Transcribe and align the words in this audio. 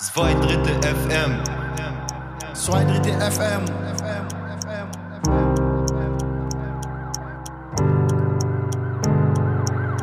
Zwei 0.00 0.32
Drittel 0.34 0.80
FM. 0.80 1.42
Zwei 2.54 2.84
Drittel 2.84 3.20
FM. 3.20 3.64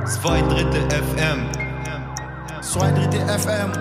Zwei 0.06 0.42
Drittel 0.42 0.82
FM. 0.92 1.50
Zwei 2.62 2.92
Drittel 2.92 3.22
FM. 3.40 3.72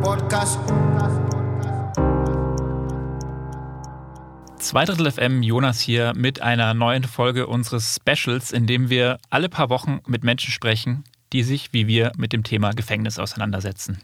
Podcast. 0.00 0.58
Zwei 4.56 4.86
Drittel 4.86 5.12
FM, 5.12 5.42
Jonas 5.42 5.80
hier 5.80 6.14
mit 6.16 6.40
einer 6.40 6.72
neuen 6.72 7.04
Folge 7.04 7.46
unseres 7.46 8.00
Specials, 8.00 8.52
in 8.52 8.66
dem 8.66 8.88
wir 8.88 9.18
alle 9.28 9.50
paar 9.50 9.68
Wochen 9.68 10.00
mit 10.06 10.24
Menschen 10.24 10.50
sprechen, 10.50 11.04
die 11.32 11.42
sich 11.42 11.72
wie 11.72 11.86
wir 11.86 12.12
mit 12.16 12.32
dem 12.32 12.44
Thema 12.44 12.72
Gefängnis 12.72 13.18
auseinandersetzen. 13.18 13.98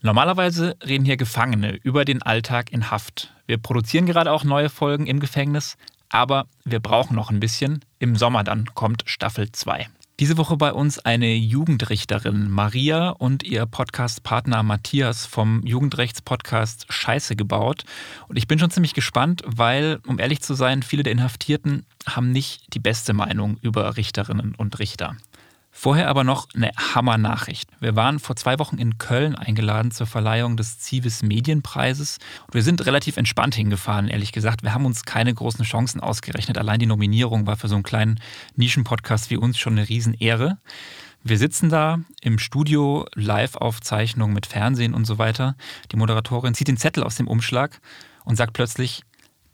Normalerweise 0.00 0.76
reden 0.84 1.04
hier 1.04 1.16
Gefangene 1.16 1.76
über 1.76 2.04
den 2.04 2.22
Alltag 2.22 2.72
in 2.72 2.90
Haft. 2.90 3.32
Wir 3.46 3.58
produzieren 3.58 4.06
gerade 4.06 4.32
auch 4.32 4.42
neue 4.42 4.68
Folgen 4.68 5.06
im 5.06 5.20
Gefängnis, 5.20 5.76
aber 6.08 6.46
wir 6.64 6.80
brauchen 6.80 7.14
noch 7.14 7.30
ein 7.30 7.40
bisschen. 7.40 7.84
Im 8.00 8.16
Sommer 8.16 8.42
dann 8.42 8.66
kommt 8.74 9.04
Staffel 9.06 9.52
2. 9.52 9.86
Diese 10.20 10.36
Woche 10.36 10.56
bei 10.56 10.72
uns 10.72 10.98
eine 10.98 11.34
Jugendrichterin 11.34 12.50
Maria 12.50 13.10
und 13.10 13.42
ihr 13.42 13.64
Podcast-Partner 13.64 14.62
Matthias 14.62 15.24
vom 15.24 15.62
Jugendrechtspodcast 15.64 16.86
Scheiße 16.90 17.34
gebaut. 17.34 17.84
Und 18.28 18.36
ich 18.36 18.46
bin 18.46 18.58
schon 18.58 18.70
ziemlich 18.70 18.94
gespannt, 18.94 19.42
weil, 19.46 20.00
um 20.06 20.18
ehrlich 20.18 20.42
zu 20.42 20.54
sein, 20.54 20.82
viele 20.82 21.02
der 21.02 21.12
Inhaftierten 21.12 21.86
haben 22.06 22.30
nicht 22.30 22.74
die 22.74 22.78
beste 22.78 23.14
Meinung 23.14 23.56
über 23.62 23.96
Richterinnen 23.96 24.54
und 24.54 24.78
Richter. 24.78 25.16
Vorher 25.74 26.08
aber 26.08 26.22
noch 26.22 26.48
eine 26.54 26.70
Hammer-Nachricht. 26.76 27.70
Wir 27.80 27.96
waren 27.96 28.18
vor 28.18 28.36
zwei 28.36 28.58
Wochen 28.58 28.76
in 28.76 28.98
Köln 28.98 29.34
eingeladen 29.34 29.90
zur 29.90 30.06
Verleihung 30.06 30.58
des 30.58 30.78
Zivis 30.78 31.22
Medienpreises. 31.22 32.18
Und 32.46 32.54
wir 32.54 32.62
sind 32.62 32.84
relativ 32.84 33.16
entspannt 33.16 33.54
hingefahren, 33.54 34.08
ehrlich 34.08 34.32
gesagt. 34.32 34.62
Wir 34.62 34.74
haben 34.74 34.84
uns 34.84 35.04
keine 35.04 35.32
großen 35.32 35.64
Chancen 35.64 36.00
ausgerechnet. 36.00 36.58
Allein 36.58 36.78
die 36.78 36.86
Nominierung 36.86 37.46
war 37.46 37.56
für 37.56 37.68
so 37.68 37.74
einen 37.74 37.84
kleinen 37.84 38.20
Nischenpodcast 38.54 39.30
wie 39.30 39.38
uns 39.38 39.58
schon 39.58 39.72
eine 39.72 39.88
Riesenehre. 39.88 40.58
Wir 41.24 41.38
sitzen 41.38 41.70
da 41.70 42.00
im 42.20 42.38
Studio, 42.38 43.06
Live-Aufzeichnung 43.14 44.34
mit 44.34 44.44
Fernsehen 44.44 44.92
und 44.92 45.06
so 45.06 45.16
weiter. 45.16 45.56
Die 45.90 45.96
Moderatorin 45.96 46.52
zieht 46.52 46.68
den 46.68 46.76
Zettel 46.76 47.02
aus 47.02 47.16
dem 47.16 47.28
Umschlag 47.28 47.80
und 48.24 48.36
sagt 48.36 48.52
plötzlich, 48.52 49.04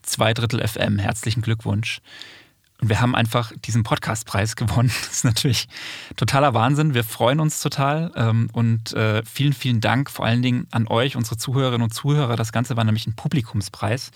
zwei 0.02 0.34
Drittel 0.34 0.66
FM, 0.66 0.98
herzlichen 0.98 1.42
Glückwunsch. 1.42 2.00
Und 2.80 2.88
wir 2.88 3.00
haben 3.00 3.14
einfach 3.14 3.52
diesen 3.64 3.82
Podcastpreis 3.82 4.54
gewonnen. 4.56 4.90
Das 5.00 5.12
ist 5.12 5.24
natürlich 5.24 5.68
totaler 6.16 6.54
Wahnsinn. 6.54 6.94
Wir 6.94 7.04
freuen 7.04 7.40
uns 7.40 7.60
total. 7.60 8.12
ähm, 8.14 8.48
Und 8.52 8.92
äh, 8.92 9.22
vielen, 9.24 9.52
vielen 9.52 9.80
Dank 9.80 10.10
vor 10.10 10.24
allen 10.24 10.42
Dingen 10.42 10.68
an 10.70 10.86
euch, 10.86 11.16
unsere 11.16 11.36
Zuhörerinnen 11.36 11.82
und 11.82 11.92
Zuhörer. 11.92 12.36
Das 12.36 12.52
Ganze 12.52 12.76
war 12.76 12.84
nämlich 12.84 13.06
ein 13.06 13.16
Publikumspreis. 13.16 14.10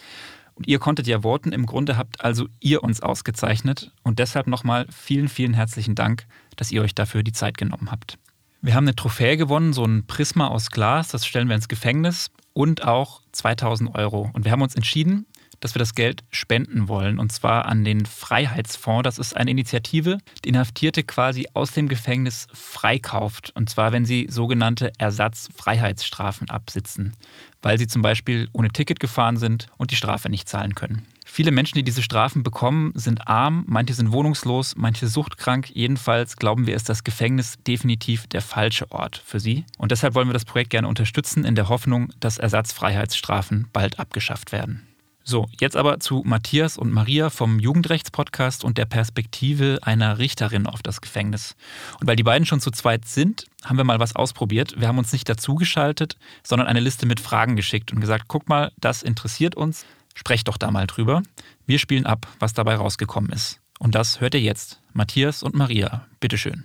Und 0.54 0.68
ihr 0.68 0.78
konntet 0.78 1.06
ja 1.06 1.22
voten. 1.22 1.50
Im 1.52 1.66
Grunde 1.66 1.96
habt 1.96 2.22
also 2.24 2.46
ihr 2.60 2.84
uns 2.84 3.00
ausgezeichnet. 3.00 3.90
Und 4.02 4.18
deshalb 4.18 4.46
nochmal 4.46 4.86
vielen, 4.90 5.28
vielen 5.28 5.54
herzlichen 5.54 5.94
Dank, 5.94 6.26
dass 6.56 6.70
ihr 6.70 6.82
euch 6.82 6.94
dafür 6.94 7.22
die 7.22 7.32
Zeit 7.32 7.56
genommen 7.56 7.90
habt. 7.90 8.18
Wir 8.60 8.74
haben 8.74 8.84
eine 8.84 8.94
Trophäe 8.94 9.36
gewonnen, 9.36 9.72
so 9.72 9.84
ein 9.84 10.06
Prisma 10.06 10.46
aus 10.46 10.70
Glas. 10.70 11.08
Das 11.08 11.26
stellen 11.26 11.48
wir 11.48 11.56
ins 11.56 11.68
Gefängnis. 11.68 12.30
Und 12.52 12.84
auch 12.84 13.22
2000 13.32 13.94
Euro. 13.94 14.30
Und 14.34 14.44
wir 14.44 14.52
haben 14.52 14.62
uns 14.62 14.76
entschieden, 14.76 15.26
dass 15.62 15.74
wir 15.74 15.78
das 15.78 15.94
Geld 15.94 16.24
spenden 16.30 16.88
wollen. 16.88 17.18
Und 17.18 17.32
zwar 17.32 17.66
an 17.66 17.84
den 17.84 18.04
Freiheitsfonds. 18.04 19.04
Das 19.04 19.18
ist 19.18 19.34
eine 19.34 19.52
Initiative, 19.52 20.18
die 20.44 20.50
Inhaftierte 20.50 21.04
quasi 21.04 21.48
aus 21.54 21.70
dem 21.70 21.88
Gefängnis 21.88 22.48
freikauft. 22.52 23.52
Und 23.54 23.70
zwar, 23.70 23.92
wenn 23.92 24.04
sie 24.04 24.26
sogenannte 24.28 24.92
Ersatzfreiheitsstrafen 24.98 26.50
absitzen. 26.50 27.14
Weil 27.62 27.78
sie 27.78 27.86
zum 27.86 28.02
Beispiel 28.02 28.48
ohne 28.52 28.70
Ticket 28.70 28.98
gefahren 28.98 29.36
sind 29.36 29.68
und 29.78 29.92
die 29.92 29.96
Strafe 29.96 30.28
nicht 30.28 30.48
zahlen 30.48 30.74
können. 30.74 31.06
Viele 31.24 31.52
Menschen, 31.52 31.76
die 31.76 31.84
diese 31.84 32.02
Strafen 32.02 32.42
bekommen, 32.42 32.92
sind 32.94 33.28
arm, 33.28 33.64
manche 33.68 33.94
sind 33.94 34.12
wohnungslos, 34.12 34.74
manche 34.76 35.06
suchtkrank. 35.06 35.70
Jedenfalls 35.70 36.36
glauben 36.36 36.66
wir, 36.66 36.74
ist 36.74 36.88
das 36.88 37.04
Gefängnis 37.04 37.56
definitiv 37.66 38.26
der 38.26 38.42
falsche 38.42 38.90
Ort 38.90 39.22
für 39.24 39.38
sie. 39.38 39.64
Und 39.78 39.92
deshalb 39.92 40.14
wollen 40.14 40.28
wir 40.28 40.34
das 40.34 40.44
Projekt 40.44 40.70
gerne 40.70 40.88
unterstützen, 40.88 41.44
in 41.44 41.54
der 41.54 41.68
Hoffnung, 41.68 42.12
dass 42.18 42.38
Ersatzfreiheitsstrafen 42.38 43.68
bald 43.72 44.00
abgeschafft 44.00 44.50
werden. 44.50 44.91
So, 45.24 45.48
jetzt 45.60 45.76
aber 45.76 46.00
zu 46.00 46.22
Matthias 46.24 46.76
und 46.76 46.90
Maria 46.90 47.30
vom 47.30 47.60
Jugendrechtspodcast 47.60 48.64
und 48.64 48.76
der 48.76 48.86
Perspektive 48.86 49.78
einer 49.82 50.18
Richterin 50.18 50.66
auf 50.66 50.82
das 50.82 51.00
Gefängnis. 51.00 51.54
Und 52.00 52.08
weil 52.08 52.16
die 52.16 52.24
beiden 52.24 52.44
schon 52.44 52.60
zu 52.60 52.72
zweit 52.72 53.04
sind, 53.04 53.46
haben 53.64 53.76
wir 53.76 53.84
mal 53.84 54.00
was 54.00 54.16
ausprobiert. 54.16 54.80
Wir 54.80 54.88
haben 54.88 54.98
uns 54.98 55.12
nicht 55.12 55.28
dazugeschaltet, 55.28 56.16
sondern 56.42 56.66
eine 56.66 56.80
Liste 56.80 57.06
mit 57.06 57.20
Fragen 57.20 57.54
geschickt 57.54 57.92
und 57.92 58.00
gesagt, 58.00 58.24
guck 58.26 58.48
mal, 58.48 58.72
das 58.80 59.02
interessiert 59.02 59.54
uns, 59.54 59.86
sprecht 60.14 60.48
doch 60.48 60.56
da 60.56 60.72
mal 60.72 60.88
drüber. 60.88 61.22
Wir 61.66 61.78
spielen 61.78 62.06
ab, 62.06 62.26
was 62.40 62.52
dabei 62.52 62.74
rausgekommen 62.74 63.30
ist. 63.30 63.60
Und 63.78 63.94
das 63.94 64.20
hört 64.20 64.34
ihr 64.34 64.40
jetzt. 64.40 64.80
Matthias 64.92 65.44
und 65.44 65.54
Maria, 65.54 66.06
bitteschön. 66.18 66.64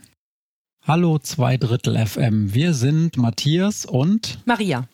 Hallo, 0.87 1.19
zwei 1.19 1.57
Drittel 1.57 1.97
FM. 2.07 2.53
Wir 2.53 2.73
sind 2.73 3.17
Matthias 3.17 3.85
und 3.85 4.39
Maria. 4.45 4.87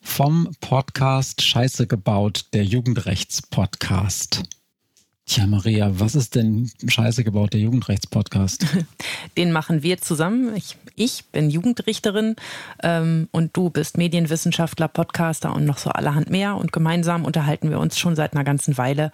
Vom 0.00 0.48
Podcast 0.60 1.42
Scheiße 1.42 1.86
gebaut, 1.86 2.46
der 2.52 2.64
Jugendrechtspodcast. 2.64 4.42
Tja, 5.26 5.46
Maria, 5.46 5.92
was 6.00 6.16
ist 6.16 6.34
denn 6.34 6.70
Scheiße 6.84 7.22
gebaut, 7.22 7.52
der 7.52 7.60
Jugendrechtspodcast? 7.60 8.66
Den 9.36 9.52
machen 9.52 9.84
wir 9.84 9.98
zusammen. 9.98 10.56
Ich, 10.56 10.76
ich 10.96 11.24
bin 11.26 11.50
Jugendrichterin 11.50 12.34
ähm, 12.82 13.28
und 13.30 13.56
du 13.56 13.70
bist 13.70 13.96
Medienwissenschaftler, 13.96 14.88
Podcaster 14.88 15.54
und 15.54 15.66
noch 15.66 15.78
so 15.78 15.90
allerhand 15.90 16.30
mehr. 16.30 16.56
Und 16.56 16.72
gemeinsam 16.72 17.24
unterhalten 17.24 17.70
wir 17.70 17.78
uns 17.78 17.96
schon 17.96 18.16
seit 18.16 18.32
einer 18.34 18.42
ganzen 18.42 18.76
Weile 18.76 19.12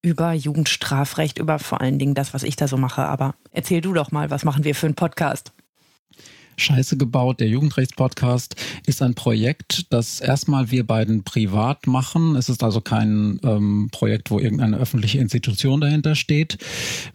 über 0.00 0.32
Jugendstrafrecht, 0.32 1.38
über 1.38 1.58
vor 1.58 1.82
allen 1.82 1.98
Dingen 1.98 2.14
das, 2.14 2.32
was 2.32 2.44
ich 2.44 2.56
da 2.56 2.66
so 2.66 2.78
mache. 2.78 3.04
Aber 3.04 3.34
erzähl 3.50 3.82
du 3.82 3.92
doch 3.92 4.10
mal, 4.10 4.30
was 4.30 4.44
machen 4.44 4.64
wir 4.64 4.74
für 4.74 4.86
einen 4.86 4.94
Podcast? 4.94 5.52
Scheiße 6.58 6.96
gebaut, 6.96 7.40
der 7.40 7.48
Jugendrechtspodcast, 7.48 8.56
ist 8.86 9.02
ein 9.02 9.14
Projekt, 9.14 9.86
das 9.90 10.20
erstmal 10.20 10.70
wir 10.70 10.86
beiden 10.86 11.24
privat 11.24 11.86
machen. 11.86 12.36
Es 12.36 12.48
ist 12.48 12.62
also 12.62 12.80
kein 12.80 13.40
ähm, 13.44 13.88
Projekt, 13.92 14.30
wo 14.30 14.38
irgendeine 14.38 14.76
öffentliche 14.78 15.18
Institution 15.18 15.80
dahinter 15.80 16.14
steht. 16.14 16.58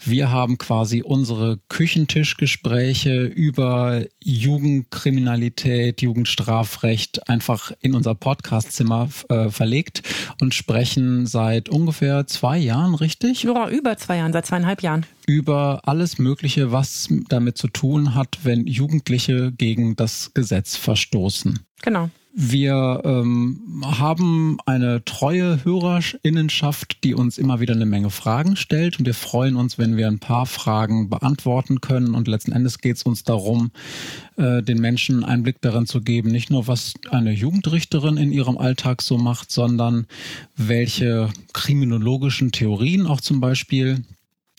Wir 0.03 0.31
haben 0.31 0.57
quasi 0.57 1.01
unsere 1.01 1.59
Küchentischgespräche 1.69 3.23
über 3.23 4.03
Jugendkriminalität, 4.23 6.01
Jugendstrafrecht 6.01 7.29
einfach 7.29 7.71
in 7.81 7.95
unser 7.95 8.15
Podcastzimmer 8.15 9.09
äh, 9.29 9.49
verlegt 9.49 10.03
und 10.41 10.53
sprechen 10.53 11.25
seit 11.25 11.69
ungefähr 11.69 12.27
zwei 12.27 12.57
Jahren, 12.57 12.95
richtig? 12.95 13.43
Ja, 13.43 13.69
über 13.69 13.97
zwei 13.97 14.17
Jahren, 14.17 14.33
seit 14.33 14.45
zweieinhalb 14.45 14.81
Jahren. 14.81 15.05
über 15.27 15.81
alles 15.83 16.17
Mögliche, 16.17 16.71
was 16.71 17.09
damit 17.29 17.57
zu 17.57 17.67
tun 17.67 18.15
hat, 18.15 18.39
wenn 18.43 18.67
Jugendliche 18.67 19.51
gegen 19.51 19.95
das 19.95 20.31
Gesetz 20.33 20.75
verstoßen. 20.75 21.59
Genau. 21.81 22.09
Wir 22.35 23.01
ähm, 23.05 23.83
haben 23.85 24.57
eine 24.65 25.05
treue 25.05 25.63
Hörerinnenschaft, 25.63 27.03
die 27.03 27.13
uns 27.13 27.37
immer 27.37 27.59
wieder 27.59 27.75
eine 27.75 27.85
Menge 27.85 28.09
Fragen 28.09 28.55
stellt. 28.55 28.97
Und 28.97 29.05
wir 29.05 29.13
freuen 29.13 29.55
uns, 29.55 29.77
wenn 29.77 29.97
wir 29.97 30.07
ein 30.07 30.17
paar 30.17 30.47
Fragen 30.47 31.11
beantworten 31.11 31.79
können. 31.79 32.15
Und 32.15 32.27
letzten 32.27 32.51
Endes 32.51 32.79
geht 32.79 32.95
es 32.95 33.03
uns 33.03 33.23
darum, 33.23 33.69
äh, 34.37 34.63
den 34.63 34.81
Menschen 34.81 35.23
einen 35.23 35.43
Blick 35.43 35.61
darin 35.61 35.85
zu 35.85 36.01
geben, 36.01 36.31
nicht 36.31 36.49
nur 36.49 36.65
was 36.65 36.95
eine 37.11 37.31
Jugendrichterin 37.31 38.17
in 38.17 38.31
ihrem 38.31 38.57
Alltag 38.57 39.03
so 39.03 39.19
macht, 39.19 39.51
sondern 39.51 40.07
welche 40.57 41.29
kriminologischen 41.53 42.51
Theorien 42.51 43.05
auch 43.05 43.21
zum 43.21 43.41
Beispiel 43.41 44.03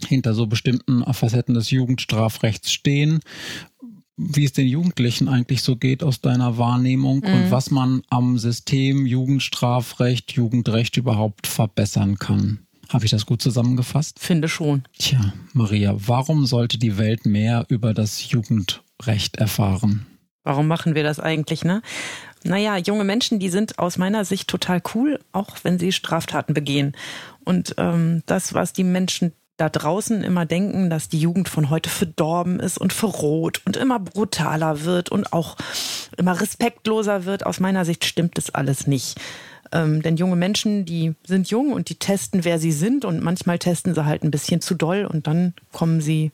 hinter 0.06 0.34
so 0.34 0.46
bestimmten 0.46 1.04
Facetten 1.12 1.54
des 1.54 1.70
Jugendstrafrechts 1.70 2.72
stehen, 2.72 3.20
wie 4.16 4.44
es 4.44 4.52
den 4.52 4.66
Jugendlichen 4.68 5.28
eigentlich 5.28 5.62
so 5.62 5.76
geht 5.76 6.02
aus 6.02 6.20
deiner 6.20 6.56
Wahrnehmung 6.56 7.22
und 7.24 7.50
was 7.50 7.70
man 7.70 8.02
am 8.10 8.38
System 8.38 9.06
Jugendstrafrecht, 9.06 10.32
Jugendrecht 10.32 10.96
überhaupt 10.96 11.46
verbessern 11.46 12.18
kann. 12.18 12.60
Habe 12.90 13.06
ich 13.06 13.10
das 13.10 13.26
gut 13.26 13.42
zusammengefasst? 13.42 14.18
Finde 14.20 14.48
schon. 14.48 14.84
Tja, 14.98 15.32
Maria, 15.52 15.94
warum 15.96 16.46
sollte 16.46 16.78
die 16.78 16.98
Welt 16.98 17.26
mehr 17.26 17.64
über 17.68 17.94
das 17.94 18.30
Jugendrecht 18.30 19.36
erfahren? 19.36 20.06
Warum 20.44 20.68
machen 20.68 20.94
wir 20.94 21.02
das 21.02 21.18
eigentlich, 21.18 21.64
ne? 21.64 21.80
Naja, 22.44 22.76
junge 22.76 23.04
Menschen, 23.04 23.38
die 23.38 23.48
sind 23.48 23.78
aus 23.78 23.96
meiner 23.96 24.26
Sicht 24.26 24.48
total 24.48 24.82
cool, 24.94 25.18
auch 25.32 25.56
wenn 25.62 25.78
sie 25.78 25.92
Straftaten 25.92 26.52
begehen. 26.52 26.92
Und 27.44 27.74
ähm, 27.78 28.22
das, 28.26 28.52
was 28.52 28.74
die 28.74 28.84
Menschen 28.84 29.32
da 29.56 29.68
draußen 29.68 30.24
immer 30.24 30.46
denken, 30.46 30.90
dass 30.90 31.08
die 31.08 31.20
Jugend 31.20 31.48
von 31.48 31.70
heute 31.70 31.88
verdorben 31.88 32.58
ist 32.58 32.78
und 32.78 32.92
verroht 32.92 33.62
und 33.64 33.76
immer 33.76 34.00
brutaler 34.00 34.84
wird 34.84 35.10
und 35.10 35.32
auch 35.32 35.56
immer 36.16 36.40
respektloser 36.40 37.24
wird, 37.24 37.46
aus 37.46 37.60
meiner 37.60 37.84
Sicht 37.84 38.04
stimmt 38.04 38.36
das 38.36 38.50
alles 38.50 38.86
nicht. 38.86 39.20
Ähm, 39.72 40.02
denn 40.02 40.16
junge 40.16 40.36
Menschen, 40.36 40.84
die 40.84 41.14
sind 41.24 41.50
jung 41.50 41.72
und 41.72 41.88
die 41.88 41.96
testen, 41.96 42.44
wer 42.44 42.58
sie 42.58 42.72
sind 42.72 43.04
und 43.04 43.22
manchmal 43.22 43.58
testen 43.58 43.94
sie 43.94 44.04
halt 44.04 44.24
ein 44.24 44.30
bisschen 44.30 44.60
zu 44.60 44.74
doll 44.74 45.04
und 45.04 45.26
dann 45.26 45.54
kommen 45.72 46.00
sie 46.00 46.32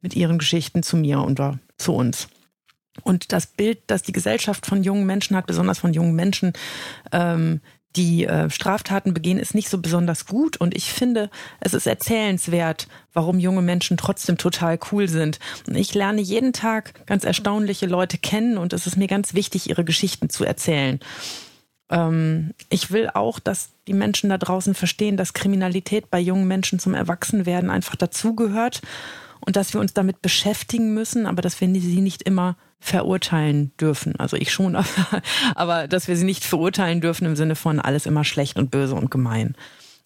mit 0.00 0.16
ihren 0.16 0.38
Geschichten 0.38 0.82
zu 0.82 0.96
mir 0.96 1.22
oder 1.22 1.58
zu 1.76 1.94
uns. 1.94 2.28
Und 3.02 3.32
das 3.32 3.46
Bild, 3.46 3.78
das 3.86 4.02
die 4.02 4.12
Gesellschaft 4.12 4.66
von 4.66 4.82
jungen 4.82 5.06
Menschen 5.06 5.36
hat, 5.36 5.46
besonders 5.46 5.78
von 5.78 5.94
jungen 5.94 6.14
Menschen, 6.14 6.52
ähm, 7.12 7.60
die 7.96 8.24
äh, 8.24 8.48
Straftaten 8.50 9.14
begehen, 9.14 9.38
ist 9.38 9.54
nicht 9.54 9.68
so 9.68 9.78
besonders 9.78 10.26
gut. 10.26 10.56
Und 10.56 10.74
ich 10.76 10.92
finde, 10.92 11.30
es 11.60 11.74
ist 11.74 11.86
erzählenswert, 11.86 12.88
warum 13.12 13.38
junge 13.38 13.62
Menschen 13.62 13.96
trotzdem 13.96 14.38
total 14.38 14.78
cool 14.90 15.08
sind. 15.08 15.38
Und 15.66 15.76
ich 15.76 15.94
lerne 15.94 16.20
jeden 16.20 16.52
Tag 16.52 17.06
ganz 17.06 17.24
erstaunliche 17.24 17.86
Leute 17.86 18.18
kennen 18.18 18.58
und 18.58 18.72
es 18.72 18.86
ist 18.86 18.96
mir 18.96 19.08
ganz 19.08 19.34
wichtig, 19.34 19.68
ihre 19.68 19.84
Geschichten 19.84 20.30
zu 20.30 20.44
erzählen. 20.44 21.00
Ähm, 21.90 22.54
ich 22.70 22.90
will 22.90 23.10
auch, 23.12 23.38
dass 23.38 23.70
die 23.86 23.94
Menschen 23.94 24.30
da 24.30 24.38
draußen 24.38 24.74
verstehen, 24.74 25.16
dass 25.16 25.34
Kriminalität 25.34 26.10
bei 26.10 26.18
jungen 26.20 26.48
Menschen 26.48 26.78
zum 26.78 26.94
Erwachsenwerden 26.94 27.70
einfach 27.70 27.96
dazugehört 27.96 28.80
und 29.44 29.56
dass 29.56 29.74
wir 29.74 29.80
uns 29.80 29.92
damit 29.92 30.22
beschäftigen 30.22 30.94
müssen, 30.94 31.26
aber 31.26 31.42
dass 31.42 31.60
wir 31.60 31.68
sie 31.68 32.00
nicht 32.00 32.22
immer 32.22 32.56
verurteilen 32.80 33.72
dürfen. 33.80 34.16
Also 34.18 34.36
ich 34.36 34.52
schon, 34.52 34.76
aber, 34.76 35.22
aber 35.54 35.88
dass 35.88 36.08
wir 36.08 36.16
sie 36.16 36.24
nicht 36.24 36.44
verurteilen 36.44 37.00
dürfen 37.00 37.26
im 37.26 37.36
Sinne 37.36 37.56
von 37.56 37.80
alles 37.80 38.06
immer 38.06 38.24
schlecht 38.24 38.56
und 38.56 38.70
böse 38.70 38.94
und 38.94 39.10
gemein. 39.10 39.54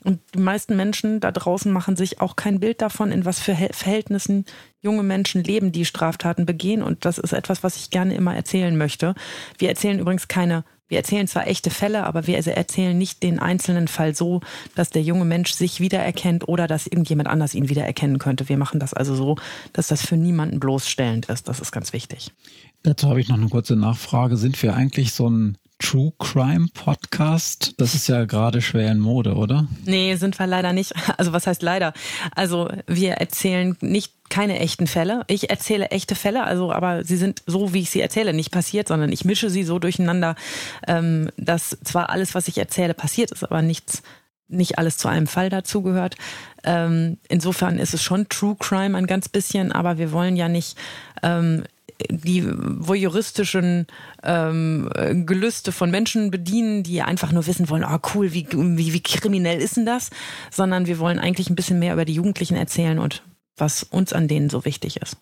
Und 0.05 0.21
die 0.35 0.39
meisten 0.39 0.77
Menschen 0.77 1.21
da 1.21 1.33
draußen 1.33 1.73
machen 1.73 1.97
sich 1.97 2.21
auch 2.21 2.37
kein 2.37 2.61
Bild 2.61 2.81
davon, 2.81 3.11
in 3.11 3.25
was 3.25 3.41
für 3.41 3.57
Verhältnissen 3.57 4.45
junge 4.81 5.03
Menschen 5.03 5.43
leben, 5.43 5.73
die 5.73 5.85
Straftaten 5.85 6.47
begehen. 6.47 6.83
Und 6.83 7.05
das 7.05 7.19
ist 7.19 7.33
etwas, 7.33 7.65
was 7.65 7.77
ich 7.77 7.91
gerne 7.91 8.15
immer 8.15 8.37
erzählen 8.37 8.77
möchte. 8.77 9.15
Wir 9.59 9.69
erzählen 9.69 9.99
übrigens 9.99 10.29
keine 10.29 10.65
wir 10.89 10.99
erzählen 10.99 11.27
zwar 11.27 11.47
echte 11.47 11.71
Fälle, 11.71 12.05
aber 12.05 12.27
wir 12.27 12.39
erzählen 12.39 12.97
nicht 12.97 13.23
den 13.23 13.39
einzelnen 13.39 13.89
Fall 13.89 14.15
so, 14.15 14.41
dass 14.75 14.91
der 14.91 15.03
junge 15.03 15.25
Mensch 15.25 15.53
sich 15.53 15.81
wiedererkennt 15.81 16.49
oder 16.49 16.67
dass 16.67 16.87
irgendjemand 16.87 17.29
anders 17.29 17.55
ihn 17.55 17.69
wiedererkennen 17.69 18.19
könnte. 18.19 18.49
Wir 18.49 18.57
machen 18.57 18.79
das 18.79 18.95
also 18.95 19.15
so, 19.15 19.37
dass 19.73 19.89
das 19.89 20.05
für 20.05 20.17
niemanden 20.17 20.61
bloßstellend 20.61 21.27
ist. 21.27 21.49
Das 21.49 21.61
ist 21.61 21.73
ganz 21.73 21.93
wichtig. 21.93 22.33
Dazu 22.83 23.09
habe 23.09 23.21
ich 23.21 23.29
noch 23.29 23.37
eine 23.37 23.49
kurze 23.49 23.75
Nachfrage. 23.75 24.37
Sind 24.37 24.63
wir 24.63 24.75
eigentlich 24.75 25.13
so 25.13 25.29
ein 25.29 25.59
True 25.79 26.13
Crime 26.19 26.69
Podcast? 26.73 27.75
Das 27.79 27.95
ist 27.95 28.09
ja 28.09 28.25
gerade 28.25 28.63
schwer 28.63 28.91
in 28.91 28.99
Mode, 28.99 29.35
oder? 29.35 29.67
Nee, 29.85 30.15
sind 30.17 30.39
wir 30.39 30.47
leider 30.47 30.73
nicht. 30.73 30.95
Also 31.19 31.33
was 31.33 31.47
heißt 31.47 31.63
leider? 31.63 31.93
Also 32.35 32.69
wir 32.87 33.13
erzählen 33.13 33.77
nicht 33.81 34.13
keine 34.29 34.59
echten 34.59 34.87
Fälle. 34.87 35.23
Ich 35.29 35.51
erzähle 35.51 35.89
echte 35.89 36.15
Fälle, 36.15 36.45
also 36.45 36.73
aber 36.73 37.05
sie 37.05 37.17
sind 37.17 37.43
so, 37.47 37.73
wie 37.73 37.81
ich 37.81 37.91
sie 37.91 38.01
erzähle, 38.01 38.33
nicht 38.33 38.51
passiert, 38.51 38.89
sondern 38.89 39.13
ich 39.13 39.25
mische 39.25 39.51
sie 39.51 39.63
so 39.65 39.79
durcheinander, 39.79 40.35
ähm, 40.87 41.31
dass 41.37 41.79
zwar 41.85 42.11
alles, 42.11 42.35
was 42.35 42.49
ich 42.49 42.59
erzähle, 42.59 42.95
passiert 42.95 43.31
ist, 43.31 43.45
aber 43.45 43.63
nichts 43.63 44.03
nicht 44.49 44.79
alles 44.79 44.97
zu 44.97 45.09
einem 45.09 45.27
Fall 45.27 45.51
dazugehört. 45.51 46.17
Ähm, 46.65 47.19
insofern 47.29 47.79
ist 47.79 47.95
es 47.95 48.03
schon 48.03 48.29
True 48.29 48.57
Crime 48.59 48.97
ein 48.97 49.07
ganz 49.07 49.29
bisschen, 49.29 49.73
aber 49.73 49.99
wir 49.99 50.13
wollen 50.13 50.37
ja 50.37 50.49
nicht 50.49 50.77
ähm, 51.23 51.65
die 52.11 52.45
voyeuristischen 52.47 53.87
ähm, 54.23 54.91
Gelüste 55.27 55.73
von 55.73 55.91
Menschen 55.91 56.31
bedienen, 56.31 56.83
die 56.83 57.03
einfach 57.03 57.33
nur 57.33 57.47
wissen 57.47 57.69
wollen, 57.69 57.85
oh, 57.85 57.99
cool, 58.15 58.33
wie, 58.33 58.47
wie, 58.51 58.93
wie 58.93 59.03
kriminell 59.03 59.61
ist 59.61 59.77
denn 59.77 59.87
das? 59.87 60.11
Sondern 60.51 60.87
wir 60.87 60.99
wollen 60.99 61.19
eigentlich 61.19 61.51
ein 61.51 61.57
bisschen 61.57 61.79
mehr 61.79 61.95
über 61.95 62.05
die 62.05 62.15
Jugendlichen 62.15 62.57
erzählen 62.57 62.99
und 62.99 63.23
was 63.57 63.83
uns 63.83 64.13
an 64.13 64.29
denen 64.29 64.51
so 64.51 64.65
wichtig 64.65 64.99
ist. 64.99 65.17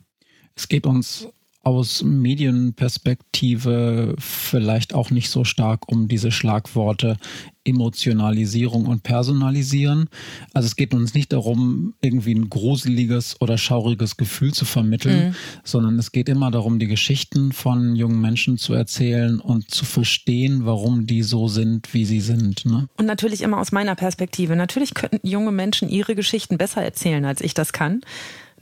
Es 0.57 0.69
geht 0.69 0.87
uns 0.87 1.29
aus 1.65 2.03
Medienperspektive 2.03 4.15
vielleicht 4.19 4.95
auch 4.95 5.11
nicht 5.11 5.31
so 5.31 5.45
stark 5.45 5.91
um 5.91 6.09
diese 6.09 6.31
Schlagworte 6.31 7.17
Emotionalisierung 7.65 8.87
und 8.87 9.03
Personalisieren. 9.03 10.09
Also 10.53 10.67
es 10.67 10.77
geht 10.77 10.95
uns 10.95 11.15
nicht 11.15 11.33
darum, 11.33 11.95
irgendwie 12.03 12.35
ein 12.35 12.51
gruseliges 12.51 13.41
oder 13.41 13.57
schauriges 13.57 14.17
Gefühl 14.17 14.53
zu 14.53 14.65
vermitteln, 14.65 15.29
mhm. 15.29 15.35
sondern 15.65 15.99
es 15.99 16.13
geht 16.13 16.29
immer 16.29 16.51
darum, 16.51 16.79
die 16.79 16.87
Geschichten 16.87 17.53
von 17.53 17.97
jungen 17.97 18.21
Menschen 18.21 18.59
zu 18.59 18.75
erzählen 18.75 19.41
und 19.41 19.71
zu 19.71 19.85
verstehen, 19.85 20.67
warum 20.67 21.07
die 21.07 21.23
so 21.23 21.49
sind, 21.49 21.95
wie 21.95 22.05
sie 22.05 22.21
sind. 22.21 22.67
Ne? 22.67 22.89
Und 22.99 23.07
natürlich 23.07 23.41
immer 23.41 23.59
aus 23.59 23.73
meiner 23.73 23.95
Perspektive. 23.95 24.57
Natürlich 24.57 24.95
könnten 24.95 25.27
junge 25.27 25.53
Menschen 25.53 25.89
ihre 25.89 26.15
Geschichten 26.15 26.59
besser 26.59 26.83
erzählen, 26.83 27.25
als 27.25 27.41
ich 27.41 27.55
das 27.55 27.73
kann 27.73 28.03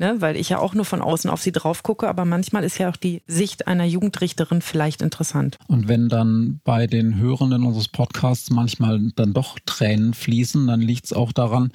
ne? 0.02 0.20
weil 0.20 0.36
ich 0.36 0.50
ja 0.50 0.58
auch 0.58 0.74
nur 0.74 0.84
von 0.84 1.00
außen 1.00 1.30
auf 1.30 1.40
sie 1.40 1.52
drauf 1.52 1.82
gucke, 1.82 2.08
aber 2.08 2.26
manchmal 2.26 2.64
ist 2.64 2.78
ja 2.78 2.90
auch 2.90 2.96
die 2.96 3.22
Sicht 3.26 3.66
einer 3.66 3.84
Jugendrichterin 3.84 4.60
vielleicht 4.60 5.00
interessant. 5.00 5.58
Und 5.68 5.88
wenn 5.88 6.10
dann 6.10 6.60
bei 6.64 6.86
den 6.86 7.18
Hörenden 7.18 7.64
unseres 7.64 7.88
Podcasts 7.88 8.50
manchmal 8.50 9.00
dann 9.16 9.32
doch 9.32 9.58
Tränen 9.64 10.12
fließen, 10.12 10.66
dann 10.66 10.80
liegt 10.80 11.06
es 11.06 11.12
auch 11.14 11.32
daran, 11.32 11.72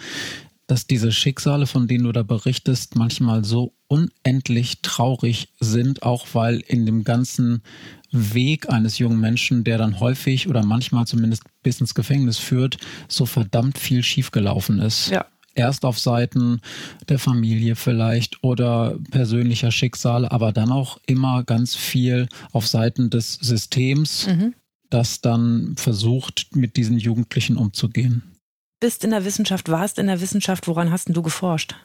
dass 0.67 0.85
diese 0.85 1.13
Schicksale, 1.13 1.65
von 1.65 1.87
denen 1.87 2.03
du 2.03 2.11
da 2.11 2.23
berichtest, 2.23 2.97
manchmal 2.97 3.45
so 3.45 3.73
unendlich 3.87 4.81
traurig 4.81 5.53
sind, 5.61 6.03
auch 6.03 6.27
weil 6.33 6.59
in 6.59 6.85
dem 6.85 7.05
ganzen 7.05 7.63
Weg 8.11 8.69
eines 8.69 8.97
jungen 8.97 9.19
Menschen, 9.19 9.63
der 9.63 9.77
dann 9.77 10.01
häufig 10.01 10.49
oder 10.49 10.65
manchmal 10.65 11.07
zumindest 11.07 11.43
bis 11.63 11.79
ins 11.79 11.95
Gefängnis 11.95 12.37
führt, 12.37 12.77
so 13.07 13.25
verdammt 13.25 13.77
viel 13.77 14.03
schiefgelaufen 14.03 14.79
ist. 14.79 15.09
Ja 15.09 15.25
erst 15.57 15.85
auf 15.85 15.99
Seiten 15.99 16.61
der 17.09 17.19
Familie 17.19 17.75
vielleicht 17.75 18.43
oder 18.43 18.97
persönlicher 19.11 19.71
Schicksale, 19.71 20.31
aber 20.31 20.51
dann 20.51 20.71
auch 20.71 20.99
immer 21.05 21.43
ganz 21.43 21.75
viel 21.75 22.27
auf 22.51 22.67
Seiten 22.67 23.09
des 23.09 23.33
Systems, 23.33 24.27
mhm. 24.27 24.53
das 24.89 25.21
dann 25.21 25.75
versucht, 25.77 26.55
mit 26.55 26.77
diesen 26.77 26.97
Jugendlichen 26.97 27.57
umzugehen. 27.57 28.35
Bist 28.79 29.03
in 29.03 29.09
der 29.09 29.25
Wissenschaft, 29.25 29.69
warst 29.69 29.97
in 29.97 30.07
der 30.07 30.21
Wissenschaft, 30.21 30.67
woran 30.67 30.91
hast 30.91 31.09
du 31.09 31.21
geforscht? 31.21 31.75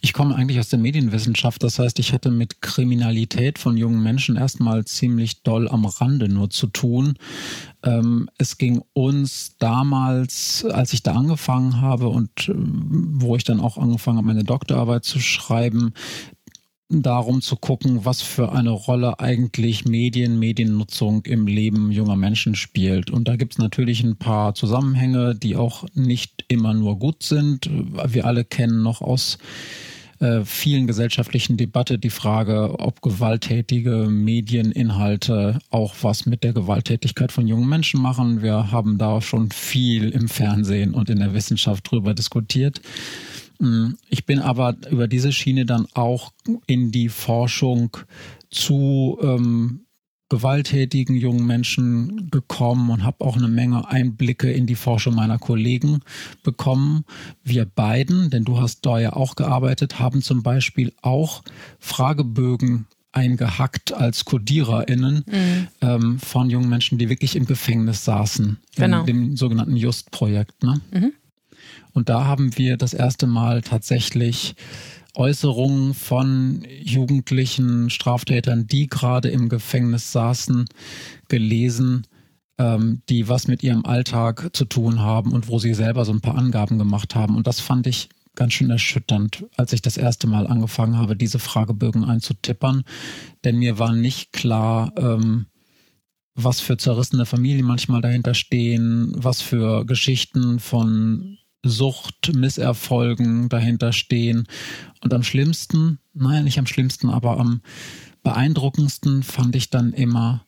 Ich 0.00 0.12
komme 0.12 0.36
eigentlich 0.36 0.60
aus 0.60 0.68
der 0.68 0.78
Medienwissenschaft, 0.78 1.62
das 1.62 1.78
heißt, 1.78 1.98
ich 1.98 2.12
hatte 2.12 2.30
mit 2.30 2.62
Kriminalität 2.62 3.58
von 3.58 3.76
jungen 3.76 4.00
Menschen 4.00 4.36
erstmal 4.36 4.84
ziemlich 4.84 5.42
doll 5.42 5.68
am 5.68 5.86
Rande 5.86 6.28
nur 6.28 6.50
zu 6.50 6.68
tun. 6.68 7.14
Ähm, 7.82 8.28
es 8.38 8.58
ging 8.58 8.82
uns 8.92 9.56
damals, 9.58 10.64
als 10.64 10.92
ich 10.92 11.02
da 11.02 11.14
angefangen 11.14 11.80
habe 11.80 12.08
und 12.08 12.48
äh, 12.48 12.54
wo 12.54 13.34
ich 13.34 13.42
dann 13.42 13.60
auch 13.60 13.76
angefangen 13.76 14.18
habe, 14.18 14.26
meine 14.28 14.44
Doktorarbeit 14.44 15.04
zu 15.04 15.18
schreiben, 15.18 15.92
darum 16.88 17.42
zu 17.42 17.56
gucken, 17.56 18.04
was 18.04 18.22
für 18.22 18.52
eine 18.52 18.70
Rolle 18.70 19.20
eigentlich 19.20 19.84
Medien, 19.84 20.38
Mediennutzung 20.38 21.24
im 21.24 21.46
Leben 21.46 21.92
junger 21.92 22.16
Menschen 22.16 22.54
spielt. 22.54 23.10
Und 23.10 23.28
da 23.28 23.36
gibt 23.36 23.54
es 23.54 23.58
natürlich 23.58 24.02
ein 24.02 24.16
paar 24.16 24.54
Zusammenhänge, 24.54 25.34
die 25.34 25.56
auch 25.56 25.84
nicht 25.94 26.44
immer 26.48 26.72
nur 26.72 26.98
gut 26.98 27.22
sind. 27.22 27.68
Wir 28.06 28.24
alle 28.24 28.44
kennen 28.44 28.82
noch 28.82 29.02
aus 29.02 29.38
äh, 30.20 30.44
vielen 30.44 30.86
gesellschaftlichen 30.86 31.56
Debatte 31.56 31.98
die 31.98 32.10
Frage, 32.10 32.80
ob 32.80 33.02
gewalttätige 33.02 34.08
Medieninhalte 34.10 35.58
auch 35.70 35.94
was 36.02 36.26
mit 36.26 36.42
der 36.42 36.54
Gewalttätigkeit 36.54 37.32
von 37.32 37.46
jungen 37.46 37.68
Menschen 37.68 38.00
machen. 38.00 38.42
Wir 38.42 38.72
haben 38.72 38.98
da 38.98 39.20
schon 39.20 39.50
viel 39.50 40.08
im 40.08 40.28
Fernsehen 40.28 40.94
und 40.94 41.10
in 41.10 41.18
der 41.20 41.34
Wissenschaft 41.34 41.88
drüber 41.90 42.14
diskutiert. 42.14 42.80
Mm, 43.58 43.94
ich 44.08 44.26
bin 44.26 44.40
aber 44.40 44.76
über 44.90 45.08
diese 45.08 45.32
Schiene 45.32 45.66
dann 45.66 45.86
auch 45.94 46.32
in 46.66 46.90
die 46.90 47.08
Forschung 47.08 47.96
zu 48.50 49.18
ähm, 49.22 49.86
gewalttätigen 50.28 51.16
jungen 51.16 51.46
Menschen 51.46 52.30
gekommen 52.30 52.90
und 52.90 53.04
habe 53.04 53.24
auch 53.24 53.36
eine 53.36 53.48
Menge 53.48 53.88
Einblicke 53.88 54.50
in 54.50 54.66
die 54.66 54.74
Forschung 54.74 55.14
meiner 55.14 55.38
Kollegen 55.38 56.00
bekommen. 56.42 57.04
Wir 57.42 57.64
beiden, 57.64 58.30
denn 58.30 58.44
du 58.44 58.60
hast 58.60 58.84
da 58.84 58.98
ja 58.98 59.14
auch 59.14 59.36
gearbeitet, 59.36 59.98
haben 59.98 60.20
zum 60.20 60.42
Beispiel 60.42 60.92
auch 61.00 61.42
Fragebögen 61.78 62.86
eingehackt 63.12 63.92
als 63.94 64.26
CodiererInnen 64.26 65.24
mhm. 65.26 65.68
ähm, 65.80 66.18
von 66.18 66.50
jungen 66.50 66.68
Menschen, 66.68 66.98
die 66.98 67.08
wirklich 67.08 67.34
im 67.34 67.46
Gefängnis 67.46 68.04
saßen. 68.04 68.58
Genau. 68.76 69.00
In 69.00 69.06
dem 69.06 69.36
sogenannten 69.36 69.76
Just-Projekt. 69.76 70.62
Ne? 70.62 70.80
Mhm. 70.92 71.12
Und 71.92 72.08
da 72.08 72.24
haben 72.24 72.56
wir 72.58 72.76
das 72.76 72.94
erste 72.94 73.26
Mal 73.26 73.62
tatsächlich 73.62 74.54
Äußerungen 75.14 75.94
von 75.94 76.64
jugendlichen 76.80 77.90
Straftätern, 77.90 78.66
die 78.66 78.86
gerade 78.86 79.28
im 79.28 79.48
Gefängnis 79.48 80.12
saßen, 80.12 80.66
gelesen, 81.28 82.06
ähm, 82.58 83.02
die 83.08 83.28
was 83.28 83.48
mit 83.48 83.62
ihrem 83.62 83.84
Alltag 83.84 84.50
zu 84.52 84.64
tun 84.64 85.00
haben 85.00 85.32
und 85.32 85.48
wo 85.48 85.58
sie 85.58 85.74
selber 85.74 86.04
so 86.04 86.12
ein 86.12 86.20
paar 86.20 86.36
Angaben 86.36 86.78
gemacht 86.78 87.14
haben. 87.14 87.36
Und 87.36 87.46
das 87.46 87.60
fand 87.60 87.86
ich 87.86 88.08
ganz 88.36 88.52
schön 88.52 88.70
erschütternd, 88.70 89.44
als 89.56 89.72
ich 89.72 89.82
das 89.82 89.96
erste 89.96 90.28
Mal 90.28 90.46
angefangen 90.46 90.96
habe, 90.96 91.16
diese 91.16 91.40
Fragebögen 91.40 92.04
einzutippern. 92.04 92.84
Denn 93.44 93.56
mir 93.56 93.80
war 93.80 93.92
nicht 93.92 94.32
klar, 94.32 94.92
ähm, 94.96 95.46
was 96.36 96.60
für 96.60 96.76
zerrissene 96.76 97.26
Familien 97.26 97.66
manchmal 97.66 98.00
dahinter 98.00 98.34
stehen, 98.34 99.12
was 99.16 99.42
für 99.42 99.84
Geschichten 99.84 100.60
von 100.60 101.38
Sucht, 101.64 102.32
Misserfolgen 102.34 103.48
dahinter 103.48 103.92
stehen. 103.92 104.46
Und 105.02 105.12
am 105.12 105.22
schlimmsten, 105.22 105.98
naja, 106.14 106.42
nicht 106.42 106.58
am 106.58 106.66
schlimmsten, 106.66 107.10
aber 107.10 107.38
am 107.38 107.60
beeindruckendsten 108.22 109.22
fand 109.22 109.56
ich 109.56 109.70
dann 109.70 109.92
immer 109.92 110.44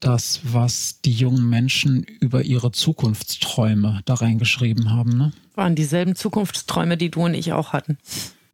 das, 0.00 0.40
was 0.44 1.00
die 1.02 1.12
jungen 1.12 1.48
Menschen 1.48 2.02
über 2.20 2.42
ihre 2.42 2.72
Zukunftsträume 2.72 4.00
da 4.04 4.14
reingeschrieben 4.14 4.90
haben. 4.90 5.16
Ne? 5.16 5.32
Waren 5.54 5.74
dieselben 5.74 6.14
Zukunftsträume, 6.14 6.96
die 6.96 7.10
du 7.10 7.22
und 7.24 7.34
ich 7.34 7.52
auch 7.52 7.72
hatten. 7.72 7.98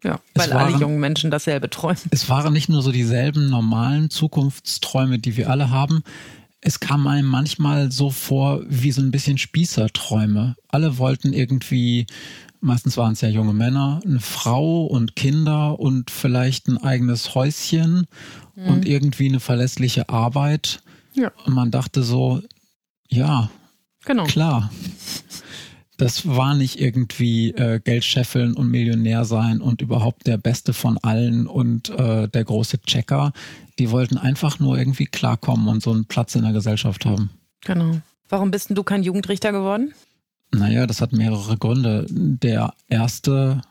Ja, 0.04 0.20
Es 0.34 0.42
weil 0.44 0.52
alle 0.52 0.72
waren- 0.72 0.80
jungen 0.80 1.00
Menschen 1.00 1.30
dasselbe 1.30 1.68
träumen. 1.68 1.98
Es 2.10 2.28
waren 2.28 2.52
nicht 2.52 2.68
nur 2.68 2.82
so 2.82 2.92
dieselben 2.92 3.50
normalen 3.50 4.10
Zukunftsträume, 4.10 5.18
die 5.18 5.36
wir 5.36 5.50
alle 5.50 5.70
haben. 5.70 6.02
Es 6.60 6.80
kam 6.80 7.06
einem 7.06 7.28
manchmal 7.28 7.90
so 7.90 8.10
vor 8.10 8.62
wie 8.68 8.92
so 8.92 9.00
ein 9.00 9.10
bisschen 9.10 9.38
Spießerträume. 9.38 10.56
Alle 10.68 10.98
wollten 10.98 11.32
irgendwie, 11.32 12.06
meistens 12.60 12.96
waren 12.96 13.14
es 13.14 13.22
ja 13.22 13.28
junge 13.28 13.54
Männer, 13.54 14.00
eine 14.04 14.20
Frau 14.20 14.84
und 14.84 15.16
Kinder 15.16 15.80
und 15.80 16.10
vielleicht 16.10 16.68
ein 16.68 16.76
eigenes 16.76 17.34
Häuschen 17.34 18.06
und 18.56 18.86
irgendwie 18.86 19.28
eine 19.28 19.40
verlässliche 19.40 20.10
Arbeit. 20.10 20.82
Ja. 21.14 21.32
Und 21.46 21.54
man 21.54 21.70
dachte 21.70 22.02
so, 22.02 22.42
ja, 23.08 23.50
Genau. 24.04 24.24
Klar. 24.24 24.70
Das 25.96 26.26
war 26.26 26.54
nicht 26.54 26.80
irgendwie 26.80 27.50
äh, 27.50 27.78
Geld 27.78 28.04
scheffeln 28.04 28.54
und 28.54 28.70
Millionär 28.70 29.26
sein 29.26 29.60
und 29.60 29.82
überhaupt 29.82 30.26
der 30.26 30.38
Beste 30.38 30.72
von 30.72 30.96
allen 30.98 31.46
und 31.46 31.90
äh, 31.90 32.26
der 32.26 32.44
große 32.44 32.80
Checker. 32.80 33.32
Die 33.80 33.90
wollten 33.90 34.18
einfach 34.18 34.58
nur 34.58 34.76
irgendwie 34.78 35.06
klarkommen 35.06 35.66
und 35.66 35.82
so 35.82 35.90
einen 35.90 36.04
Platz 36.04 36.34
in 36.34 36.42
der 36.42 36.52
Gesellschaft 36.52 37.06
haben. 37.06 37.30
Genau. 37.62 38.00
Warum 38.28 38.50
bist 38.50 38.68
denn 38.68 38.76
du 38.76 38.82
kein 38.82 39.02
Jugendrichter 39.02 39.52
geworden? 39.52 39.94
Naja, 40.52 40.86
das 40.86 41.00
hat 41.00 41.12
mehrere 41.12 41.56
Gründe. 41.56 42.06
Der 42.10 42.74
erste 42.88 43.62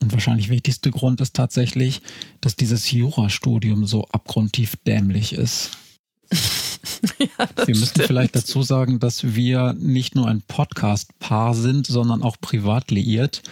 und 0.00 0.12
wahrscheinlich 0.12 0.48
wichtigste 0.48 0.92
Grund 0.92 1.20
ist 1.20 1.34
tatsächlich, 1.34 2.02
dass 2.40 2.54
dieses 2.54 2.90
Jurastudium 2.92 3.84
so 3.84 4.06
abgrundtief 4.12 4.76
dämlich 4.86 5.32
ist. 5.32 5.72
ja, 7.18 7.48
Wir 7.56 7.74
müssen 7.74 7.86
stimmt. 7.86 8.06
vielleicht 8.06 8.36
dazu 8.36 8.62
sagen, 8.62 9.00
dass 9.00 9.34
wir 9.34 9.74
nicht 9.74 10.14
nur 10.14 10.28
ein 10.28 10.42
Podcast-Paar 10.42 11.54
sind, 11.54 11.88
sondern 11.88 12.22
auch 12.22 12.36
privat 12.40 12.92
liiert. 12.92 13.42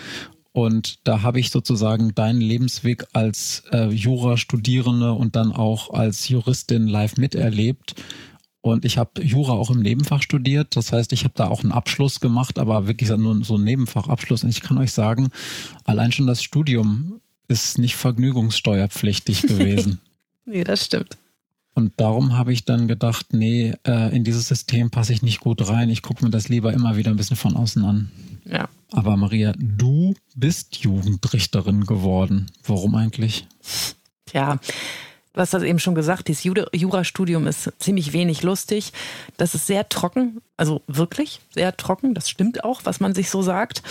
Und 0.52 1.06
da 1.06 1.22
habe 1.22 1.38
ich 1.38 1.50
sozusagen 1.50 2.14
deinen 2.14 2.40
Lebensweg 2.40 3.06
als 3.12 3.62
äh, 3.72 3.88
Jura-Studierende 3.88 5.12
und 5.12 5.36
dann 5.36 5.52
auch 5.52 5.90
als 5.90 6.28
Juristin 6.28 6.88
live 6.88 7.16
miterlebt. 7.16 7.94
Und 8.62 8.84
ich 8.84 8.98
habe 8.98 9.22
Jura 9.22 9.52
auch 9.52 9.70
im 9.70 9.80
Nebenfach 9.80 10.22
studiert. 10.22 10.76
Das 10.76 10.92
heißt, 10.92 11.12
ich 11.12 11.24
habe 11.24 11.34
da 11.36 11.48
auch 11.48 11.62
einen 11.62 11.72
Abschluss 11.72 12.20
gemacht, 12.20 12.58
aber 12.58 12.86
wirklich 12.86 13.10
nur 13.10 13.42
so 13.44 13.54
einen 13.54 13.64
Nebenfachabschluss. 13.64 14.44
Und 14.44 14.50
ich 14.50 14.60
kann 14.60 14.76
euch 14.78 14.92
sagen, 14.92 15.30
allein 15.84 16.12
schon 16.12 16.26
das 16.26 16.42
Studium 16.42 17.20
ist 17.48 17.78
nicht 17.78 17.96
vergnügungssteuerpflichtig 17.96 19.42
gewesen. 19.42 20.00
Nee, 20.46 20.64
das 20.64 20.86
stimmt. 20.86 21.16
Und 21.80 21.98
darum 21.98 22.36
habe 22.36 22.52
ich 22.52 22.66
dann 22.66 22.88
gedacht, 22.88 23.32
nee, 23.32 23.72
äh, 23.86 24.14
in 24.14 24.22
dieses 24.22 24.46
System 24.48 24.90
passe 24.90 25.14
ich 25.14 25.22
nicht 25.22 25.40
gut 25.40 25.66
rein. 25.66 25.88
Ich 25.88 26.02
gucke 26.02 26.22
mir 26.22 26.30
das 26.30 26.50
lieber 26.50 26.74
immer 26.74 26.98
wieder 26.98 27.10
ein 27.10 27.16
bisschen 27.16 27.38
von 27.38 27.56
außen 27.56 27.82
an. 27.86 28.10
Ja. 28.44 28.68
Aber 28.92 29.16
Maria, 29.16 29.54
du 29.56 30.14
bist 30.36 30.76
Jugendrichterin 30.76 31.86
geworden. 31.86 32.50
Warum 32.66 32.96
eigentlich? 32.96 33.46
Tja, 34.26 34.60
du 35.32 35.40
hast 35.40 35.54
das 35.54 35.62
eben 35.62 35.78
schon 35.78 35.94
gesagt, 35.94 36.28
dieses 36.28 36.44
Jude- 36.44 36.68
Jurastudium 36.74 37.46
ist 37.46 37.72
ziemlich 37.78 38.12
wenig 38.12 38.42
lustig. 38.42 38.92
Das 39.38 39.54
ist 39.54 39.66
sehr 39.66 39.88
trocken, 39.88 40.42
also 40.58 40.82
wirklich 40.86 41.40
sehr 41.54 41.74
trocken. 41.78 42.12
Das 42.12 42.28
stimmt 42.28 42.62
auch, 42.62 42.82
was 42.84 43.00
man 43.00 43.14
sich 43.14 43.30
so 43.30 43.40
sagt. 43.40 43.82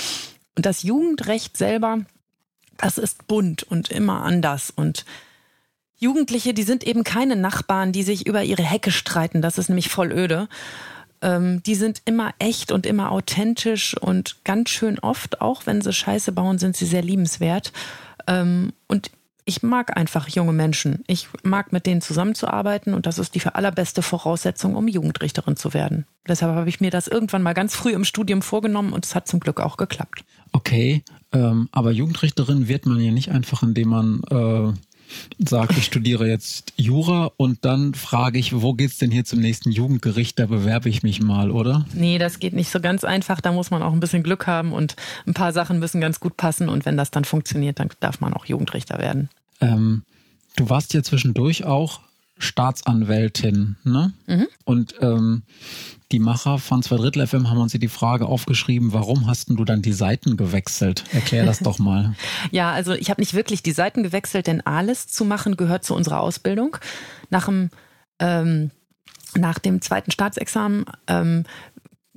Und 0.55 0.67
das 0.67 0.83
Jugendrecht 0.83 1.57
selber, 1.57 2.01
das 2.77 2.99
ist 2.99 3.25
bunt 3.25 3.63
und 3.63 3.89
immer 3.89 4.21
anders. 4.21 4.69
Und 4.69 5.05
Jugendliche, 5.99 6.53
die 6.53 6.63
sind 6.63 6.85
eben 6.85 7.03
keine 7.03 7.35
Nachbarn, 7.35 7.91
die 7.91 8.03
sich 8.03 8.25
über 8.25 8.43
ihre 8.43 8.63
Hecke 8.63 8.91
streiten. 8.91 9.41
Das 9.41 9.57
ist 9.57 9.69
nämlich 9.69 9.89
voll 9.89 10.11
öde. 10.11 10.47
Ähm, 11.21 11.61
die 11.63 11.75
sind 11.75 12.01
immer 12.05 12.33
echt 12.39 12.71
und 12.71 12.85
immer 12.85 13.11
authentisch 13.11 13.95
und 13.97 14.37
ganz 14.45 14.69
schön 14.69 14.99
oft, 14.99 15.41
auch 15.41 15.65
wenn 15.65 15.81
sie 15.81 15.91
Scheiße 15.91 16.31
bauen, 16.31 16.57
sind 16.57 16.77
sie 16.77 16.85
sehr 16.85 17.01
liebenswert. 17.01 17.73
Ähm, 18.27 18.71
und 18.87 19.11
ich 19.49 19.63
mag 19.63 19.97
einfach 19.97 20.27
junge 20.29 20.53
Menschen. 20.53 21.03
Ich 21.07 21.27
mag 21.43 21.73
mit 21.73 21.87
denen 21.87 22.01
zusammenzuarbeiten 22.01 22.93
und 22.93 23.07
das 23.07 23.17
ist 23.17 23.33
die 23.33 23.39
für 23.39 23.55
allerbeste 23.55 24.03
Voraussetzung, 24.03 24.75
um 24.75 24.87
Jugendrichterin 24.87 25.57
zu 25.57 25.73
werden. 25.73 26.05
Deshalb 26.27 26.53
habe 26.55 26.69
ich 26.69 26.79
mir 26.79 26.91
das 26.91 27.07
irgendwann 27.07 27.41
mal 27.41 27.53
ganz 27.53 27.75
früh 27.75 27.91
im 27.91 28.05
Studium 28.05 28.43
vorgenommen 28.43 28.93
und 28.93 29.05
es 29.05 29.15
hat 29.15 29.27
zum 29.27 29.39
Glück 29.39 29.59
auch 29.59 29.75
geklappt. 29.75 30.23
Okay, 30.51 31.03
ähm, 31.33 31.67
aber 31.71 31.91
Jugendrichterin 31.91 32.67
wird 32.67 32.85
man 32.85 32.99
ja 32.99 33.11
nicht 33.11 33.31
einfach, 33.31 33.63
indem 33.63 33.89
man 33.89 34.21
äh, 34.29 34.71
sagt, 35.37 35.77
ich 35.77 35.85
studiere 35.85 36.27
jetzt 36.27 36.73
Jura 36.75 37.31
und 37.37 37.65
dann 37.65 37.93
frage 37.93 38.39
ich, 38.39 38.61
wo 38.61 38.73
geht's 38.73 38.97
denn 38.97 39.11
hier 39.11 39.25
zum 39.25 39.39
nächsten 39.39 39.71
Jugendgericht? 39.71 40.39
Da 40.39 40.45
bewerbe 40.45 40.89
ich 40.89 41.03
mich 41.03 41.21
mal, 41.21 41.51
oder? 41.51 41.85
Nee, 41.93 42.17
das 42.17 42.39
geht 42.39 42.53
nicht 42.53 42.69
so 42.69 42.79
ganz 42.79 43.03
einfach. 43.03 43.41
Da 43.41 43.51
muss 43.51 43.71
man 43.71 43.81
auch 43.81 43.93
ein 43.93 43.99
bisschen 43.99 44.23
Glück 44.23 44.47
haben 44.47 44.73
und 44.73 44.95
ein 45.25 45.33
paar 45.33 45.53
Sachen 45.53 45.79
müssen 45.79 46.01
ganz 46.01 46.19
gut 46.19 46.37
passen. 46.37 46.69
Und 46.69 46.85
wenn 46.85 46.97
das 46.97 47.11
dann 47.11 47.25
funktioniert, 47.25 47.79
dann 47.79 47.89
darf 47.99 48.21
man 48.21 48.33
auch 48.33 48.45
Jugendrichter 48.45 48.99
werden. 48.99 49.29
Ähm, 49.61 50.03
du 50.55 50.69
warst 50.69 50.93
ja 50.93 51.03
zwischendurch 51.03 51.65
auch 51.65 52.01
Staatsanwältin, 52.39 53.75
ne? 53.83 54.13
Und 54.65 54.95
ähm, 55.01 55.43
die 56.11 56.19
Macher 56.19 56.57
von 56.57 56.81
Zwei 56.81 56.95
Drittel 56.95 57.27
FM 57.27 57.49
haben 57.49 57.59
uns 57.59 57.71
hier 57.71 57.79
die 57.79 57.87
Frage 57.87 58.25
aufgeschrieben, 58.25 58.93
warum 58.93 59.27
hast 59.27 59.49
denn 59.49 59.57
du 59.57 59.65
dann 59.65 59.83
die 59.83 59.93
Seiten 59.93 60.37
gewechselt? 60.37 61.03
Erklär 61.11 61.45
das 61.45 61.59
doch 61.59 61.77
mal. 61.77 62.15
Ja, 62.51 62.71
also 62.71 62.93
ich 62.93 63.09
habe 63.09 63.21
nicht 63.21 63.33
wirklich 63.33 63.61
die 63.61 63.71
Seiten 63.71 64.01
gewechselt, 64.01 64.47
denn 64.47 64.61
alles 64.61 65.07
zu 65.07 65.25
machen 65.25 65.57
gehört 65.57 65.83
zu 65.83 65.93
unserer 65.93 66.21
Ausbildung. 66.21 66.77
Nach 67.29 67.45
dem, 67.45 67.69
ähm, 68.19 68.71
nach 69.35 69.59
dem 69.59 69.81
zweiten 69.81 70.09
Staatsexamen 70.09 70.85
ähm, 71.07 71.43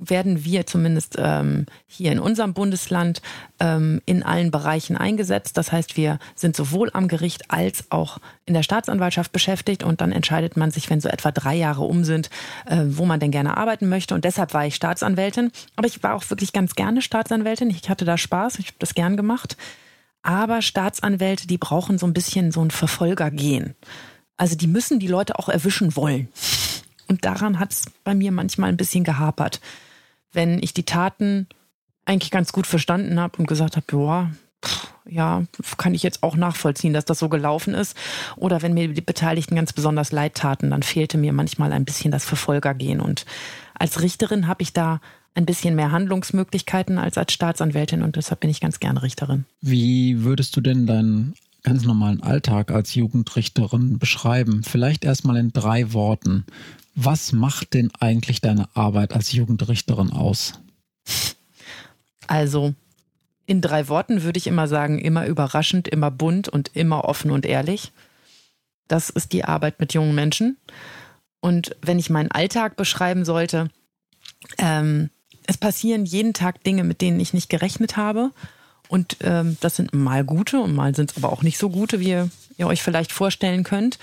werden 0.09 0.45
wir 0.45 0.65
zumindest 0.65 1.15
ähm, 1.17 1.65
hier 1.87 2.11
in 2.11 2.19
unserem 2.19 2.53
Bundesland 2.53 3.21
ähm, 3.59 4.01
in 4.05 4.23
allen 4.23 4.51
Bereichen 4.51 4.97
eingesetzt. 4.97 5.57
Das 5.57 5.71
heißt, 5.71 5.97
wir 5.97 6.19
sind 6.35 6.55
sowohl 6.55 6.89
am 6.93 7.07
Gericht 7.07 7.51
als 7.51 7.91
auch 7.91 8.19
in 8.45 8.53
der 8.53 8.63
Staatsanwaltschaft 8.63 9.31
beschäftigt 9.31 9.83
und 9.83 10.01
dann 10.01 10.11
entscheidet 10.11 10.57
man 10.57 10.71
sich, 10.71 10.89
wenn 10.89 11.01
so 11.01 11.09
etwa 11.09 11.31
drei 11.31 11.55
Jahre 11.55 11.83
um 11.83 12.03
sind, 12.03 12.29
äh, 12.65 12.83
wo 12.85 13.05
man 13.05 13.19
denn 13.19 13.31
gerne 13.31 13.57
arbeiten 13.57 13.89
möchte. 13.89 14.13
Und 14.15 14.25
deshalb 14.25 14.53
war 14.53 14.65
ich 14.65 14.75
Staatsanwältin. 14.75 15.51
Aber 15.75 15.87
ich 15.87 16.03
war 16.03 16.15
auch 16.15 16.29
wirklich 16.29 16.53
ganz 16.53 16.75
gerne 16.75 17.01
Staatsanwältin. 17.01 17.69
Ich 17.69 17.89
hatte 17.89 18.05
da 18.05 18.17
Spaß, 18.17 18.59
ich 18.59 18.67
habe 18.67 18.77
das 18.79 18.93
gern 18.93 19.17
gemacht. 19.17 19.57
Aber 20.21 20.61
Staatsanwälte, 20.61 21.47
die 21.47 21.57
brauchen 21.57 21.97
so 21.97 22.07
ein 22.07 22.13
bisschen 22.13 22.51
so 22.51 22.63
ein 22.63 22.71
Verfolgergehen. 22.71 23.75
Also 24.37 24.55
die 24.55 24.67
müssen 24.67 24.99
die 24.99 25.07
Leute 25.07 25.37
auch 25.37 25.49
erwischen 25.49 25.95
wollen. 25.95 26.29
Und 27.07 27.25
daran 27.25 27.59
hat 27.59 27.71
es 27.71 27.85
bei 28.03 28.15
mir 28.15 28.31
manchmal 28.31 28.69
ein 28.69 28.77
bisschen 28.77 29.03
gehapert. 29.03 29.59
Wenn 30.33 30.61
ich 30.61 30.73
die 30.73 30.83
Taten 30.83 31.47
eigentlich 32.05 32.31
ganz 32.31 32.51
gut 32.51 32.67
verstanden 32.67 33.19
habe 33.19 33.37
und 33.37 33.47
gesagt 33.47 33.77
habe, 33.77 33.85
ja, 33.95 34.31
pff, 34.63 34.93
ja, 35.05 35.43
kann 35.77 35.93
ich 35.93 36.03
jetzt 36.03 36.23
auch 36.23 36.35
nachvollziehen, 36.35 36.93
dass 36.93 37.05
das 37.05 37.19
so 37.19 37.29
gelaufen 37.29 37.73
ist. 37.73 37.95
Oder 38.35 38.61
wenn 38.61 38.73
mir 38.73 38.87
die 38.87 39.01
Beteiligten 39.01 39.55
ganz 39.55 39.73
besonders 39.73 40.11
leid 40.11 40.35
taten, 40.35 40.71
dann 40.71 40.83
fehlte 40.83 41.17
mir 41.17 41.33
manchmal 41.33 41.71
ein 41.73 41.85
bisschen 41.85 42.11
das 42.11 42.25
Verfolgergehen. 42.25 42.99
Und 42.99 43.25
als 43.73 44.01
Richterin 44.01 44.47
habe 44.47 44.63
ich 44.63 44.73
da 44.73 45.01
ein 45.35 45.45
bisschen 45.45 45.75
mehr 45.75 45.91
Handlungsmöglichkeiten 45.91 46.97
als 46.97 47.17
als 47.17 47.33
Staatsanwältin 47.33 48.03
und 48.03 48.15
deshalb 48.15 48.41
bin 48.41 48.49
ich 48.49 48.61
ganz 48.61 48.79
gerne 48.79 49.01
Richterin. 49.01 49.45
Wie 49.61 50.23
würdest 50.23 50.55
du 50.55 50.61
denn 50.61 50.85
deinen 50.85 51.33
ganz 51.63 51.83
normalen 51.85 52.21
Alltag 52.21 52.71
als 52.71 52.93
Jugendrichterin 52.93 53.97
beschreiben? 53.97 54.61
Vielleicht 54.63 55.03
erstmal 55.03 55.37
in 55.37 55.51
drei 55.51 55.93
Worten. 55.93 56.45
Was 56.95 57.31
macht 57.31 57.73
denn 57.73 57.91
eigentlich 57.99 58.41
deine 58.41 58.67
Arbeit 58.75 59.13
als 59.13 59.31
Jugendrichterin 59.31 60.11
aus? 60.11 60.53
Also 62.27 62.73
in 63.45 63.61
drei 63.61 63.87
Worten 63.87 64.23
würde 64.23 64.37
ich 64.37 64.47
immer 64.47 64.67
sagen, 64.67 64.99
immer 64.99 65.25
überraschend, 65.25 65.87
immer 65.87 66.11
bunt 66.11 66.47
und 66.47 66.71
immer 66.75 67.05
offen 67.05 67.31
und 67.31 67.45
ehrlich. 67.45 67.91
Das 68.87 69.09
ist 69.09 69.33
die 69.33 69.43
Arbeit 69.43 69.79
mit 69.79 69.93
jungen 69.93 70.15
Menschen. 70.15 70.57
Und 71.39 71.75
wenn 71.81 71.99
ich 71.99 72.09
meinen 72.09 72.31
Alltag 72.31 72.75
beschreiben 72.75 73.25
sollte, 73.25 73.69
ähm, 74.57 75.09
es 75.45 75.57
passieren 75.57 76.05
jeden 76.05 76.33
Tag 76.33 76.63
Dinge, 76.63 76.83
mit 76.83 77.01
denen 77.01 77.19
ich 77.19 77.33
nicht 77.33 77.49
gerechnet 77.49 77.97
habe. 77.97 78.31
Und 78.87 79.17
ähm, 79.21 79.57
das 79.59 79.75
sind 79.75 79.93
mal 79.93 80.23
gute 80.23 80.61
und 80.61 80.73
mal 80.73 80.95
sind 80.95 81.11
es 81.11 81.17
aber 81.17 81.33
auch 81.33 81.43
nicht 81.43 81.57
so 81.57 81.69
gute, 81.69 81.99
wie 81.99 82.09
ihr, 82.09 82.29
ihr 82.57 82.67
euch 82.67 82.81
vielleicht 82.81 83.11
vorstellen 83.11 83.63
könnt. 83.63 83.97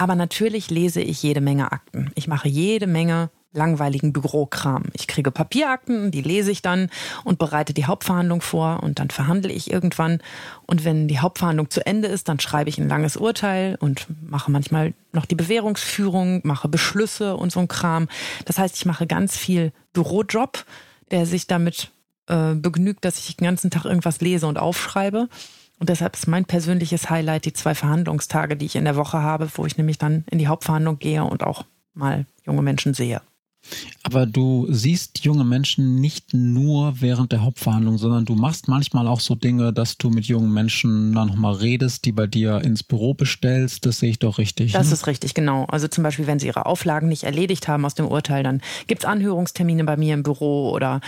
Aber 0.00 0.14
natürlich 0.14 0.70
lese 0.70 1.02
ich 1.02 1.22
jede 1.22 1.42
Menge 1.42 1.72
Akten. 1.72 2.10
Ich 2.14 2.26
mache 2.26 2.48
jede 2.48 2.86
Menge 2.86 3.28
langweiligen 3.52 4.14
Bürokram. 4.14 4.84
Ich 4.94 5.06
kriege 5.06 5.30
Papierakten, 5.30 6.10
die 6.10 6.22
lese 6.22 6.50
ich 6.50 6.62
dann 6.62 6.88
und 7.22 7.38
bereite 7.38 7.74
die 7.74 7.84
Hauptverhandlung 7.84 8.40
vor 8.40 8.82
und 8.82 8.98
dann 8.98 9.10
verhandle 9.10 9.52
ich 9.52 9.70
irgendwann. 9.70 10.22
Und 10.64 10.86
wenn 10.86 11.06
die 11.06 11.18
Hauptverhandlung 11.18 11.68
zu 11.68 11.84
Ende 11.84 12.08
ist, 12.08 12.30
dann 12.30 12.40
schreibe 12.40 12.70
ich 12.70 12.78
ein 12.78 12.88
langes 12.88 13.18
Urteil 13.18 13.76
und 13.78 14.06
mache 14.26 14.50
manchmal 14.50 14.94
noch 15.12 15.26
die 15.26 15.34
Bewährungsführung, 15.34 16.40
mache 16.44 16.68
Beschlüsse 16.68 17.36
und 17.36 17.52
so 17.52 17.60
ein 17.60 17.68
Kram. 17.68 18.08
Das 18.46 18.58
heißt, 18.58 18.78
ich 18.78 18.86
mache 18.86 19.06
ganz 19.06 19.36
viel 19.36 19.70
Bürojob, 19.92 20.64
der 21.10 21.26
sich 21.26 21.46
damit 21.46 21.90
äh, 22.26 22.54
begnügt, 22.54 23.04
dass 23.04 23.18
ich 23.18 23.36
den 23.36 23.44
ganzen 23.44 23.70
Tag 23.70 23.84
irgendwas 23.84 24.22
lese 24.22 24.46
und 24.46 24.56
aufschreibe. 24.56 25.28
Und 25.80 25.88
deshalb 25.88 26.14
ist 26.14 26.28
mein 26.28 26.44
persönliches 26.44 27.08
Highlight 27.08 27.46
die 27.46 27.54
zwei 27.54 27.74
Verhandlungstage, 27.74 28.54
die 28.54 28.66
ich 28.66 28.76
in 28.76 28.84
der 28.84 28.96
Woche 28.96 29.22
habe, 29.22 29.48
wo 29.54 29.64
ich 29.64 29.78
nämlich 29.78 29.96
dann 29.96 30.24
in 30.30 30.38
die 30.38 30.46
Hauptverhandlung 30.46 30.98
gehe 30.98 31.24
und 31.24 31.42
auch 31.42 31.64
mal 31.94 32.26
junge 32.44 32.62
Menschen 32.62 32.92
sehe. 32.92 33.22
Aber 34.02 34.26
du 34.26 34.66
siehst 34.70 35.24
junge 35.24 35.44
Menschen 35.44 35.96
nicht 35.96 36.32
nur 36.32 37.00
während 37.00 37.32
der 37.32 37.42
Hauptverhandlung, 37.42 37.98
sondern 37.98 38.24
du 38.24 38.34
machst 38.34 38.66
manchmal 38.66 39.06
auch 39.06 39.20
so 39.20 39.34
Dinge, 39.34 39.72
dass 39.72 39.98
du 39.98 40.10
mit 40.10 40.24
jungen 40.26 40.52
Menschen 40.52 41.12
dann 41.14 41.28
nochmal 41.28 41.54
redest, 41.54 42.04
die 42.04 42.12
bei 42.12 42.26
dir 42.26 42.62
ins 42.62 42.82
Büro 42.82 43.14
bestellst. 43.14 43.86
Das 43.86 43.98
sehe 43.98 44.10
ich 44.10 44.18
doch 44.18 44.38
richtig. 44.38 44.72
Das 44.72 44.88
ne? 44.88 44.94
ist 44.94 45.06
richtig, 45.06 45.34
genau. 45.34 45.66
Also 45.66 45.86
zum 45.88 46.02
Beispiel, 46.02 46.26
wenn 46.26 46.38
sie 46.38 46.46
ihre 46.46 46.66
Auflagen 46.66 47.08
nicht 47.08 47.24
erledigt 47.24 47.68
haben 47.68 47.84
aus 47.84 47.94
dem 47.94 48.06
Urteil, 48.06 48.42
dann 48.42 48.60
gibt's 48.86 49.04
Anhörungstermine 49.04 49.84
bei 49.84 49.96
mir 49.96 50.14
im 50.14 50.22
Büro 50.22 50.70
oder 50.70 51.00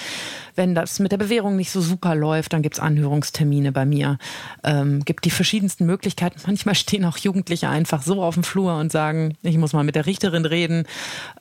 wenn 0.54 0.74
das 0.74 0.98
mit 0.98 1.12
der 1.12 1.18
Bewährung 1.18 1.56
nicht 1.56 1.70
so 1.70 1.80
super 1.80 2.14
läuft, 2.14 2.52
dann 2.52 2.62
gibt's 2.62 2.78
Anhörungstermine 2.78 3.72
bei 3.72 3.86
mir. 3.86 4.18
Ähm, 4.64 5.04
gibt 5.04 5.24
die 5.24 5.30
verschiedensten 5.30 5.86
Möglichkeiten. 5.86 6.40
Manchmal 6.46 6.74
stehen 6.74 7.04
auch 7.04 7.16
Jugendliche 7.16 7.68
einfach 7.68 8.02
so 8.02 8.22
auf 8.22 8.34
dem 8.34 8.44
Flur 8.44 8.76
und 8.76 8.92
sagen, 8.92 9.36
ich 9.42 9.56
muss 9.56 9.72
mal 9.72 9.84
mit 9.84 9.94
der 9.94 10.06
Richterin 10.06 10.44
reden. 10.44 10.84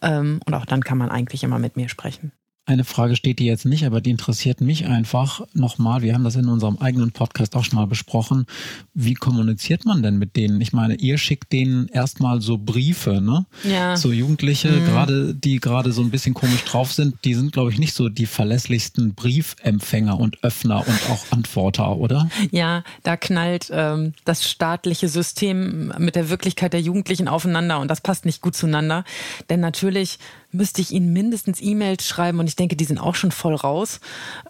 Ähm, 0.01 0.39
und 0.45 0.53
auch 0.53 0.65
dann 0.65 0.83
kann 0.83 0.97
man 0.97 1.09
eigentlich 1.11 1.43
immer 1.43 1.59
mit 1.59 1.75
mir 1.77 1.89
sprechen. 1.89 2.31
Eine 2.67 2.83
Frage 2.83 3.15
steht 3.15 3.39
die 3.39 3.47
jetzt 3.47 3.65
nicht, 3.65 3.85
aber 3.87 4.01
die 4.01 4.11
interessiert 4.11 4.61
mich 4.61 4.85
einfach 4.85 5.41
nochmal. 5.53 6.03
Wir 6.03 6.13
haben 6.13 6.23
das 6.23 6.35
in 6.35 6.47
unserem 6.47 6.77
eigenen 6.77 7.11
Podcast 7.11 7.55
auch 7.55 7.65
schon 7.65 7.79
mal 7.79 7.87
besprochen. 7.87 8.45
Wie 8.93 9.15
kommuniziert 9.15 9.83
man 9.83 10.03
denn 10.03 10.19
mit 10.19 10.35
denen? 10.35 10.61
Ich 10.61 10.71
meine, 10.71 10.93
ihr 10.93 11.17
schickt 11.17 11.51
denen 11.53 11.87
erstmal 11.87 12.39
so 12.39 12.59
Briefe, 12.59 13.19
ne? 13.19 13.47
Ja. 13.63 13.97
So 13.97 14.11
Jugendliche, 14.11 14.69
Mhm. 14.69 14.85
gerade 14.85 15.33
die 15.33 15.59
gerade 15.59 15.91
so 15.91 16.03
ein 16.03 16.11
bisschen 16.11 16.35
komisch 16.35 16.63
drauf 16.63 16.93
sind, 16.93 17.15
die 17.25 17.33
sind, 17.33 17.51
glaube 17.51 17.71
ich, 17.71 17.79
nicht 17.79 17.95
so 17.95 18.09
die 18.09 18.27
verlässlichsten 18.27 19.15
Briefempfänger 19.15 20.19
und 20.19 20.43
Öffner 20.43 20.87
und 20.87 21.09
auch 21.09 21.25
Antworter, 21.31 21.97
oder? 21.97 22.29
Ja, 22.51 22.83
da 23.01 23.17
knallt 23.17 23.69
ähm, 23.73 24.13
das 24.23 24.47
staatliche 24.47 25.09
System 25.09 25.91
mit 25.97 26.15
der 26.15 26.29
Wirklichkeit 26.29 26.73
der 26.73 26.81
Jugendlichen 26.81 27.27
aufeinander 27.27 27.79
und 27.79 27.87
das 27.89 28.01
passt 28.01 28.23
nicht 28.25 28.41
gut 28.41 28.55
zueinander. 28.55 29.03
Denn 29.49 29.61
natürlich 29.61 30.19
müsste 30.51 30.81
ich 30.81 30.91
ihnen 30.91 31.13
mindestens 31.13 31.61
E-Mails 31.61 32.07
schreiben 32.07 32.39
und 32.39 32.47
ich 32.47 32.55
denke, 32.55 32.75
die 32.75 32.85
sind 32.85 32.99
auch 32.99 33.15
schon 33.15 33.31
voll 33.31 33.55
raus. 33.55 33.99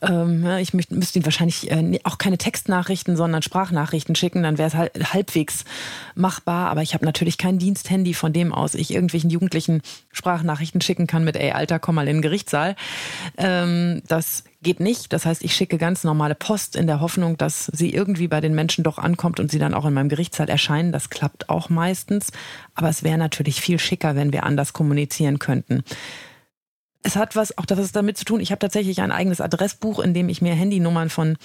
Ähm, 0.01 0.46
ich 0.60 0.74
müsste 0.74 0.96
ihnen 1.20 1.25
wahrscheinlich 1.25 1.72
äh, 1.72 2.00
auch 2.03 2.17
keine 2.17 2.38
Textnachrichten, 2.38 3.15
sondern 3.15 3.41
Sprachnachrichten 3.41 4.15
schicken, 4.15 4.43
dann 4.43 4.58
wäre 4.58 4.67
es 4.67 4.75
halt 4.75 5.13
halbwegs 5.13 5.65
machbar. 6.15 6.70
Aber 6.70 6.81
ich 6.81 6.93
habe 6.93 7.05
natürlich 7.05 7.38
kein 7.38 7.60
Diensthandy, 7.60 8.13
von 8.13 8.34
dem 8.34 8.53
aus 8.53 8.74
ich 8.74 8.93
irgendwelchen 8.93 9.29
Jugendlichen 9.29 9.81
Sprachnachrichten 10.12 10.81
schicken 10.81 11.08
kann 11.08 11.24
mit, 11.24 11.36
ey, 11.36 11.51
Alter, 11.51 11.79
komm 11.79 11.96
mal 11.96 12.08
in 12.08 12.17
den 12.17 12.22
Gerichtssaal. 12.22 12.75
Ähm, 13.38 14.01
das 14.08 14.43
geht 14.62 14.80
nicht. 14.80 15.12
Das 15.13 15.25
heißt, 15.25 15.44
ich 15.44 15.56
schicke 15.56 15.77
ganz 15.77 16.03
normale 16.03 16.36
Post 16.36 16.75
in 16.75 16.88
der 16.88 17.00
Hoffnung, 17.00 17.38
dass 17.38 17.65
sie 17.65 17.94
irgendwie 17.94 18.27
bei 18.27 18.41
den 18.41 18.53
Menschen 18.53 18.84
doch 18.84 18.98
ankommt 18.98 19.39
und 19.39 19.50
sie 19.51 19.60
dann 19.60 19.74
auch 19.74 19.86
in 19.86 19.94
meinem 19.94 20.10
Gerichtssaal 20.10 20.50
erscheinen. 20.50 20.91
Das 20.91 21.10
klappt 21.10 21.50
auch 21.50 21.70
meistens. 21.70 22.32
Aber 22.75 22.89
es 22.89 23.03
wäre 23.03 23.18
natürlich 23.18 23.62
viel 23.62 23.80
schicker, 23.80 24.15
wenn 24.15 24.34
wir 24.34 24.44
anders 24.44 24.74
kommunizieren 24.74 25.39
könnten. 25.39 25.84
Es 27.03 27.15
hat 27.15 27.36
was 27.36 27.58
auch 27.58 27.65
das 27.65 27.91
damit 27.91 28.18
zu 28.18 28.25
tun. 28.25 28.39
Ich 28.39 28.51
habe 28.51 28.60
tatsächlich 28.60 29.01
ein 29.01 29.12
eigenes 29.12 29.41
Adressbuch, 29.41 30.00
in 30.00 30.13
dem 30.13 30.30
ich 30.30 30.41
mir 30.41 30.53
Handynummern 30.53 31.10
von 31.10 31.38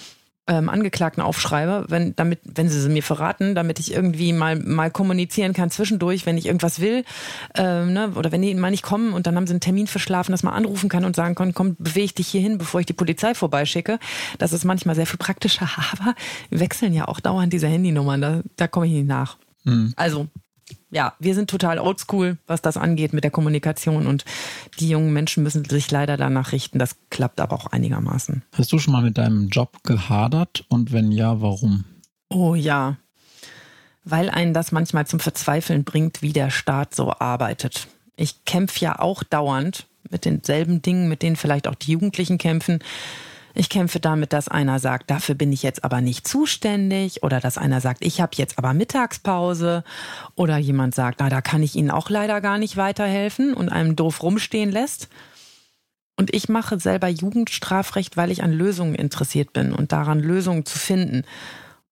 ähm, 0.47 0.69
Angeklagten 0.69 1.21
aufschreibe, 1.21 1.85
wenn 1.89 2.15
damit, 2.15 2.39
wenn 2.43 2.69
sie 2.69 2.79
sie 2.79 2.89
mir 2.89 3.03
verraten, 3.03 3.55
damit 3.55 3.79
ich 3.79 3.93
irgendwie 3.93 4.33
mal 4.33 4.55
mal 4.55 4.89
kommunizieren 4.91 5.53
kann 5.53 5.69
zwischendurch, 5.69 6.25
wenn 6.25 6.37
ich 6.37 6.45
irgendwas 6.45 6.79
will, 6.79 7.03
ähm, 7.55 7.93
ne, 7.93 8.11
oder 8.15 8.31
wenn 8.31 8.41
die 8.41 8.53
mal 8.55 8.71
nicht 8.71 8.83
kommen 8.83 9.13
und 9.13 9.27
dann 9.27 9.35
haben 9.35 9.47
sie 9.47 9.53
einen 9.53 9.61
Termin 9.61 9.87
verschlafen, 9.87 10.31
dass 10.31 10.43
man 10.43 10.53
anrufen 10.53 10.89
kann 10.89 11.05
und 11.05 11.15
sagen 11.15 11.35
kann, 11.35 11.53
komm, 11.53 11.75
bewege 11.77 12.13
dich 12.13 12.27
hier 12.27 12.41
hin, 12.41 12.57
bevor 12.57 12.79
ich 12.79 12.85
die 12.85 12.93
Polizei 12.93 13.33
vorbeischicke. 13.33 13.99
Das 14.37 14.53
ist 14.53 14.65
manchmal 14.65 14.95
sehr 14.95 15.07
viel 15.07 15.17
praktischer, 15.17 15.69
aber 15.91 16.15
wechseln 16.49 16.93
ja 16.93 17.07
auch 17.07 17.19
dauernd 17.19 17.51
diese 17.53 17.67
Handynummern, 17.67 18.21
da, 18.21 18.41
da 18.55 18.67
komme 18.67 18.87
ich 18.87 18.93
nicht 18.93 19.07
nach. 19.07 19.37
Also 19.95 20.27
ja, 20.89 21.13
wir 21.19 21.35
sind 21.35 21.49
total 21.49 21.79
oldschool, 21.79 22.37
was 22.47 22.61
das 22.61 22.77
angeht 22.77 23.13
mit 23.13 23.23
der 23.23 23.31
Kommunikation 23.31 24.07
und 24.07 24.23
die 24.79 24.89
jungen 24.89 25.11
Menschen 25.11 25.43
müssen 25.43 25.65
sich 25.65 25.91
leider 25.91 26.15
danach 26.17 26.51
richten. 26.53 26.79
Das 26.79 26.95
klappt 27.09 27.41
aber 27.41 27.55
auch 27.55 27.67
einigermaßen. 27.67 28.43
Hast 28.53 28.71
du 28.71 28.79
schon 28.79 28.93
mal 28.93 29.03
mit 29.03 29.17
deinem 29.17 29.49
Job 29.49 29.83
gehadert 29.83 30.65
und 30.69 30.91
wenn 30.93 31.11
ja, 31.11 31.41
warum? 31.41 31.83
Oh 32.29 32.55
ja, 32.55 32.97
weil 34.03 34.29
einen 34.29 34.53
das 34.53 34.71
manchmal 34.71 35.05
zum 35.05 35.19
Verzweifeln 35.19 35.83
bringt, 35.83 36.21
wie 36.21 36.33
der 36.33 36.49
Staat 36.49 36.95
so 36.95 37.11
arbeitet. 37.11 37.87
Ich 38.15 38.45
kämpfe 38.45 38.79
ja 38.79 38.99
auch 38.99 39.23
dauernd 39.23 39.87
mit 40.09 40.23
denselben 40.23 40.81
Dingen, 40.81 41.09
mit 41.09 41.21
denen 41.21 41.35
vielleicht 41.35 41.67
auch 41.67 41.75
die 41.75 41.91
Jugendlichen 41.91 42.37
kämpfen. 42.37 42.79
Ich 43.59 43.69
kämpfe 43.69 43.99
damit, 43.99 44.33
dass 44.33 44.49
einer 44.49 44.77
sagt, 44.77 45.09
dafür 45.09 45.33
bin 45.33 45.51
ich 45.51 45.63
jetzt 45.63 45.83
aber 45.83 45.99
nicht 45.99 46.27
zuständig 46.27 47.23
oder 47.23 47.39
dass 47.39 47.57
einer 47.57 47.81
sagt, 47.81 48.05
ich 48.05 48.21
habe 48.21 48.33
jetzt 48.35 48.59
aber 48.59 48.75
Mittagspause 48.75 49.83
oder 50.35 50.57
jemand 50.57 50.93
sagt, 50.93 51.21
na, 51.21 51.29
da 51.29 51.41
kann 51.41 51.63
ich 51.63 51.75
Ihnen 51.75 51.89
auch 51.89 52.11
leider 52.11 52.39
gar 52.39 52.59
nicht 52.59 52.77
weiterhelfen 52.77 53.55
und 53.55 53.69
einem 53.69 53.95
doof 53.95 54.21
rumstehen 54.21 54.71
lässt. 54.71 55.09
Und 56.17 56.35
ich 56.35 56.49
mache 56.49 56.79
selber 56.79 57.07
Jugendstrafrecht, 57.07 58.15
weil 58.15 58.29
ich 58.29 58.43
an 58.43 58.53
Lösungen 58.53 58.93
interessiert 58.93 59.53
bin 59.53 59.73
und 59.73 59.91
daran 59.91 60.19
Lösungen 60.19 60.67
zu 60.67 60.77
finden. 60.77 61.23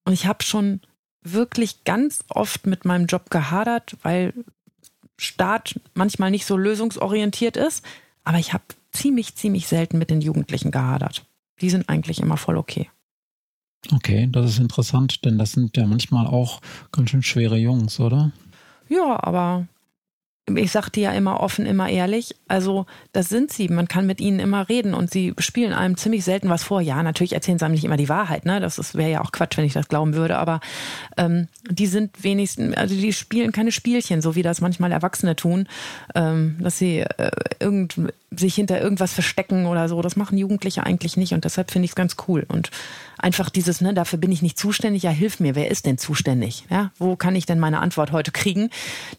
Und 0.04 0.12
ich 0.12 0.26
habe 0.28 0.44
schon 0.44 0.82
wirklich 1.22 1.82
ganz 1.82 2.22
oft 2.28 2.68
mit 2.68 2.84
meinem 2.84 3.06
Job 3.06 3.28
gehadert, 3.28 3.96
weil 4.02 4.34
Staat 5.18 5.80
manchmal 5.94 6.30
nicht 6.30 6.46
so 6.46 6.56
lösungsorientiert 6.56 7.56
ist. 7.56 7.84
Aber 8.22 8.38
ich 8.38 8.52
habe 8.52 8.62
ziemlich, 8.92 9.34
ziemlich 9.34 9.66
selten 9.66 9.98
mit 9.98 10.10
den 10.10 10.20
Jugendlichen 10.20 10.70
gehadert. 10.70 11.26
Die 11.60 11.70
sind 11.70 11.88
eigentlich 11.88 12.20
immer 12.20 12.36
voll 12.36 12.56
okay. 12.56 12.90
Okay, 13.94 14.28
das 14.30 14.50
ist 14.50 14.58
interessant, 14.58 15.24
denn 15.24 15.38
das 15.38 15.52
sind 15.52 15.76
ja 15.76 15.86
manchmal 15.86 16.26
auch 16.26 16.60
ganz 16.92 17.10
schön 17.10 17.22
schwere 17.22 17.56
Jungs, 17.56 18.00
oder? 18.00 18.32
Ja, 18.88 19.22
aber 19.22 19.68
ich 20.54 20.70
sag 20.70 20.90
dir 20.90 21.04
ja 21.04 21.12
immer 21.12 21.40
offen, 21.40 21.66
immer 21.66 21.88
ehrlich. 21.88 22.36
Also, 22.46 22.86
das 23.12 23.28
sind 23.28 23.52
sie. 23.52 23.68
Man 23.68 23.88
kann 23.88 24.06
mit 24.06 24.20
ihnen 24.20 24.38
immer 24.38 24.68
reden 24.68 24.94
und 24.94 25.10
sie 25.10 25.34
spielen 25.38 25.72
einem 25.72 25.96
ziemlich 25.96 26.24
selten 26.24 26.48
was 26.48 26.62
vor. 26.62 26.80
Ja, 26.80 27.02
natürlich 27.02 27.32
erzählen 27.32 27.58
sie 27.58 27.64
einem 27.64 27.74
nicht 27.74 27.84
immer 27.84 27.96
die 27.96 28.08
Wahrheit, 28.08 28.46
ne? 28.46 28.60
Das 28.60 28.94
wäre 28.94 29.10
ja 29.10 29.22
auch 29.22 29.32
Quatsch, 29.32 29.56
wenn 29.56 29.64
ich 29.64 29.72
das 29.72 29.88
glauben 29.88 30.14
würde. 30.14 30.38
Aber 30.38 30.60
ähm, 31.16 31.48
die 31.68 31.88
sind 31.88 32.22
wenigstens, 32.22 32.76
also 32.76 32.94
die 32.94 33.12
spielen 33.12 33.50
keine 33.50 33.72
Spielchen, 33.72 34.22
so 34.22 34.36
wie 34.36 34.42
das 34.42 34.60
manchmal 34.60 34.92
Erwachsene 34.92 35.34
tun, 35.34 35.66
ähm, 36.14 36.56
dass 36.60 36.78
sie 36.78 37.00
äh, 37.00 37.30
irgend, 37.58 37.96
sich 38.30 38.54
hinter 38.54 38.80
irgendwas 38.80 39.12
verstecken 39.12 39.66
oder 39.66 39.88
so. 39.88 40.00
Das 40.00 40.14
machen 40.14 40.38
Jugendliche 40.38 40.84
eigentlich 40.84 41.16
nicht 41.16 41.32
und 41.32 41.44
deshalb 41.44 41.72
finde 41.72 41.86
ich 41.86 41.92
es 41.92 41.96
ganz 41.96 42.16
cool. 42.28 42.46
Und 42.48 42.70
einfach 43.18 43.50
dieses, 43.50 43.80
ne, 43.80 43.94
dafür 43.94 44.18
bin 44.18 44.30
ich 44.30 44.42
nicht 44.42 44.58
zuständig, 44.58 45.02
ja, 45.02 45.10
hilf 45.10 45.40
mir, 45.40 45.54
wer 45.54 45.70
ist 45.70 45.86
denn 45.86 45.98
zuständig? 45.98 46.64
Ja, 46.70 46.90
wo 46.98 47.16
kann 47.16 47.34
ich 47.34 47.46
denn 47.46 47.58
meine 47.58 47.80
Antwort 47.80 48.12
heute 48.12 48.30
kriegen? 48.30 48.70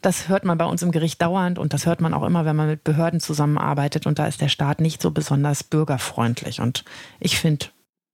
Das 0.01 0.29
hört 0.29 0.45
man 0.45 0.57
bei 0.57 0.65
uns 0.65 0.81
im 0.81 0.91
Gericht 0.91 1.16
dauernd 1.17 1.60
und 1.60 1.73
das 1.73 1.86
hört 1.86 2.01
man 2.01 2.13
auch 2.13 2.23
immer, 2.23 2.45
wenn 2.45 2.56
man 2.56 2.67
mit 2.67 2.84
Behörden 2.84 3.19
zusammenarbeitet 3.19 4.06
und 4.06 4.19
da 4.19 4.27
ist 4.27 4.41
der 4.41 4.49
Staat 4.49 4.82
nicht 4.82 5.01
so 5.01 5.12
besonders 5.12 5.63
bürgerfreundlich 5.63 6.62
und 6.62 6.84
ich 7.19 7.38
finde 7.38 7.67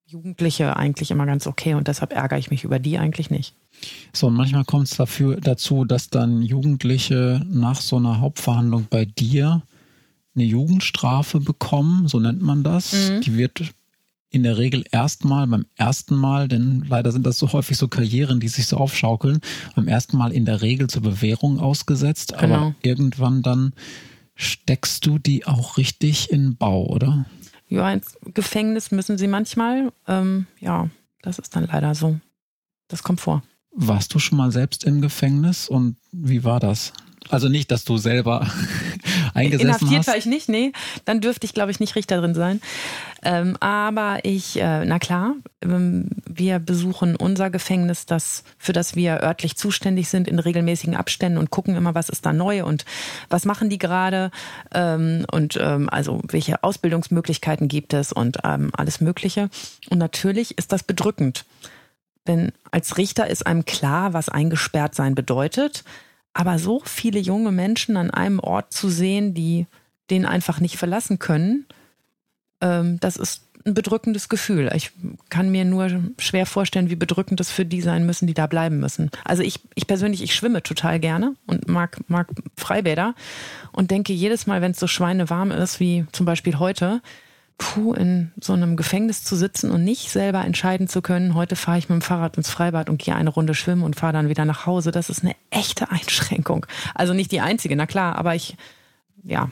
Jugendliche 0.05 0.77
eigentlich 0.77 1.09
immer 1.11 1.25
ganz 1.25 1.47
okay 1.47 1.73
und 1.73 1.87
deshalb 1.87 2.13
ärgere 2.13 2.37
ich 2.37 2.51
mich 2.51 2.63
über 2.63 2.77
die 2.77 2.99
eigentlich 2.99 3.31
nicht. 3.31 3.55
So, 4.13 4.27
und 4.27 4.35
manchmal 4.35 4.63
kommt 4.63 4.87
es 4.87 4.97
dafür 4.97 5.37
dazu, 5.41 5.85
dass 5.85 6.09
dann 6.09 6.43
Jugendliche 6.43 7.41
nach 7.49 7.81
so 7.81 7.97
einer 7.97 8.19
Hauptverhandlung 8.19 8.87
bei 8.89 9.05
dir 9.05 9.63
eine 10.35 10.45
Jugendstrafe 10.45 11.39
bekommen, 11.39 12.07
so 12.07 12.19
nennt 12.19 12.41
man 12.41 12.63
das. 12.63 12.93
Mhm. 12.93 13.21
Die 13.21 13.37
wird 13.37 13.73
in 14.33 14.43
der 14.43 14.57
Regel 14.57 14.83
erstmal 14.91 15.45
beim 15.47 15.65
ersten 15.75 16.15
Mal, 16.15 16.47
denn 16.47 16.83
leider 16.89 17.11
sind 17.11 17.25
das 17.25 17.37
so 17.37 17.53
häufig 17.53 17.77
so 17.77 17.87
Karrieren, 17.87 18.39
die 18.39 18.47
sich 18.47 18.65
so 18.65 18.77
aufschaukeln, 18.77 19.39
beim 19.75 19.87
ersten 19.87 20.17
Mal 20.17 20.33
in 20.33 20.43
der 20.45 20.61
Regel 20.61 20.87
zur 20.89 21.03
Bewährung 21.03 21.59
ausgesetzt, 21.59 22.33
Genau. 22.39 22.55
aber 22.55 22.75
irgendwann 22.81 23.43
dann 23.43 23.73
steckst 24.35 25.05
du 25.05 25.19
die 25.19 25.45
auch 25.45 25.77
richtig 25.77 26.31
in 26.31 26.57
Bau, 26.57 26.87
oder? 26.87 27.25
Ja, 27.69 27.91
ins 27.93 28.17
Gefängnis 28.33 28.91
müssen 28.91 29.17
sie 29.19 29.27
manchmal. 29.27 29.93
Ähm, 30.07 30.47
ja, 30.59 30.89
das 31.21 31.37
ist 31.39 31.55
dann 31.55 31.67
leider 31.67 31.93
so. 31.93 32.19
Das 32.87 33.03
kommt 33.03 33.21
vor. 33.21 33.43
Warst 33.75 34.13
du 34.13 34.19
schon 34.19 34.37
mal 34.37 34.51
selbst 34.51 34.83
im 34.83 35.01
Gefängnis 35.01 35.67
und 35.69 35.97
wie 36.11 36.43
war 36.43 36.59
das? 36.59 36.91
Also 37.29 37.49
nicht, 37.49 37.71
dass 37.71 37.85
du 37.85 37.97
selber 37.97 38.47
eingesessen 39.33 39.67
Inhaftiert 39.67 39.99
hast. 39.99 40.07
war 40.07 40.17
ich 40.17 40.25
nicht, 40.25 40.49
nee. 40.49 40.71
Dann 41.05 41.21
dürfte 41.21 41.45
ich, 41.45 41.53
glaube 41.53 41.71
ich, 41.71 41.79
nicht 41.79 41.95
Richter 41.95 42.19
drin 42.19 42.35
sein. 42.35 42.61
Ähm, 43.23 43.55
aber 43.59 44.19
ich, 44.23 44.59
äh, 44.59 44.85
na 44.85 44.99
klar, 44.99 45.35
ähm, 45.61 46.09
wir 46.25 46.59
besuchen 46.59 47.15
unser 47.15 47.49
Gefängnis, 47.49 48.05
das, 48.05 48.43
für 48.57 48.73
das 48.73 48.95
wir 48.95 49.21
örtlich 49.23 49.55
zuständig 49.55 50.09
sind, 50.09 50.27
in 50.27 50.39
regelmäßigen 50.39 50.95
Abständen 50.95 51.37
und 51.37 51.49
gucken 51.49 51.75
immer, 51.75 51.95
was 51.95 52.09
ist 52.09 52.25
da 52.25 52.33
neu 52.33 52.65
und 52.65 52.85
was 53.29 53.45
machen 53.45 53.69
die 53.69 53.77
gerade 53.77 54.31
ähm, 54.73 55.25
und 55.31 55.57
ähm, 55.61 55.89
also 55.89 56.21
welche 56.27 56.63
Ausbildungsmöglichkeiten 56.63 57.67
gibt 57.67 57.93
es 57.93 58.11
und 58.11 58.39
ähm, 58.43 58.71
alles 58.75 58.99
Mögliche. 58.99 59.49
Und 59.89 59.99
natürlich 59.99 60.57
ist 60.57 60.71
das 60.71 60.83
bedrückend. 60.83 61.45
Denn 62.27 62.51
als 62.71 62.97
Richter 62.97 63.27
ist 63.27 63.45
einem 63.45 63.65
klar, 63.65 64.13
was 64.13 64.29
eingesperrt 64.29 64.95
sein 64.95 65.15
bedeutet. 65.15 65.83
Aber 66.33 66.59
so 66.59 66.81
viele 66.85 67.19
junge 67.19 67.51
Menschen 67.51 67.97
an 67.97 68.11
einem 68.11 68.39
Ort 68.39 68.73
zu 68.73 68.89
sehen, 68.89 69.33
die 69.33 69.67
den 70.09 70.25
einfach 70.25 70.59
nicht 70.59 70.77
verlassen 70.77 71.19
können, 71.19 71.65
ähm, 72.61 72.99
das 72.99 73.17
ist 73.17 73.43
ein 73.65 73.73
bedrückendes 73.73 74.29
Gefühl. 74.29 74.69
Ich 74.75 74.91
kann 75.29 75.49
mir 75.49 75.63
nur 75.63 75.89
schwer 76.17 76.45
vorstellen, 76.45 76.89
wie 76.89 76.95
bedrückend 76.95 77.39
es 77.39 77.49
für 77.49 77.65
die 77.65 77.81
sein 77.81 78.05
müssen, 78.05 78.27
die 78.27 78.33
da 78.33 78.47
bleiben 78.47 78.79
müssen. 78.79 79.09
Also 79.23 79.41
ich, 79.41 79.59
ich 79.75 79.87
persönlich, 79.87 80.21
ich 80.21 80.35
schwimme 80.35 80.63
total 80.63 80.99
gerne 80.99 81.35
und 81.47 81.67
mag, 81.67 81.97
mag 82.09 82.27
Freibäder 82.57 83.15
und 83.71 83.91
denke 83.91 84.11
jedes 84.11 84.47
Mal, 84.47 84.61
wenn 84.61 84.71
es 84.71 84.79
so 84.79 84.87
schweinewarm 84.87 85.51
ist, 85.51 85.79
wie 85.79 86.05
zum 86.11 86.25
Beispiel 86.25 86.59
heute, 86.59 87.01
puh, 87.57 87.93
in 87.93 88.31
so 88.39 88.53
einem 88.53 88.75
Gefängnis 88.75 89.23
zu 89.23 89.35
sitzen 89.35 89.71
und 89.71 89.83
nicht 89.83 90.09
selber 90.09 90.43
entscheiden 90.43 90.87
zu 90.87 91.01
können, 91.01 91.35
heute 91.35 91.55
fahre 91.55 91.77
ich 91.77 91.89
mit 91.89 91.99
dem 91.99 92.01
Fahrrad 92.01 92.37
ins 92.37 92.49
Freibad 92.49 92.89
und 92.89 93.01
gehe 93.01 93.15
eine 93.15 93.29
Runde 93.29 93.55
schwimmen 93.55 93.83
und 93.83 93.95
fahre 93.95 94.13
dann 94.13 94.29
wieder 94.29 94.45
nach 94.45 94.65
Hause, 94.65 94.91
das 94.91 95.09
ist 95.09 95.23
eine 95.23 95.35
echte 95.49 95.91
Einschränkung. 95.91 96.65
Also 96.95 97.13
nicht 97.13 97.31
die 97.31 97.41
einzige, 97.41 97.75
na 97.75 97.85
klar, 97.85 98.15
aber 98.15 98.35
ich, 98.35 98.57
ja, 99.23 99.49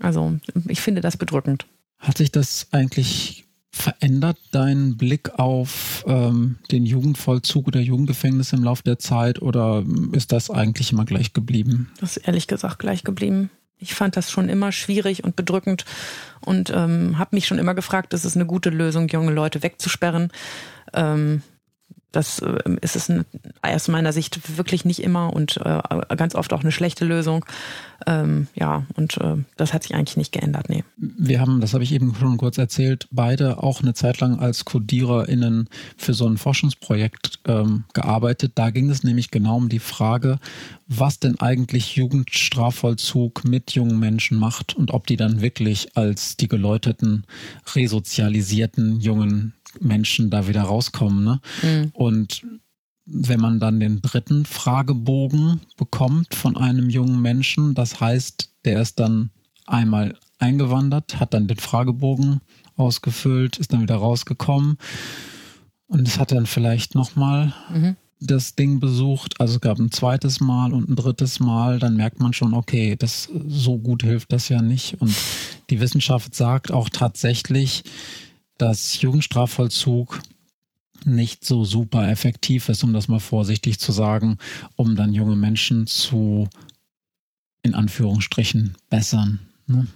also 0.00 0.34
ich 0.68 0.80
finde 0.80 1.00
das 1.00 1.16
bedrückend. 1.16 1.66
Hat 1.98 2.18
sich 2.18 2.30
das 2.32 2.68
eigentlich 2.72 3.44
verändert, 3.70 4.38
dein 4.52 4.96
Blick 4.96 5.38
auf 5.38 6.04
ähm, 6.06 6.56
den 6.70 6.86
Jugendvollzug 6.86 7.66
oder 7.66 7.80
Jugendgefängnis 7.80 8.52
im 8.52 8.62
Laufe 8.62 8.84
der 8.84 8.98
Zeit 8.98 9.42
oder 9.42 9.84
ist 10.12 10.30
das 10.30 10.48
eigentlich 10.48 10.92
immer 10.92 11.04
gleich 11.04 11.32
geblieben? 11.32 11.90
Das 12.00 12.16
ist 12.16 12.28
ehrlich 12.28 12.46
gesagt 12.46 12.78
gleich 12.78 13.02
geblieben. 13.02 13.50
Ich 13.78 13.94
fand 13.94 14.16
das 14.16 14.30
schon 14.30 14.48
immer 14.48 14.72
schwierig 14.72 15.24
und 15.24 15.36
bedrückend 15.36 15.84
und 16.40 16.70
ähm, 16.70 17.18
habe 17.18 17.36
mich 17.36 17.46
schon 17.46 17.58
immer 17.58 17.74
gefragt, 17.74 18.14
ist 18.14 18.24
es 18.24 18.36
eine 18.36 18.46
gute 18.46 18.70
Lösung, 18.70 19.08
junge 19.08 19.32
Leute 19.32 19.62
wegzusperren? 19.62 20.30
Ähm, 20.92 21.42
das 22.14 22.38
äh, 22.38 22.76
ist 22.80 22.96
es 22.96 23.12
aus 23.62 23.88
meiner 23.88 24.12
Sicht 24.12 24.56
wirklich 24.56 24.84
nicht 24.84 25.02
immer 25.02 25.32
und 25.32 25.56
äh, 25.58 25.80
ganz 26.16 26.34
oft 26.34 26.52
auch 26.52 26.60
eine 26.60 26.72
schlechte 26.72 27.04
Lösung. 27.04 27.44
Ähm, 28.06 28.48
ja, 28.54 28.84
und 28.96 29.16
äh, 29.18 29.36
das 29.56 29.72
hat 29.72 29.82
sich 29.82 29.94
eigentlich 29.94 30.16
nicht 30.16 30.32
geändert, 30.32 30.68
nee. 30.68 30.84
Wir 30.96 31.40
haben, 31.40 31.60
das 31.60 31.74
habe 31.74 31.84
ich 31.84 31.92
eben 31.92 32.14
schon 32.14 32.36
kurz 32.36 32.58
erzählt, 32.58 33.08
beide 33.10 33.62
auch 33.62 33.82
eine 33.82 33.94
Zeit 33.94 34.20
lang 34.20 34.38
als 34.38 34.64
CodiererInnen 34.64 35.68
für 35.96 36.14
so 36.14 36.26
ein 36.26 36.36
Forschungsprojekt 36.36 37.40
ähm, 37.46 37.84
gearbeitet. 37.94 38.52
Da 38.54 38.70
ging 38.70 38.90
es 38.90 39.04
nämlich 39.04 39.30
genau 39.30 39.56
um 39.56 39.68
die 39.68 39.78
Frage, 39.78 40.38
was 40.86 41.18
denn 41.18 41.40
eigentlich 41.40 41.96
Jugendstrafvollzug 41.96 43.44
mit 43.44 43.72
jungen 43.72 43.98
Menschen 43.98 44.38
macht 44.38 44.76
und 44.76 44.92
ob 44.92 45.06
die 45.06 45.16
dann 45.16 45.40
wirklich 45.40 45.96
als 45.96 46.36
die 46.36 46.48
geläuteten, 46.48 47.24
resozialisierten 47.74 49.00
jungen 49.00 49.54
Menschen 49.80 50.30
da 50.30 50.48
wieder 50.48 50.62
rauskommen. 50.62 51.24
Ne? 51.24 51.40
Mhm. 51.62 51.90
Und 51.92 52.42
wenn 53.06 53.40
man 53.40 53.60
dann 53.60 53.80
den 53.80 54.00
dritten 54.00 54.46
Fragebogen 54.46 55.60
bekommt 55.76 56.34
von 56.34 56.56
einem 56.56 56.88
jungen 56.88 57.20
Menschen, 57.20 57.74
das 57.74 58.00
heißt, 58.00 58.50
der 58.64 58.80
ist 58.80 58.98
dann 58.98 59.30
einmal 59.66 60.16
eingewandert, 60.38 61.20
hat 61.20 61.34
dann 61.34 61.46
den 61.46 61.58
Fragebogen 61.58 62.40
ausgefüllt, 62.76 63.58
ist 63.58 63.72
dann 63.72 63.82
wieder 63.82 63.96
rausgekommen 63.96 64.78
und 65.86 66.08
es 66.08 66.18
hat 66.18 66.32
dann 66.32 66.46
vielleicht 66.46 66.94
nochmal 66.94 67.54
mhm. 67.72 67.96
das 68.20 68.54
Ding 68.54 68.80
besucht. 68.80 69.40
Also 69.40 69.54
es 69.54 69.60
gab 69.60 69.78
ein 69.78 69.92
zweites 69.92 70.40
Mal 70.40 70.72
und 70.72 70.88
ein 70.88 70.96
drittes 70.96 71.40
Mal, 71.40 71.78
dann 71.78 71.96
merkt 71.96 72.20
man 72.20 72.32
schon, 72.32 72.54
okay, 72.54 72.96
das 72.96 73.28
so 73.46 73.78
gut 73.78 74.02
hilft 74.02 74.32
das 74.32 74.48
ja 74.48 74.62
nicht. 74.62 75.00
Und 75.00 75.14
die 75.70 75.80
Wissenschaft 75.80 76.34
sagt 76.34 76.72
auch 76.72 76.88
tatsächlich, 76.88 77.84
dass 78.58 79.00
Jugendstrafvollzug 79.00 80.20
nicht 81.04 81.44
so 81.44 81.64
super 81.64 82.08
effektiv 82.08 82.68
ist, 82.68 82.82
um 82.82 82.92
das 82.92 83.08
mal 83.08 83.20
vorsichtig 83.20 83.78
zu 83.78 83.92
sagen, 83.92 84.38
um 84.76 84.96
dann 84.96 85.12
junge 85.12 85.36
Menschen 85.36 85.86
zu, 85.86 86.48
in 87.62 87.74
Anführungsstrichen, 87.74 88.76
bessern. 88.88 89.40
Ne? 89.66 89.86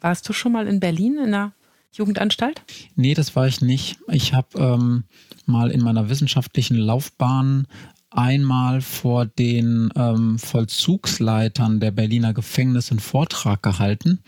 Warst 0.00 0.28
du 0.28 0.32
schon 0.32 0.52
mal 0.52 0.66
in 0.66 0.80
Berlin 0.80 1.18
in 1.24 1.32
der 1.32 1.52
Jugendanstalt? 1.92 2.62
Nee, 2.96 3.14
das 3.14 3.34
war 3.34 3.46
ich 3.46 3.60
nicht. 3.60 3.98
Ich 4.08 4.34
habe 4.34 4.58
ähm, 4.58 5.04
mal 5.46 5.70
in 5.70 5.82
meiner 5.82 6.08
wissenschaftlichen 6.08 6.76
Laufbahn 6.76 7.66
einmal 8.10 8.80
vor 8.80 9.26
den 9.26 9.90
ähm, 9.96 10.38
Vollzugsleitern 10.38 11.80
der 11.80 11.90
Berliner 11.90 12.34
Gefängnisse 12.34 12.92
einen 12.92 13.00
Vortrag 13.00 13.62
gehalten. 13.62 14.20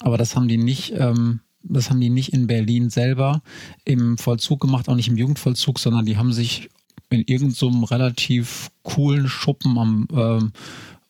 Aber 0.00 0.18
das 0.18 0.34
haben 0.34 0.48
die 0.48 0.56
nicht 0.56 0.92
ähm, 0.96 1.40
das 1.64 1.90
haben 1.90 2.00
die 2.00 2.10
nicht 2.10 2.32
in 2.32 2.46
Berlin 2.46 2.90
selber 2.90 3.42
im 3.84 4.18
Vollzug 4.18 4.60
gemacht, 4.60 4.88
auch 4.88 4.94
nicht 4.94 5.08
im 5.08 5.16
Jugendvollzug, 5.16 5.78
sondern 5.78 6.06
die 6.06 6.16
haben 6.16 6.32
sich 6.32 6.68
in 7.10 7.20
irgendeinem 7.20 7.54
so 7.54 7.68
relativ 7.84 8.70
coolen 8.82 9.28
Schuppen 9.28 9.78
am 9.78 10.08
ähm, 10.12 10.52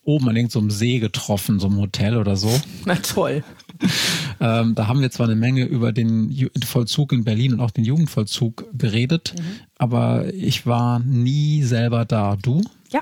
oben 0.05 0.29
an 0.29 0.37
irgendeinem 0.37 0.71
so 0.71 0.77
See 0.77 0.99
getroffen, 0.99 1.59
so 1.59 1.67
einem 1.67 1.79
Hotel 1.79 2.17
oder 2.17 2.37
so. 2.37 2.51
Na 2.85 2.97
toll. 2.97 3.43
ähm, 4.41 4.75
da 4.75 4.87
haben 4.87 5.01
wir 5.01 5.11
zwar 5.11 5.27
eine 5.27 5.35
Menge 5.35 5.65
über 5.65 5.93
den 5.93 6.51
Vollzug 6.65 7.13
in 7.13 7.25
Berlin 7.25 7.55
und 7.55 7.61
auch 7.61 7.71
den 7.71 7.85
Jugendvollzug 7.85 8.67
geredet, 8.77 9.35
mhm. 9.37 9.43
aber 9.79 10.33
ich 10.33 10.67
war 10.67 11.01
nie 11.01 11.63
selber 11.63 12.05
da. 12.05 12.37
Du? 12.37 12.63
Ja, 12.93 13.01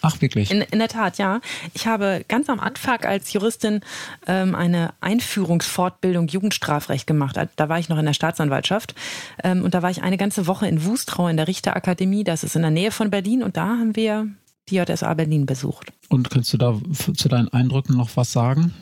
Ach, 0.00 0.20
wirklich? 0.20 0.50
In, 0.50 0.60
in 0.60 0.78
der 0.78 0.88
Tat, 0.88 1.18
ja. 1.18 1.40
Ich 1.74 1.86
habe 1.86 2.24
ganz 2.28 2.48
am 2.48 2.60
Anfang 2.60 3.00
als 3.04 3.32
Juristin 3.32 3.80
ähm, 4.26 4.54
eine 4.54 4.94
Einführungsfortbildung 5.00 6.28
Jugendstrafrecht 6.28 7.06
gemacht. 7.06 7.36
Da 7.56 7.68
war 7.68 7.78
ich 7.78 7.88
noch 7.88 7.98
in 7.98 8.06
der 8.06 8.12
Staatsanwaltschaft. 8.12 8.94
Ähm, 9.42 9.64
und 9.64 9.74
da 9.74 9.82
war 9.82 9.90
ich 9.90 10.02
eine 10.02 10.16
ganze 10.16 10.46
Woche 10.46 10.68
in 10.68 10.84
Wustrau 10.84 11.28
in 11.28 11.36
der 11.36 11.48
Richterakademie. 11.48 12.24
Das 12.24 12.44
ist 12.44 12.54
in 12.54 12.62
der 12.62 12.70
Nähe 12.70 12.90
von 12.90 13.10
Berlin. 13.10 13.42
Und 13.42 13.56
da 13.56 13.66
haben 13.66 13.96
wir 13.96 14.28
die 14.68 14.76
JSA 14.76 15.14
Berlin 15.14 15.46
besucht. 15.46 15.92
Und 16.08 16.30
kannst 16.30 16.52
du 16.52 16.58
da 16.58 16.78
zu 17.16 17.28
deinen 17.28 17.48
Eindrücken 17.48 17.96
noch 17.96 18.10
was 18.16 18.32
sagen? 18.32 18.74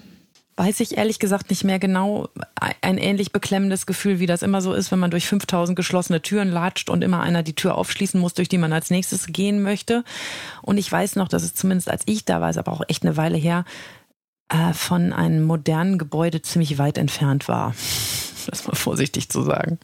Weiß 0.56 0.80
ich 0.80 0.96
ehrlich 0.96 1.18
gesagt 1.18 1.50
nicht 1.50 1.64
mehr 1.64 1.78
genau. 1.78 2.28
Ein 2.80 2.98
ähnlich 2.98 3.32
beklemmendes 3.32 3.86
Gefühl, 3.86 4.20
wie 4.20 4.26
das 4.26 4.42
immer 4.42 4.62
so 4.62 4.72
ist, 4.72 4.90
wenn 4.90 4.98
man 4.98 5.10
durch 5.10 5.26
5000 5.26 5.76
geschlossene 5.76 6.22
Türen 6.22 6.50
latscht 6.50 6.88
und 6.88 7.04
immer 7.04 7.20
einer 7.20 7.42
die 7.42 7.54
Tür 7.54 7.76
aufschließen 7.76 8.18
muss, 8.18 8.34
durch 8.34 8.48
die 8.48 8.58
man 8.58 8.72
als 8.72 8.90
nächstes 8.90 9.26
gehen 9.26 9.62
möchte. 9.62 10.04
Und 10.62 10.78
ich 10.78 10.90
weiß 10.90 11.16
noch, 11.16 11.28
dass 11.28 11.42
es 11.42 11.54
zumindest 11.54 11.90
als 11.90 12.02
ich 12.06 12.24
da 12.24 12.40
war, 12.40 12.50
ist 12.50 12.58
aber 12.58 12.72
auch 12.72 12.82
echt 12.88 13.02
eine 13.02 13.16
Weile 13.16 13.36
her, 13.36 13.64
äh, 14.48 14.72
von 14.72 15.12
einem 15.12 15.44
modernen 15.44 15.98
Gebäude 15.98 16.40
ziemlich 16.42 16.78
weit 16.78 16.98
entfernt 16.98 17.48
war. 17.48 17.74
Das 18.48 18.64
mal 18.64 18.76
vorsichtig 18.76 19.28
zu 19.28 19.42
sagen. 19.42 19.80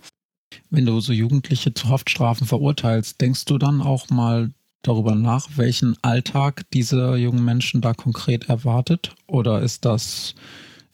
Wenn 0.70 0.86
du 0.86 1.00
so 1.00 1.12
Jugendliche 1.12 1.74
zu 1.74 1.88
Haftstrafen 1.88 2.46
verurteilst, 2.46 3.20
denkst 3.20 3.44
du 3.46 3.58
dann 3.58 3.82
auch 3.82 4.08
mal 4.08 4.52
darüber 4.82 5.14
nach, 5.14 5.48
welchen 5.56 5.96
Alltag 6.02 6.62
diese 6.72 7.16
jungen 7.16 7.44
Menschen 7.44 7.80
da 7.80 7.94
konkret 7.94 8.48
erwartet? 8.48 9.14
Oder 9.26 9.60
ist 9.62 9.84
das, 9.84 10.34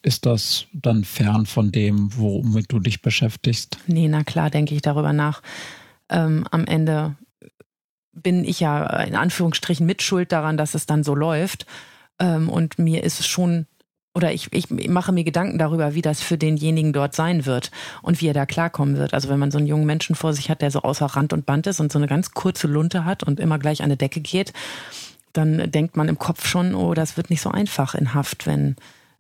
ist 0.03 0.27
das 0.27 0.67
dann 0.73 1.05
fern 1.05 1.47
von 1.47 1.73
dem, 1.73 2.17
womit 2.17 2.73
du 2.73 2.79
dich 2.79 3.03
beschäftigst? 3.03 3.79
Nee, 3.87 4.09
na 4.09 4.25
klar, 4.25 4.51
denke 4.51 4.75
ich 4.75 4.83
darüber 4.83 5.13
nach. 5.13 5.43
Ähm, 6.09 6.47
am 6.51 6.65
Ende 6.65 7.17
bin 8.13 8.45
ich 8.45 8.61
ja 8.61 8.85
in 9.03 9.15
Anführungsstrichen 9.15 9.87
mitschuld 9.87 10.33
daran, 10.33 10.57
dass 10.57 10.75
es 10.75 10.87
dann 10.87 11.05
so 11.05 11.15
läuft. 11.15 11.67
Ähm, 12.19 12.49
und 12.49 12.79
mir 12.79 13.05
ist 13.05 13.21
es 13.21 13.27
schon 13.27 13.67
oder 14.19 14.33
ich, 14.33 14.53
ich 14.53 14.69
mache 14.69 15.13
mir 15.13 15.23
Gedanken 15.23 15.59
darüber, 15.59 15.95
wie 15.95 16.03
das 16.03 16.21
für 16.21 16.37
denjenigen 16.37 16.93
dort 16.93 17.15
sein 17.15 17.47
wird 17.47 17.71
und 18.03 18.21
wie 18.21 18.27
er 18.27 18.35
da 18.35 18.47
klarkommen 18.47 18.97
wird. 18.97 19.15
Also 19.15 19.29
wenn 19.29 19.39
man 19.39 19.53
so 19.53 19.59
einen 19.59 19.69
jungen 19.69 19.87
Menschen 19.87 20.17
vor 20.17 20.35
sich 20.35 20.51
hat, 20.51 20.61
der 20.61 20.73
so 20.73 20.83
außer 20.83 21.07
Rand 21.07 21.33
und 21.33 21.47
Band 21.47 21.69
ist 21.69 21.79
und 21.79 21.93
so 21.93 22.01
eine 22.01 22.09
ganz 22.09 22.33
kurze 22.33 22.67
Lunte 22.67 23.05
hat 23.05 23.23
und 23.23 23.39
immer 23.39 23.61
gleich 23.61 23.81
an 23.81 23.91
die 23.91 23.97
Decke 23.97 24.21
geht, 24.21 24.53
dann 25.33 25.71
denkt 25.71 25.97
man 25.97 26.09
im 26.09 26.19
Kopf 26.19 26.49
schon, 26.49 26.75
oh, 26.75 26.95
das 26.95 27.17
wird 27.17 27.31
nicht 27.31 27.41
so 27.41 27.53
einfach 27.53 27.95
in 27.95 28.13
Haft, 28.13 28.45
wenn 28.45 28.75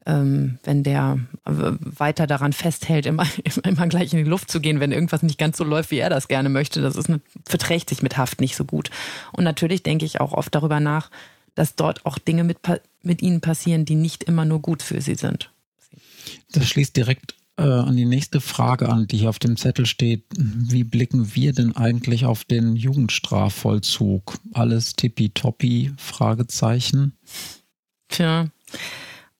ähm, 0.05 0.59
wenn 0.65 0.83
der 0.83 1.19
weiter 1.45 2.27
daran 2.27 2.53
festhält, 2.53 3.07
immer, 3.07 3.27
immer 3.63 3.87
gleich 3.87 4.13
in 4.13 4.25
die 4.25 4.29
Luft 4.29 4.51
zu 4.51 4.61
gehen, 4.61 4.81
wenn 4.81 4.91
irgendwas 4.91 5.23
nicht 5.23 5.39
ganz 5.39 5.59
so 5.59 5.65
läuft, 5.65 5.93
wie 5.93 5.99
er 5.99 6.11
das 6.11 6.27
gerne 6.27 6.49
möchte. 6.49 6.81
Das 6.81 6.97
ist 6.97 7.09
eine, 7.09 7.21
verträgt 7.47 7.89
sich 7.91 8.03
mit 8.03 8.17
Haft 8.17 8.41
nicht 8.41 8.57
so 8.57 8.65
gut. 8.65 8.91
Und 9.31 9.45
natürlich 9.45 9.85
denke 9.85 10.07
ich 10.07 10.21
auch 10.21 10.33
oft 10.33 10.53
darüber 10.55 10.81
nach, 10.81 11.11
dass 11.59 11.75
dort 11.75 12.07
auch 12.07 12.19
Dinge 12.19 12.45
mit, 12.45 12.59
mit 13.03 13.21
ihnen 13.21 13.41
passieren, 13.41 13.85
die 13.85 13.97
nicht 13.97 14.23
immer 14.23 14.45
nur 14.45 14.63
gut 14.63 14.81
für 14.81 15.01
sie 15.01 15.17
sind. 15.17 15.51
Das 16.53 16.69
schließt 16.69 16.97
direkt 16.97 17.35
äh, 17.57 17.63
an 17.63 17.97
die 17.97 18.05
nächste 18.05 18.41
Frage 18.41 18.89
an, 18.89 19.09
die 19.09 19.17
hier 19.19 19.29
auf 19.29 19.41
dem 19.41 19.57
Zettel 19.57 19.85
steht. 19.85 20.23
Wie 20.37 20.85
blicken 20.85 21.35
wir 21.35 21.53
denn 21.53 21.75
eigentlich 21.75 22.27
auf 22.27 22.45
den 22.45 22.77
Jugendstrafvollzug? 22.77 24.39
Alles 24.53 24.93
tippitoppi? 24.93 25.91
Fragezeichen. 25.97 27.15
Tja, 28.07 28.47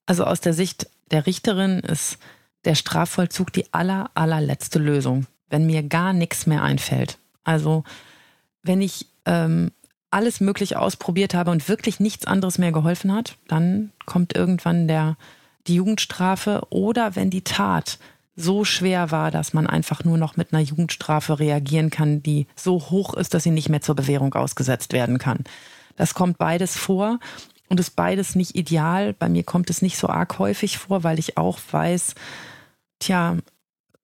also 0.05 0.25
aus 0.25 0.41
der 0.41 0.53
Sicht 0.53 0.89
der 1.11 1.25
Richterin 1.25 1.79
ist 1.79 2.17
der 2.65 2.75
Strafvollzug 2.75 3.53
die 3.53 3.73
aller, 3.73 4.11
allerletzte 4.13 4.79
Lösung, 4.79 5.25
wenn 5.49 5.65
mir 5.65 5.83
gar 5.83 6.11
nichts 6.11 6.47
mehr 6.47 6.63
einfällt. 6.63 7.17
Also 7.45 7.85
wenn 8.61 8.81
ich 8.81 9.05
ähm, 9.25 9.71
alles 10.11 10.39
Mögliche 10.39 10.79
ausprobiert 10.79 11.33
habe 11.33 11.51
und 11.51 11.69
wirklich 11.69 11.99
nichts 11.99 12.25
anderes 12.25 12.57
mehr 12.57 12.71
geholfen 12.71 13.13
hat, 13.13 13.37
dann 13.47 13.91
kommt 14.05 14.35
irgendwann 14.35 14.87
der, 14.87 15.17
die 15.67 15.75
Jugendstrafe 15.75 16.61
oder 16.69 17.15
wenn 17.15 17.29
die 17.29 17.43
Tat 17.43 17.99
so 18.35 18.63
schwer 18.63 19.11
war, 19.11 19.31
dass 19.31 19.53
man 19.53 19.67
einfach 19.67 20.03
nur 20.05 20.17
noch 20.17 20.37
mit 20.37 20.53
einer 20.53 20.63
Jugendstrafe 20.63 21.39
reagieren 21.39 21.89
kann, 21.89 22.23
die 22.23 22.47
so 22.55 22.79
hoch 22.89 23.13
ist, 23.13 23.33
dass 23.33 23.43
sie 23.43 23.51
nicht 23.51 23.69
mehr 23.69 23.81
zur 23.81 23.95
Bewährung 23.95 24.33
ausgesetzt 24.33 24.93
werden 24.93 25.17
kann. 25.17 25.43
Das 25.97 26.13
kommt 26.13 26.37
beides 26.37 26.77
vor 26.77 27.19
und 27.67 27.79
ist 27.79 27.95
beides 27.95 28.35
nicht 28.35 28.55
ideal. 28.55 29.13
Bei 29.13 29.27
mir 29.27 29.43
kommt 29.43 29.69
es 29.69 29.81
nicht 29.81 29.97
so 29.97 30.07
arg 30.07 30.39
häufig 30.39 30.77
vor, 30.77 31.03
weil 31.03 31.19
ich 31.19 31.37
auch 31.37 31.59
weiß, 31.71 32.15
tja, 32.99 33.37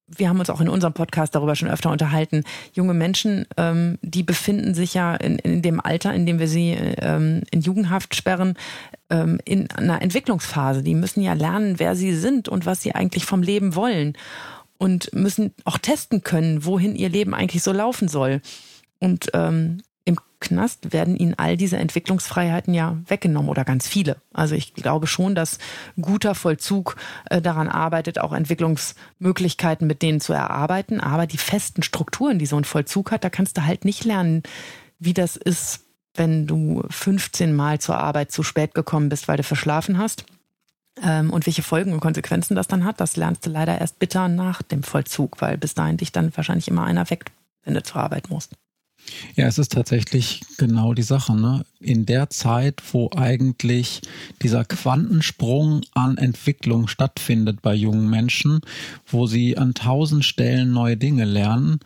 wir 0.07 0.29
haben 0.29 0.39
uns 0.39 0.49
auch 0.49 0.61
in 0.61 0.69
unserem 0.69 0.93
Podcast 0.93 1.33
darüber 1.35 1.55
schon 1.55 1.69
öfter 1.69 1.91
unterhalten. 1.91 2.43
Junge 2.73 2.93
Menschen, 2.93 3.45
ähm, 3.57 3.97
die 4.01 4.23
befinden 4.23 4.75
sich 4.75 4.93
ja 4.93 5.15
in, 5.15 5.39
in 5.39 5.61
dem 5.61 5.79
Alter, 5.79 6.13
in 6.13 6.25
dem 6.25 6.39
wir 6.39 6.47
sie 6.47 6.71
ähm, 6.71 7.41
in 7.51 7.61
Jugendhaft 7.61 8.15
sperren, 8.15 8.55
ähm, 9.09 9.39
in 9.45 9.69
einer 9.71 10.01
Entwicklungsphase. 10.01 10.83
Die 10.83 10.95
müssen 10.95 11.21
ja 11.21 11.33
lernen, 11.33 11.79
wer 11.79 11.95
sie 11.95 12.13
sind 12.13 12.49
und 12.49 12.65
was 12.65 12.81
sie 12.81 12.93
eigentlich 12.93 13.25
vom 13.25 13.41
Leben 13.41 13.75
wollen 13.75 14.13
und 14.77 15.13
müssen 15.13 15.53
auch 15.63 15.77
testen 15.77 16.21
können, 16.21 16.65
wohin 16.65 16.95
ihr 16.95 17.09
Leben 17.09 17.33
eigentlich 17.33 17.63
so 17.63 17.71
laufen 17.71 18.07
soll. 18.07 18.41
Und 18.99 19.29
ähm, 19.33 19.81
Knast 20.45 20.93
werden 20.93 21.17
ihnen 21.17 21.34
all 21.38 21.58
diese 21.58 21.77
Entwicklungsfreiheiten 21.77 22.73
ja 22.73 22.97
weggenommen 23.08 23.49
oder 23.49 23.65
ganz 23.65 23.88
viele. 23.88 24.17
Also 24.34 24.55
ich 24.55 24.73
glaube 24.73 25.08
schon, 25.08 25.36
dass 25.36 25.58
guter 25.99 26.36
Vollzug 26.36 26.95
äh, 27.29 27.41
daran 27.41 27.67
arbeitet, 27.67 28.19
auch 28.19 28.34
Entwicklungsmöglichkeiten 28.34 29.88
mit 29.88 30.01
denen 30.01 30.21
zu 30.21 30.34
erarbeiten. 30.34 31.01
Aber 31.01 31.27
die 31.27 31.38
festen 31.38 31.84
Strukturen, 31.84 32.39
die 32.39 32.45
so 32.45 32.58
ein 32.58 32.63
Vollzug 32.63 33.12
hat, 33.12 33.23
da 33.23 33.29
kannst 33.29 33.58
du 33.58 33.65
halt 33.65 33.84
nicht 33.84 34.05
lernen, 34.05 34.43
wie 34.99 35.13
das 35.13 35.36
ist, 35.36 35.81
wenn 36.13 36.47
du 36.47 36.84
15 36.89 37.53
Mal 37.53 37.79
zur 37.79 37.97
Arbeit 37.97 38.31
zu 38.31 38.43
spät 38.43 38.73
gekommen 38.73 39.10
bist, 39.10 39.27
weil 39.27 39.38
du 39.38 39.43
verschlafen 39.43 39.97
hast 39.97 40.25
ähm, 41.03 41.31
und 41.31 41.45
welche 41.45 41.63
Folgen 41.63 41.93
und 41.93 41.99
Konsequenzen 41.99 42.55
das 42.55 42.67
dann 42.67 42.86
hat, 42.86 42.99
das 42.99 43.15
lernst 43.15 43.45
du 43.45 43.49
leider 43.49 43.79
erst 43.79 43.99
bitter 43.99 44.27
nach 44.27 44.62
dem 44.62 44.84
Vollzug, 44.84 45.41
weil 45.41 45.58
bis 45.58 45.73
dahin 45.73 45.97
dich 45.97 46.12
dann 46.12 46.36
wahrscheinlich 46.36 46.67
immer 46.67 46.86
einer 46.86 47.10
weg, 47.10 47.25
wenn 47.63 47.73
du 47.73 47.84
zur 47.84 48.01
Arbeit 48.01 48.29
musst. 48.29 48.53
Ja, 49.35 49.47
es 49.47 49.57
ist 49.57 49.71
tatsächlich 49.71 50.41
genau 50.57 50.93
die 50.93 51.03
Sache. 51.03 51.35
Ne? 51.35 51.65
In 51.79 52.05
der 52.05 52.29
Zeit, 52.29 52.81
wo 52.91 53.09
eigentlich 53.15 54.01
dieser 54.41 54.65
Quantensprung 54.65 55.81
an 55.93 56.17
Entwicklung 56.17 56.87
stattfindet 56.87 57.61
bei 57.61 57.73
jungen 57.73 58.09
Menschen, 58.09 58.61
wo 59.05 59.27
sie 59.27 59.57
an 59.57 59.73
tausend 59.73 60.25
Stellen 60.25 60.71
neue 60.71 60.97
Dinge 60.97 61.25
lernen, 61.25 61.79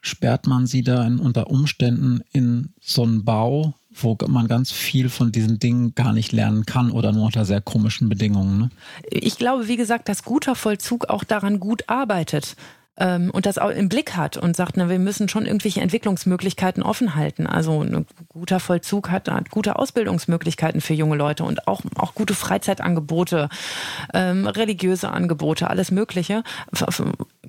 sperrt 0.00 0.46
man 0.46 0.66
sie 0.66 0.82
da 0.82 1.06
unter 1.06 1.48
Umständen 1.48 2.22
in 2.32 2.70
so 2.80 3.04
einen 3.04 3.24
Bau, 3.24 3.74
wo 3.94 4.16
man 4.26 4.48
ganz 4.48 4.72
viel 4.72 5.08
von 5.08 5.32
diesen 5.32 5.58
Dingen 5.58 5.94
gar 5.94 6.12
nicht 6.12 6.32
lernen 6.32 6.66
kann 6.66 6.90
oder 6.90 7.12
nur 7.12 7.26
unter 7.26 7.44
sehr 7.44 7.60
komischen 7.60 8.08
Bedingungen. 8.08 8.58
Ne? 8.58 8.70
Ich 9.10 9.38
glaube, 9.38 9.68
wie 9.68 9.76
gesagt, 9.76 10.08
dass 10.08 10.24
guter 10.24 10.54
Vollzug 10.54 11.08
auch 11.08 11.24
daran 11.24 11.60
gut 11.60 11.88
arbeitet 11.88 12.56
ähm, 12.98 13.30
und 13.30 13.46
das 13.46 13.58
auch 13.58 13.70
im 13.70 13.88
Blick 13.88 14.16
hat 14.16 14.36
und 14.36 14.54
sagt, 14.56 14.76
na, 14.76 14.88
wir 14.88 14.98
müssen 14.98 15.28
schon 15.28 15.46
irgendwelche 15.46 15.80
Entwicklungsmöglichkeiten 15.80 16.82
offen 16.82 17.14
halten. 17.14 17.46
Also 17.46 17.82
ein 17.82 18.06
guter 18.28 18.60
Vollzug 18.60 19.10
hat, 19.10 19.30
hat 19.30 19.50
gute 19.50 19.76
Ausbildungsmöglichkeiten 19.76 20.80
für 20.80 20.94
junge 20.94 21.16
Leute 21.16 21.44
und 21.44 21.66
auch, 21.66 21.82
auch 21.96 22.14
gute 22.14 22.34
Freizeitangebote, 22.34 23.48
ähm, 24.12 24.46
religiöse 24.46 25.10
Angebote, 25.10 25.70
alles 25.70 25.90
Mögliche. 25.90 26.42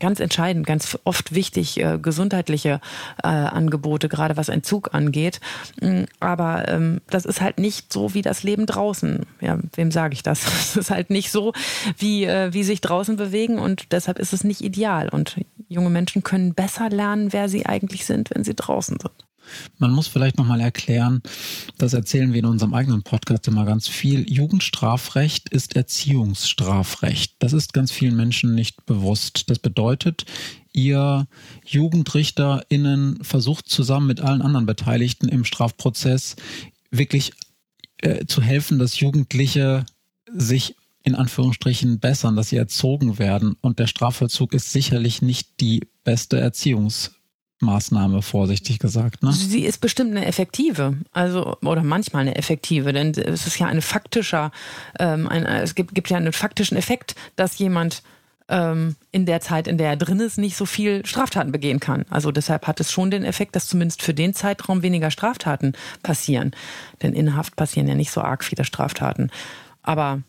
Ganz 0.03 0.19
entscheidend, 0.19 0.67
ganz 0.67 0.99
oft 1.05 1.33
wichtig, 1.33 1.79
äh, 1.79 1.97
gesundheitliche 1.97 2.81
äh, 3.23 3.27
Angebote, 3.27 4.09
gerade 4.09 4.35
was 4.35 4.49
Entzug 4.49 4.93
angeht. 4.93 5.39
Mm, 5.79 6.03
aber 6.19 6.67
ähm, 6.67 6.99
das 7.09 7.23
ist 7.23 7.39
halt 7.39 7.57
nicht 7.57 7.93
so 7.93 8.13
wie 8.13 8.21
das 8.21 8.43
Leben 8.43 8.65
draußen. 8.65 9.25
Ja, 9.39 9.59
wem 9.75 9.91
sage 9.91 10.13
ich 10.13 10.21
das? 10.21 10.43
Es 10.73 10.75
ist 10.75 10.91
halt 10.91 11.09
nicht 11.09 11.31
so, 11.31 11.53
wie, 11.97 12.25
äh, 12.25 12.51
wie 12.53 12.65
sich 12.65 12.81
draußen 12.81 13.15
bewegen 13.15 13.59
und 13.59 13.93
deshalb 13.93 14.19
ist 14.19 14.33
es 14.33 14.43
nicht 14.43 14.59
ideal. 14.59 15.07
Und 15.07 15.37
junge 15.69 15.89
Menschen 15.89 16.21
können 16.21 16.53
besser 16.53 16.89
lernen, 16.89 17.31
wer 17.31 17.47
sie 17.47 17.65
eigentlich 17.65 18.03
sind, 18.03 18.29
wenn 18.33 18.43
sie 18.43 18.55
draußen 18.55 18.97
sind. 18.99 19.22
Man 19.77 19.91
muss 19.91 20.07
vielleicht 20.07 20.37
nochmal 20.37 20.61
erklären, 20.61 21.21
das 21.77 21.93
erzählen 21.93 22.33
wir 22.33 22.39
in 22.39 22.45
unserem 22.45 22.73
eigenen 22.73 23.03
Podcast 23.03 23.47
immer 23.47 23.65
ganz 23.65 23.87
viel. 23.87 24.29
Jugendstrafrecht 24.31 25.49
ist 25.49 25.75
Erziehungsstrafrecht. 25.75 27.35
Das 27.39 27.53
ist 27.53 27.73
ganz 27.73 27.91
vielen 27.91 28.15
Menschen 28.15 28.55
nicht 28.55 28.85
bewusst. 28.85 29.49
Das 29.49 29.59
bedeutet, 29.59 30.25
ihr 30.73 31.27
JugendrichterInnen 31.65 33.23
versucht 33.23 33.69
zusammen 33.69 34.07
mit 34.07 34.21
allen 34.21 34.41
anderen 34.41 34.65
Beteiligten 34.65 35.29
im 35.29 35.45
Strafprozess 35.45 36.35
wirklich 36.91 37.33
äh, 38.01 38.25
zu 38.25 38.41
helfen, 38.41 38.79
dass 38.79 38.99
Jugendliche 38.99 39.85
sich 40.33 40.75
in 41.03 41.15
Anführungsstrichen 41.15 41.99
bessern, 41.99 42.35
dass 42.35 42.49
sie 42.49 42.57
erzogen 42.57 43.19
werden. 43.19 43.55
Und 43.61 43.79
der 43.79 43.87
Strafvollzug 43.87 44.53
ist 44.53 44.71
sicherlich 44.71 45.21
nicht 45.21 45.59
die 45.59 45.81
beste 46.03 46.37
Erziehungsmaßnahme, 47.63 48.21
vorsichtig 48.21 48.79
gesagt. 48.79 49.23
Ne? 49.23 49.31
Sie 49.31 49.65
ist 49.65 49.79
bestimmt 49.79 50.11
eine 50.11 50.25
effektive, 50.25 50.97
also 51.11 51.57
oder 51.63 51.83
manchmal 51.83 52.23
eine 52.23 52.35
effektive, 52.35 52.93
denn 52.93 53.11
es 53.11 53.47
ist 53.47 53.59
ja 53.59 53.67
ein 53.67 53.81
faktischer, 53.81 54.51
ähm, 54.99 55.27
ein, 55.27 55.45
es 55.45 55.75
gibt, 55.75 55.95
gibt 55.95 56.09
ja 56.09 56.17
einen 56.17 56.33
faktischen 56.33 56.77
Effekt, 56.77 57.15
dass 57.35 57.57
jemand 57.57 58.03
ähm, 58.49 58.95
in 59.11 59.25
der 59.25 59.41
Zeit, 59.41 59.67
in 59.67 59.77
der 59.77 59.89
er 59.89 59.97
drin 59.97 60.19
ist, 60.19 60.37
nicht 60.37 60.57
so 60.57 60.65
viel 60.65 61.05
Straftaten 61.05 61.51
begehen 61.51 61.79
kann. 61.79 62.05
Also 62.09 62.31
deshalb 62.31 62.67
hat 62.67 62.79
es 62.79 62.91
schon 62.91 63.11
den 63.11 63.23
Effekt, 63.23 63.55
dass 63.55 63.67
zumindest 63.67 64.01
für 64.01 64.13
den 64.13 64.33
Zeitraum 64.33 64.81
weniger 64.81 65.11
Straftaten 65.11 65.73
passieren. 66.01 66.51
Denn 67.01 67.13
in 67.13 67.35
Haft 67.35 67.55
passieren 67.55 67.87
ja 67.87 67.95
nicht 67.95 68.11
so 68.11 68.21
arg 68.21 68.43
viele 68.43 68.65
Straftaten. 68.65 69.31
Aber 69.81 70.21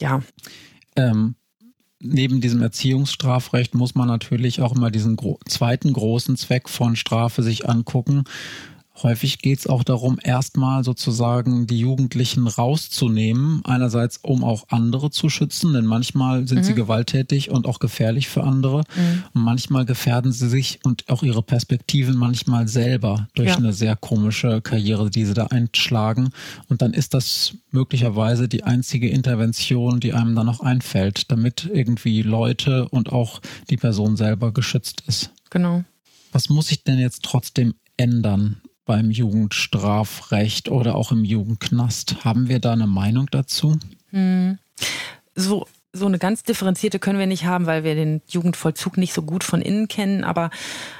ja. 0.00 0.22
Ähm, 0.96 1.36
neben 2.00 2.40
diesem 2.40 2.62
Erziehungsstrafrecht 2.62 3.74
muss 3.74 3.94
man 3.94 4.08
natürlich 4.08 4.62
auch 4.62 4.74
immer 4.74 4.90
diesen 4.90 5.16
gro 5.16 5.38
zweiten 5.46 5.92
großen 5.92 6.36
Zweck 6.36 6.68
von 6.68 6.96
Strafe 6.96 7.42
sich 7.42 7.68
angucken. 7.68 8.24
Häufig 9.02 9.38
geht 9.38 9.60
es 9.60 9.66
auch 9.66 9.84
darum, 9.84 10.18
erstmal 10.22 10.84
sozusagen 10.84 11.66
die 11.66 11.78
Jugendlichen 11.78 12.46
rauszunehmen. 12.46 13.62
Einerseits, 13.64 14.18
um 14.22 14.44
auch 14.44 14.64
andere 14.68 15.10
zu 15.10 15.28
schützen, 15.28 15.72
denn 15.72 15.86
manchmal 15.86 16.46
sind 16.46 16.58
mhm. 16.58 16.64
sie 16.64 16.74
gewalttätig 16.74 17.50
und 17.50 17.66
auch 17.66 17.78
gefährlich 17.78 18.28
für 18.28 18.44
andere. 18.44 18.78
Mhm. 18.78 19.24
Und 19.34 19.42
manchmal 19.42 19.84
gefährden 19.84 20.32
sie 20.32 20.48
sich 20.48 20.80
und 20.84 21.08
auch 21.08 21.22
ihre 21.22 21.42
Perspektiven 21.42 22.16
manchmal 22.16 22.68
selber 22.68 23.28
durch 23.34 23.50
ja. 23.50 23.56
eine 23.56 23.72
sehr 23.72 23.96
komische 23.96 24.60
Karriere, 24.60 25.10
die 25.10 25.24
sie 25.24 25.34
da 25.34 25.46
einschlagen. 25.46 26.30
Und 26.68 26.82
dann 26.82 26.92
ist 26.92 27.14
das 27.14 27.54
möglicherweise 27.70 28.48
die 28.48 28.64
einzige 28.64 29.08
Intervention, 29.08 30.00
die 30.00 30.12
einem 30.12 30.34
dann 30.34 30.46
noch 30.46 30.60
einfällt, 30.60 31.30
damit 31.30 31.68
irgendwie 31.72 32.22
Leute 32.22 32.88
und 32.88 33.12
auch 33.12 33.40
die 33.70 33.76
Person 33.76 34.16
selber 34.16 34.52
geschützt 34.52 35.04
ist. 35.06 35.30
Genau. 35.50 35.84
Was 36.32 36.48
muss 36.48 36.70
ich 36.70 36.84
denn 36.84 36.98
jetzt 36.98 37.24
trotzdem 37.24 37.74
ändern? 37.96 38.60
Beim 38.90 39.12
Jugendstrafrecht 39.12 40.68
oder 40.68 40.96
auch 40.96 41.12
im 41.12 41.24
Jugendknast. 41.24 42.24
Haben 42.24 42.48
wir 42.48 42.58
da 42.58 42.72
eine 42.72 42.88
Meinung 42.88 43.28
dazu? 43.30 43.78
Hm. 44.10 44.58
So, 45.36 45.68
so 45.92 46.06
eine 46.06 46.18
ganz 46.18 46.42
differenzierte 46.42 46.98
können 46.98 47.20
wir 47.20 47.28
nicht 47.28 47.44
haben, 47.44 47.66
weil 47.66 47.84
wir 47.84 47.94
den 47.94 48.20
Jugendvollzug 48.26 48.96
nicht 48.96 49.12
so 49.12 49.22
gut 49.22 49.44
von 49.44 49.62
innen 49.62 49.86
kennen. 49.86 50.24
Aber 50.24 50.50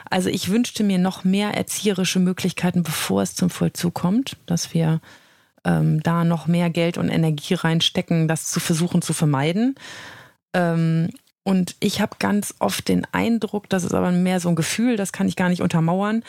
also 0.09 0.29
ich 0.29 0.51
wünschte 0.51 0.85
mir 0.85 0.99
noch 0.99 1.25
mehr 1.25 1.55
erzieherische 1.55 2.21
Möglichkeiten, 2.21 2.85
bevor 2.85 3.23
es 3.23 3.35
zum 3.35 3.51
Vollzug 3.51 3.93
kommt, 3.93 4.37
dass 4.47 4.73
wir 4.73 5.01
ähm, 5.65 6.01
da 6.01 6.23
noch 6.23 6.47
mehr 6.47 6.71
Geld 6.71 6.97
und 6.97 7.09
Energie 7.09 7.55
reinstecken, 7.55 8.29
das 8.29 8.53
zu 8.53 8.61
versuchen 8.61 9.03
zu 9.03 9.15
vermeiden. 9.15 9.75
Ähm, 10.55 11.09
und 11.43 11.75
ich 11.81 12.01
habe 12.01 12.15
ganz 12.21 12.55
oft 12.61 12.87
den 12.87 13.05
Eindruck, 13.11 13.69
das 13.69 13.83
ist 13.83 13.95
aber 13.95 14.13
mehr 14.13 14.39
so 14.39 14.49
ein 14.49 14.55
Gefühl, 14.55 14.97
das 14.97 15.11
kann 15.11 15.27
ich 15.27 15.35
gar 15.35 15.49
nicht 15.49 15.63
untermauern, 15.63 16.23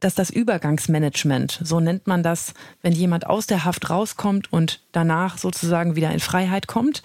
dass 0.00 0.14
das 0.14 0.30
Übergangsmanagement, 0.30 1.60
so 1.62 1.78
nennt 1.78 2.06
man 2.06 2.22
das, 2.22 2.54
wenn 2.82 2.92
jemand 2.92 3.26
aus 3.26 3.46
der 3.46 3.64
Haft 3.64 3.90
rauskommt 3.90 4.52
und 4.52 4.80
danach 4.92 5.38
sozusagen 5.38 5.94
wieder 5.94 6.10
in 6.10 6.20
Freiheit 6.20 6.66
kommt, 6.66 7.02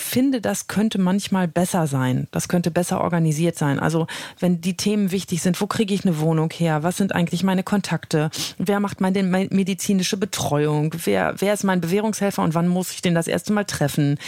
finde, 0.00 0.40
das 0.40 0.66
könnte 0.66 0.98
manchmal 0.98 1.48
besser 1.48 1.86
sein. 1.86 2.28
Das 2.30 2.48
könnte 2.48 2.70
besser 2.70 3.00
organisiert 3.00 3.56
sein. 3.56 3.78
Also 3.78 4.06
wenn 4.38 4.60
die 4.60 4.76
Themen 4.76 5.10
wichtig 5.10 5.42
sind, 5.42 5.60
wo 5.60 5.66
kriege 5.66 5.94
ich 5.94 6.04
eine 6.04 6.18
Wohnung 6.18 6.50
her? 6.50 6.82
Was 6.82 6.96
sind 6.96 7.14
eigentlich 7.14 7.42
meine 7.42 7.62
Kontakte? 7.62 8.30
Wer 8.58 8.80
macht 8.80 9.00
meine 9.00 9.22
medizinische 9.22 10.16
Betreuung? 10.16 10.94
Wer, 11.04 11.34
wer 11.38 11.54
ist 11.54 11.64
mein 11.64 11.80
Bewährungshelfer 11.80 12.42
und 12.42 12.54
wann 12.54 12.68
muss 12.68 12.92
ich 12.92 13.02
den 13.02 13.14
das 13.14 13.28
erste 13.28 13.52
Mal 13.52 13.64
treffen? 13.64 14.18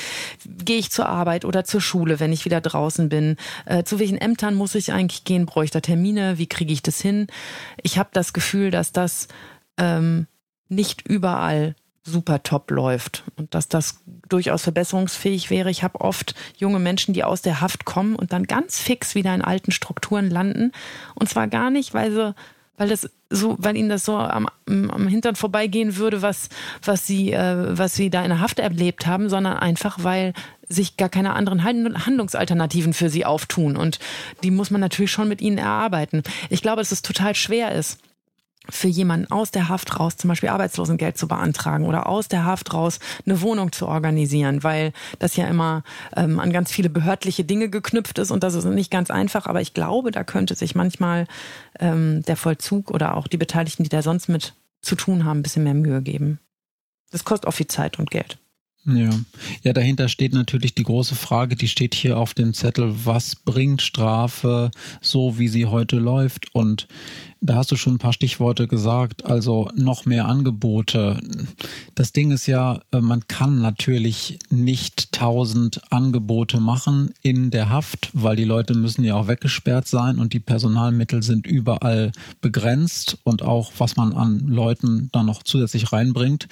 Gehe 0.46 0.78
ich 0.78 0.90
zur 0.90 1.08
Arbeit 1.08 1.44
oder 1.44 1.64
zur 1.64 1.80
Schule, 1.80 2.20
wenn 2.20 2.32
ich 2.32 2.44
wieder 2.44 2.60
draußen 2.60 3.08
bin? 3.08 3.36
Äh, 3.66 3.84
zu 3.84 3.98
welchen 3.98 4.18
Ämtern 4.18 4.54
muss 4.54 4.74
ich 4.74 4.92
eigentlich 4.92 5.24
gehen? 5.24 5.46
Bräuchte 5.46 5.80
Termine? 5.80 6.38
Wie 6.38 6.46
kriege 6.46 6.72
ich 6.72 6.82
das 6.82 7.00
hin? 7.00 7.26
Ich 7.82 7.98
habe 7.98 8.10
das 8.12 8.32
Gefühl, 8.32 8.70
dass 8.70 8.92
das 8.92 9.28
ähm, 9.78 10.26
nicht 10.68 11.06
überall 11.06 11.74
super 12.02 12.42
top 12.42 12.70
läuft 12.70 13.24
und 13.36 13.54
dass 13.54 13.68
das 13.68 14.00
durchaus 14.28 14.62
verbesserungsfähig 14.62 15.50
wäre. 15.50 15.70
Ich 15.70 15.82
habe 15.82 16.00
oft 16.00 16.34
junge 16.56 16.78
Menschen, 16.78 17.14
die 17.14 17.24
aus 17.24 17.42
der 17.42 17.60
Haft 17.60 17.84
kommen 17.84 18.16
und 18.16 18.32
dann 18.32 18.44
ganz 18.44 18.80
fix 18.80 19.14
wieder 19.14 19.34
in 19.34 19.42
alten 19.42 19.70
Strukturen 19.70 20.30
landen. 20.30 20.72
Und 21.14 21.28
zwar 21.28 21.46
gar 21.48 21.70
nicht, 21.70 21.92
weil 21.92 22.10
sie, 22.12 22.34
weil 22.78 22.88
das 22.88 23.10
so, 23.28 23.56
weil 23.60 23.76
ihnen 23.76 23.90
das 23.90 24.04
so 24.04 24.16
am, 24.16 24.48
am 24.66 25.06
Hintern 25.06 25.36
vorbeigehen 25.36 25.96
würde, 25.96 26.22
was, 26.22 26.48
was 26.82 27.06
sie, 27.06 27.32
äh, 27.32 27.78
was 27.78 27.94
sie 27.94 28.10
da 28.10 28.22
in 28.22 28.30
der 28.30 28.40
Haft 28.40 28.58
erlebt 28.58 29.06
haben, 29.06 29.28
sondern 29.28 29.56
einfach, 29.58 29.98
weil 30.02 30.32
sich 30.68 30.96
gar 30.96 31.08
keine 31.08 31.34
anderen 31.34 31.64
Handlungsalternativen 31.64 32.94
für 32.94 33.10
sie 33.10 33.24
auftun. 33.26 33.76
Und 33.76 33.98
die 34.42 34.50
muss 34.50 34.70
man 34.70 34.80
natürlich 34.80 35.12
schon 35.12 35.28
mit 35.28 35.40
ihnen 35.40 35.58
erarbeiten. 35.58 36.22
Ich 36.48 36.62
glaube, 36.62 36.80
dass 36.80 36.92
es 36.92 37.02
total 37.02 37.34
schwer 37.34 37.72
ist 37.72 37.98
für 38.70 38.88
jemanden 38.88 39.30
aus 39.30 39.50
der 39.50 39.68
Haft 39.68 39.98
raus 39.98 40.16
zum 40.16 40.28
Beispiel 40.28 40.48
Arbeitslosengeld 40.48 41.18
zu 41.18 41.28
beantragen 41.28 41.86
oder 41.86 42.06
aus 42.06 42.28
der 42.28 42.44
Haft 42.44 42.72
raus 42.72 42.98
eine 43.26 43.40
Wohnung 43.40 43.72
zu 43.72 43.86
organisieren, 43.86 44.62
weil 44.62 44.92
das 45.18 45.36
ja 45.36 45.46
immer 45.46 45.82
ähm, 46.16 46.38
an 46.38 46.52
ganz 46.52 46.70
viele 46.70 46.90
behördliche 46.90 47.44
Dinge 47.44 47.68
geknüpft 47.68 48.18
ist 48.18 48.30
und 48.30 48.42
das 48.42 48.54
ist 48.54 48.64
nicht 48.64 48.90
ganz 48.90 49.10
einfach. 49.10 49.46
Aber 49.46 49.60
ich 49.60 49.74
glaube, 49.74 50.10
da 50.10 50.24
könnte 50.24 50.54
sich 50.54 50.74
manchmal 50.74 51.26
ähm, 51.78 52.22
der 52.22 52.36
Vollzug 52.36 52.90
oder 52.90 53.16
auch 53.16 53.26
die 53.26 53.36
Beteiligten, 53.36 53.82
die 53.84 53.90
da 53.90 54.02
sonst 54.02 54.28
mit 54.28 54.54
zu 54.82 54.96
tun 54.96 55.24
haben, 55.24 55.40
ein 55.40 55.42
bisschen 55.42 55.64
mehr 55.64 55.74
Mühe 55.74 56.02
geben. 56.02 56.38
Das 57.10 57.24
kostet 57.24 57.48
auch 57.48 57.54
viel 57.54 57.66
Zeit 57.66 57.98
und 57.98 58.10
Geld. 58.10 58.38
Ja. 58.86 59.10
ja, 59.62 59.72
dahinter 59.74 60.08
steht 60.08 60.32
natürlich 60.32 60.74
die 60.74 60.84
große 60.84 61.14
Frage, 61.14 61.54
die 61.54 61.68
steht 61.68 61.94
hier 61.94 62.16
auf 62.16 62.32
dem 62.32 62.54
Zettel, 62.54 62.94
was 63.04 63.36
bringt 63.36 63.82
Strafe 63.82 64.70
so, 65.02 65.38
wie 65.38 65.48
sie 65.48 65.66
heute 65.66 65.98
läuft? 65.98 66.54
Und 66.54 66.88
da 67.42 67.56
hast 67.56 67.70
du 67.70 67.76
schon 67.76 67.94
ein 67.94 67.98
paar 67.98 68.14
Stichworte 68.14 68.68
gesagt, 68.68 69.26
also 69.26 69.70
noch 69.74 70.06
mehr 70.06 70.26
Angebote. 70.26 71.20
Das 71.94 72.12
Ding 72.12 72.30
ist 72.30 72.46
ja, 72.46 72.80
äh, 72.90 73.00
man 73.00 73.28
kann 73.28 73.60
natürlich 73.60 74.38
nicht 74.48 75.12
tausend 75.12 75.80
Angebote 75.92 76.58
machen 76.58 77.12
in 77.22 77.50
der 77.50 77.68
Haft, 77.68 78.10
weil 78.14 78.36
die 78.36 78.44
Leute 78.44 78.74
müssen 78.74 79.04
ja 79.04 79.14
auch 79.14 79.28
weggesperrt 79.28 79.88
sein 79.88 80.18
und 80.18 80.32
die 80.32 80.40
Personalmittel 80.40 81.22
sind 81.22 81.46
überall 81.46 82.12
begrenzt 82.40 83.18
und 83.24 83.42
auch 83.42 83.72
was 83.76 83.96
man 83.96 84.14
an 84.14 84.40
Leuten 84.48 85.10
dann 85.12 85.26
noch 85.26 85.42
zusätzlich 85.42 85.92
reinbringt. 85.92 86.48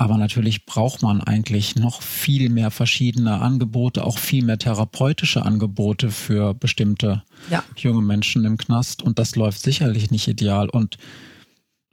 Aber 0.00 0.16
natürlich 0.16 0.64
braucht 0.64 1.02
man 1.02 1.20
eigentlich 1.20 1.76
noch 1.76 2.00
viel 2.00 2.48
mehr 2.48 2.70
verschiedene 2.70 3.42
Angebote, 3.42 4.02
auch 4.02 4.16
viel 4.16 4.42
mehr 4.42 4.56
therapeutische 4.56 5.44
Angebote 5.44 6.10
für 6.10 6.54
bestimmte 6.54 7.22
ja. 7.50 7.62
junge 7.76 8.00
Menschen 8.00 8.46
im 8.46 8.56
Knast. 8.56 9.02
Und 9.02 9.18
das 9.18 9.36
läuft 9.36 9.60
sicherlich 9.60 10.10
nicht 10.10 10.26
ideal. 10.26 10.70
Und 10.70 10.96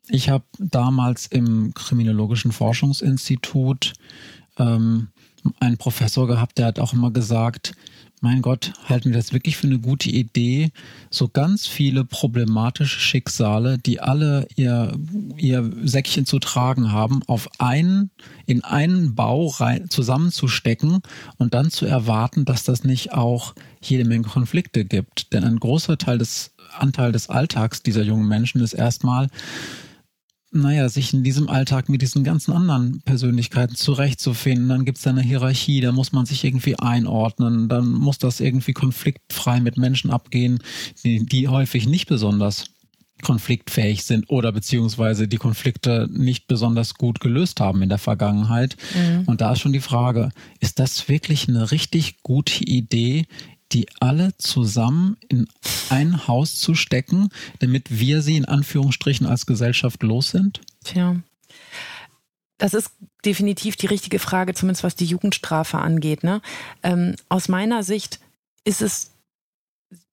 ich 0.07 0.29
habe 0.29 0.45
damals 0.57 1.25
im 1.25 1.73
Kriminologischen 1.73 2.53
Forschungsinstitut 2.53 3.91
ähm, 4.57 5.09
einen 5.59 5.77
Professor 5.77 6.27
gehabt, 6.27 6.59
der 6.59 6.67
hat 6.67 6.79
auch 6.79 6.93
immer 6.93 7.11
gesagt, 7.11 7.73
mein 8.21 8.41
Gott, 8.41 8.73
halten 8.89 9.09
wir 9.09 9.17
das 9.17 9.31
wirklich 9.31 9.57
für 9.57 9.67
eine 9.67 9.79
gute 9.79 10.09
Idee, 10.09 10.71
so 11.09 11.27
ganz 11.27 11.67
viele 11.67 12.03
problematische 12.03 12.99
Schicksale, 12.99 13.77
die 13.77 13.99
alle 13.99 14.47
ihr, 14.55 14.97
ihr 15.37 15.71
Säckchen 15.83 16.25
zu 16.25 16.39
tragen 16.39 16.91
haben, 16.91 17.21
auf 17.27 17.47
einen, 17.59 18.09
in 18.45 18.63
einen 18.63 19.13
Bau 19.13 19.47
rein, 19.47 19.89
zusammenzustecken 19.89 21.01
und 21.37 21.53
dann 21.53 21.69
zu 21.69 21.85
erwarten, 21.85 22.45
dass 22.45 22.63
das 22.63 22.83
nicht 22.83 23.13
auch 23.13 23.53
jede 23.81 24.05
Menge 24.05 24.27
Konflikte 24.27 24.83
gibt. 24.83 25.31
Denn 25.33 25.43
ein 25.43 25.59
großer 25.59 25.97
Teil 25.97 26.17
des 26.17 26.53
Anteil 26.77 27.11
des 27.11 27.29
Alltags 27.29 27.83
dieser 27.83 28.03
jungen 28.03 28.27
Menschen 28.27 28.61
ist 28.61 28.73
erstmal, 28.73 29.29
naja, 30.61 30.89
sich 30.89 31.13
in 31.13 31.23
diesem 31.23 31.49
Alltag 31.49 31.89
mit 31.89 32.01
diesen 32.01 32.23
ganzen 32.23 32.53
anderen 32.53 33.01
Persönlichkeiten 33.01 33.75
zurechtzufinden. 33.75 34.69
Dann 34.69 34.85
gibt 34.85 34.97
es 34.97 35.07
eine 35.07 35.21
Hierarchie, 35.21 35.81
da 35.81 35.91
muss 35.91 36.11
man 36.11 36.25
sich 36.25 36.43
irgendwie 36.43 36.77
einordnen, 36.77 37.69
dann 37.69 37.91
muss 37.91 38.17
das 38.17 38.39
irgendwie 38.39 38.73
konfliktfrei 38.73 39.59
mit 39.59 39.77
Menschen 39.77 40.11
abgehen, 40.11 40.59
die, 41.03 41.25
die 41.25 41.47
häufig 41.47 41.87
nicht 41.87 42.07
besonders 42.07 42.65
konfliktfähig 43.23 44.03
sind 44.03 44.29
oder 44.29 44.51
beziehungsweise 44.51 45.27
die 45.27 45.37
Konflikte 45.37 46.07
nicht 46.11 46.47
besonders 46.47 46.93
gut 46.93 47.19
gelöst 47.19 47.59
haben 47.59 47.81
in 47.81 47.89
der 47.89 47.97
Vergangenheit. 47.97 48.77
Mhm. 48.93 49.23
Und 49.25 49.41
da 49.41 49.53
ist 49.53 49.59
schon 49.59 49.73
die 49.73 49.79
Frage, 49.79 50.29
ist 50.59 50.79
das 50.79 51.09
wirklich 51.09 51.47
eine 51.47 51.71
richtig 51.71 52.21
gute 52.21 52.63
Idee, 52.63 53.25
die 53.71 53.87
alle 53.99 54.35
zusammen 54.37 55.17
in 55.27 55.47
ein 55.89 56.27
Haus 56.27 56.55
zu 56.55 56.75
stecken, 56.75 57.29
damit 57.59 57.99
wir 57.99 58.21
sie 58.21 58.37
in 58.37 58.45
Anführungsstrichen 58.45 59.25
als 59.25 59.45
Gesellschaft 59.45 60.03
los 60.03 60.29
sind? 60.29 60.61
Tja. 60.83 61.17
Das 62.57 62.73
ist 62.73 62.91
definitiv 63.23 63.75
die 63.75 63.85
richtige 63.85 64.19
Frage, 64.19 64.53
zumindest 64.53 64.83
was 64.83 64.95
die 64.95 65.05
Jugendstrafe 65.05 65.77
angeht. 65.77 66.23
Ne? 66.23 66.41
Ähm, 66.81 67.15
aus 67.29 67.49
meiner 67.49 67.83
Sicht 67.83 68.19
ist 68.63 68.81
es, 68.81 69.11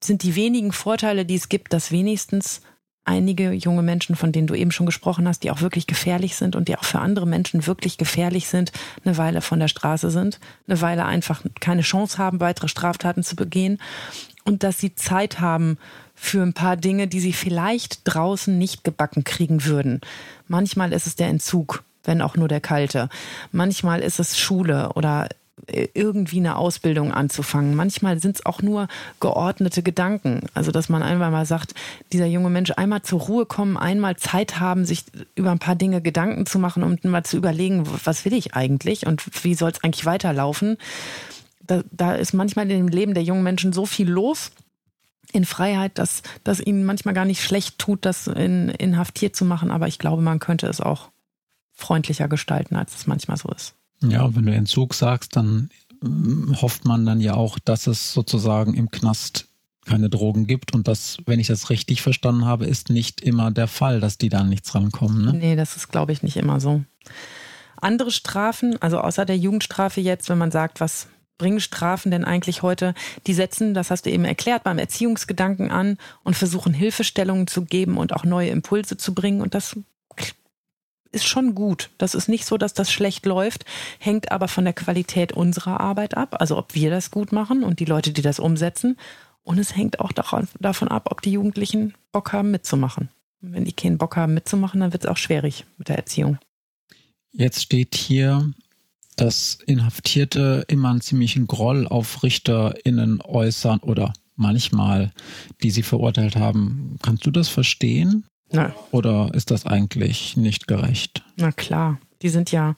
sind 0.02 0.22
die 0.22 0.34
wenigen 0.34 0.72
Vorteile, 0.72 1.24
die 1.24 1.36
es 1.36 1.48
gibt, 1.48 1.72
dass 1.72 1.90
wenigstens 1.90 2.60
einige 3.04 3.52
junge 3.52 3.82
Menschen, 3.82 4.16
von 4.16 4.32
denen 4.32 4.46
du 4.46 4.54
eben 4.54 4.70
schon 4.70 4.86
gesprochen 4.86 5.28
hast, 5.28 5.42
die 5.42 5.50
auch 5.50 5.60
wirklich 5.60 5.86
gefährlich 5.86 6.36
sind 6.36 6.56
und 6.56 6.68
die 6.68 6.76
auch 6.76 6.84
für 6.84 7.00
andere 7.00 7.26
Menschen 7.26 7.66
wirklich 7.66 7.98
gefährlich 7.98 8.48
sind, 8.48 8.72
eine 9.04 9.16
Weile 9.18 9.40
von 9.40 9.60
der 9.60 9.68
Straße 9.68 10.10
sind, 10.10 10.40
eine 10.66 10.80
Weile 10.80 11.04
einfach 11.04 11.42
keine 11.60 11.82
Chance 11.82 12.18
haben, 12.18 12.40
weitere 12.40 12.68
Straftaten 12.68 13.22
zu 13.22 13.36
begehen 13.36 13.78
und 14.44 14.62
dass 14.62 14.78
sie 14.78 14.94
Zeit 14.94 15.40
haben 15.40 15.78
für 16.14 16.42
ein 16.42 16.54
paar 16.54 16.76
Dinge, 16.76 17.08
die 17.08 17.20
sie 17.20 17.32
vielleicht 17.32 18.00
draußen 18.04 18.56
nicht 18.56 18.84
gebacken 18.84 19.24
kriegen 19.24 19.64
würden. 19.64 20.00
Manchmal 20.48 20.92
ist 20.92 21.06
es 21.06 21.16
der 21.16 21.28
Entzug, 21.28 21.82
wenn 22.04 22.22
auch 22.22 22.36
nur 22.36 22.48
der 22.48 22.60
kalte. 22.60 23.08
Manchmal 23.52 24.00
ist 24.00 24.20
es 24.20 24.38
Schule 24.38 24.92
oder 24.94 25.28
irgendwie 25.66 26.38
eine 26.38 26.56
Ausbildung 26.56 27.12
anzufangen. 27.12 27.74
Manchmal 27.74 28.20
sind 28.20 28.36
es 28.36 28.46
auch 28.46 28.62
nur 28.62 28.88
geordnete 29.20 29.82
Gedanken. 29.82 30.46
Also, 30.54 30.70
dass 30.70 30.88
man 30.88 31.02
einmal 31.02 31.30
mal 31.30 31.46
sagt, 31.46 31.74
dieser 32.12 32.26
junge 32.26 32.50
Mensch 32.50 32.72
einmal 32.76 33.02
zur 33.02 33.20
Ruhe 33.20 33.46
kommen, 33.46 33.76
einmal 33.76 34.16
Zeit 34.16 34.60
haben, 34.60 34.84
sich 34.84 35.04
über 35.34 35.50
ein 35.50 35.58
paar 35.58 35.76
Dinge 35.76 36.00
Gedanken 36.00 36.46
zu 36.46 36.58
machen 36.58 36.82
und 36.82 37.04
mal 37.04 37.24
zu 37.24 37.36
überlegen, 37.36 37.84
was 38.04 38.24
will 38.24 38.34
ich 38.34 38.54
eigentlich 38.54 39.06
und 39.06 39.22
wie 39.44 39.54
soll 39.54 39.70
es 39.70 39.82
eigentlich 39.82 40.06
weiterlaufen. 40.06 40.76
Da, 41.62 41.82
da 41.90 42.14
ist 42.14 42.34
manchmal 42.34 42.70
in 42.70 42.86
dem 42.86 42.88
Leben 42.88 43.14
der 43.14 43.22
jungen 43.22 43.42
Menschen 43.42 43.72
so 43.72 43.86
viel 43.86 44.08
los 44.08 44.50
in 45.32 45.44
Freiheit, 45.44 45.98
dass, 45.98 46.22
dass 46.44 46.60
ihnen 46.60 46.84
manchmal 46.84 47.14
gar 47.14 47.24
nicht 47.24 47.42
schlecht 47.42 47.78
tut, 47.78 48.04
das 48.04 48.28
in, 48.28 48.68
inhaftiert 48.68 49.34
zu 49.34 49.44
machen. 49.44 49.70
Aber 49.70 49.88
ich 49.88 49.98
glaube, 49.98 50.22
man 50.22 50.38
könnte 50.38 50.66
es 50.68 50.80
auch 50.80 51.10
freundlicher 51.72 52.28
gestalten, 52.28 52.76
als 52.76 52.94
es 52.94 53.06
manchmal 53.06 53.36
so 53.36 53.48
ist. 53.50 53.74
Ja, 54.10 54.34
wenn 54.34 54.46
du 54.46 54.52
Entzug 54.52 54.94
sagst, 54.94 55.36
dann 55.36 55.70
ähm, 56.02 56.54
hofft 56.60 56.84
man 56.84 57.06
dann 57.06 57.20
ja 57.20 57.34
auch, 57.34 57.58
dass 57.58 57.86
es 57.86 58.12
sozusagen 58.12 58.74
im 58.74 58.90
Knast 58.90 59.48
keine 59.84 60.08
Drogen 60.08 60.46
gibt. 60.46 60.74
Und 60.74 60.88
das, 60.88 61.18
wenn 61.26 61.40
ich 61.40 61.48
das 61.48 61.70
richtig 61.70 62.02
verstanden 62.02 62.44
habe, 62.44 62.66
ist 62.66 62.90
nicht 62.90 63.20
immer 63.20 63.50
der 63.50 63.68
Fall, 63.68 64.00
dass 64.00 64.18
die 64.18 64.28
da 64.28 64.42
nichts 64.42 64.74
rankommen. 64.74 65.24
Ne? 65.24 65.32
Nee, 65.34 65.56
das 65.56 65.76
ist, 65.76 65.88
glaube 65.88 66.12
ich, 66.12 66.22
nicht 66.22 66.36
immer 66.36 66.60
so. 66.60 66.82
Andere 67.80 68.10
Strafen, 68.10 68.80
also 68.80 68.98
außer 69.00 69.24
der 69.24 69.36
Jugendstrafe 69.36 70.00
jetzt, 70.00 70.28
wenn 70.30 70.38
man 70.38 70.50
sagt, 70.50 70.80
was 70.80 71.08
bringen 71.36 71.60
Strafen 71.60 72.10
denn 72.10 72.24
eigentlich 72.24 72.62
heute? 72.62 72.94
Die 73.26 73.34
setzen, 73.34 73.74
das 73.74 73.90
hast 73.90 74.06
du 74.06 74.10
eben 74.10 74.24
erklärt, 74.24 74.64
beim 74.64 74.78
Erziehungsgedanken 74.78 75.70
an 75.70 75.98
und 76.22 76.36
versuchen 76.36 76.72
Hilfestellungen 76.72 77.46
zu 77.46 77.64
geben 77.64 77.98
und 77.98 78.14
auch 78.14 78.24
neue 78.24 78.50
Impulse 78.50 78.96
zu 78.96 79.14
bringen. 79.14 79.40
Und 79.40 79.54
das 79.54 79.76
ist 81.14 81.26
schon 81.26 81.54
gut. 81.54 81.90
Das 81.98 82.14
ist 82.14 82.28
nicht 82.28 82.44
so, 82.44 82.58
dass 82.58 82.74
das 82.74 82.92
schlecht 82.92 83.24
läuft, 83.24 83.64
hängt 83.98 84.32
aber 84.32 84.48
von 84.48 84.64
der 84.64 84.74
Qualität 84.74 85.32
unserer 85.32 85.80
Arbeit 85.80 86.16
ab. 86.16 86.36
Also 86.40 86.58
ob 86.58 86.74
wir 86.74 86.90
das 86.90 87.10
gut 87.10 87.32
machen 87.32 87.62
und 87.62 87.80
die 87.80 87.84
Leute, 87.84 88.12
die 88.12 88.22
das 88.22 88.38
umsetzen. 88.38 88.96
Und 89.42 89.58
es 89.58 89.76
hängt 89.76 90.00
auch 90.00 90.12
davon 90.12 90.88
ab, 90.88 91.08
ob 91.10 91.22
die 91.22 91.32
Jugendlichen 91.32 91.94
Bock 92.12 92.32
haben 92.32 92.50
mitzumachen. 92.50 93.10
wenn 93.40 93.64
die 93.64 93.72
keinen 93.72 93.98
Bock 93.98 94.16
haben 94.16 94.34
mitzumachen, 94.34 94.80
dann 94.80 94.92
wird 94.92 95.04
es 95.04 95.10
auch 95.10 95.18
schwierig 95.18 95.66
mit 95.76 95.88
der 95.88 95.96
Erziehung. 95.96 96.38
Jetzt 97.32 97.62
steht 97.62 97.94
hier, 97.94 98.52
dass 99.16 99.58
Inhaftierte 99.66 100.64
immer 100.68 100.90
einen 100.90 101.00
ziemlichen 101.00 101.46
Groll 101.46 101.86
auf 101.86 102.22
RichterInnen 102.22 103.20
äußern 103.20 103.80
oder 103.80 104.12
manchmal, 104.36 105.12
die 105.62 105.70
sie 105.70 105.82
verurteilt 105.82 106.36
haben. 106.36 106.96
Kannst 107.02 107.26
du 107.26 107.30
das 107.30 107.48
verstehen? 107.48 108.24
Na. 108.54 108.72
Oder 108.92 109.30
ist 109.34 109.50
das 109.50 109.66
eigentlich 109.66 110.36
nicht 110.36 110.68
gerecht? 110.68 111.24
Na 111.36 111.50
klar, 111.50 111.98
die 112.22 112.28
sind 112.28 112.52
ja, 112.52 112.76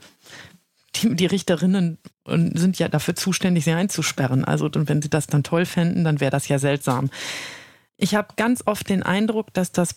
die, 0.97 1.15
die 1.15 1.27
Richterinnen 1.27 1.99
sind 2.27 2.79
ja 2.79 2.89
dafür 2.89 3.15
zuständig, 3.15 3.65
sie 3.65 3.73
einzusperren. 3.73 4.45
Also 4.45 4.65
und 4.65 4.89
wenn 4.89 5.03
sie 5.03 5.11
das 5.11 5.27
dann 5.27 5.43
toll 5.43 5.67
fänden, 5.67 6.03
dann 6.03 6.21
wäre 6.21 6.31
das 6.31 6.49
ja 6.49 6.59
seltsam. 6.59 7.11
Ich 7.99 8.15
habe 8.15 8.29
ganz 8.37 8.63
oft 8.67 8.89
den 8.89 9.03
Eindruck, 9.03 9.53
dass 9.53 9.71
das 9.71 9.97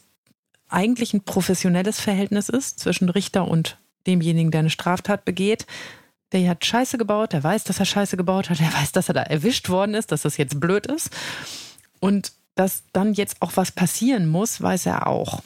eigentlich 0.68 1.14
ein 1.14 1.24
professionelles 1.24 2.00
Verhältnis 2.00 2.50
ist 2.50 2.80
zwischen 2.80 3.10
Richter 3.10 3.48
und 3.48 3.78
demjenigen, 4.06 4.52
der 4.52 4.60
eine 4.60 4.70
Straftat 4.70 5.26
begeht. 5.26 5.66
Der 6.32 6.48
hat 6.50 6.64
Scheiße 6.64 6.98
gebaut, 6.98 7.34
der 7.34 7.44
weiß, 7.44 7.64
dass 7.64 7.80
er 7.80 7.86
Scheiße 7.86 8.18
gebaut 8.18 8.50
hat, 8.50 8.60
der 8.60 8.72
weiß, 8.74 8.92
dass 8.92 9.08
er 9.08 9.16
da 9.16 9.24
erwischt 9.24 9.70
worden 9.70 9.96
ist, 9.96 10.12
dass 10.12 10.24
das 10.24 10.38
jetzt 10.38 10.60
blöd 10.60 10.86
ist. 10.86 11.10
Und 12.00 12.34
dass 12.56 12.84
dann 12.92 13.14
jetzt 13.14 13.42
auch 13.42 13.54
was 13.56 13.72
passieren 13.72 14.28
muss, 14.28 14.62
weiß 14.62 14.86
er 14.86 15.08
auch. 15.08 15.42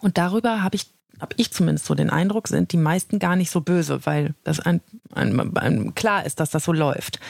Und 0.00 0.18
darüber 0.18 0.62
habe 0.62 0.76
ich, 0.76 0.86
habe 1.20 1.34
ich 1.36 1.52
zumindest 1.52 1.86
so 1.86 1.94
den 1.94 2.10
Eindruck, 2.10 2.48
sind 2.48 2.72
die 2.72 2.76
meisten 2.76 3.18
gar 3.18 3.36
nicht 3.36 3.50
so 3.50 3.60
böse, 3.60 4.06
weil 4.06 4.34
das 4.44 4.60
ein, 4.60 4.80
ein, 5.14 5.56
ein, 5.56 5.94
klar 5.94 6.24
ist, 6.24 6.40
dass 6.40 6.50
das 6.50 6.64
so 6.64 6.72
läuft. 6.72 7.20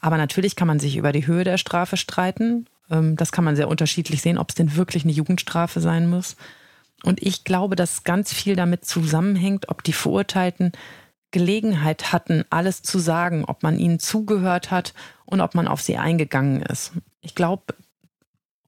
Aber 0.00 0.16
natürlich 0.16 0.56
kann 0.56 0.68
man 0.68 0.80
sich 0.80 0.96
über 0.96 1.12
die 1.12 1.26
Höhe 1.26 1.44
der 1.44 1.58
Strafe 1.58 1.96
streiten. 1.96 2.66
Ähm, 2.90 3.16
das 3.16 3.32
kann 3.32 3.44
man 3.44 3.56
sehr 3.56 3.68
unterschiedlich 3.68 4.22
sehen, 4.22 4.38
ob 4.38 4.50
es 4.50 4.54
denn 4.54 4.76
wirklich 4.76 5.04
eine 5.04 5.12
Jugendstrafe 5.12 5.80
sein 5.80 6.08
muss. 6.08 6.36
Und 7.02 7.22
ich 7.22 7.44
glaube, 7.44 7.76
dass 7.76 8.04
ganz 8.04 8.32
viel 8.32 8.56
damit 8.56 8.84
zusammenhängt, 8.84 9.68
ob 9.68 9.82
die 9.82 9.92
Verurteilten 9.92 10.72
Gelegenheit 11.30 12.12
hatten, 12.12 12.44
alles 12.50 12.82
zu 12.82 12.98
sagen, 12.98 13.44
ob 13.44 13.62
man 13.62 13.78
ihnen 13.78 13.98
zugehört 13.98 14.70
hat 14.70 14.94
und 15.24 15.40
ob 15.40 15.54
man 15.54 15.68
auf 15.68 15.82
sie 15.82 15.98
eingegangen 15.98 16.62
ist. 16.62 16.92
Ich 17.20 17.34
glaube, 17.34 17.74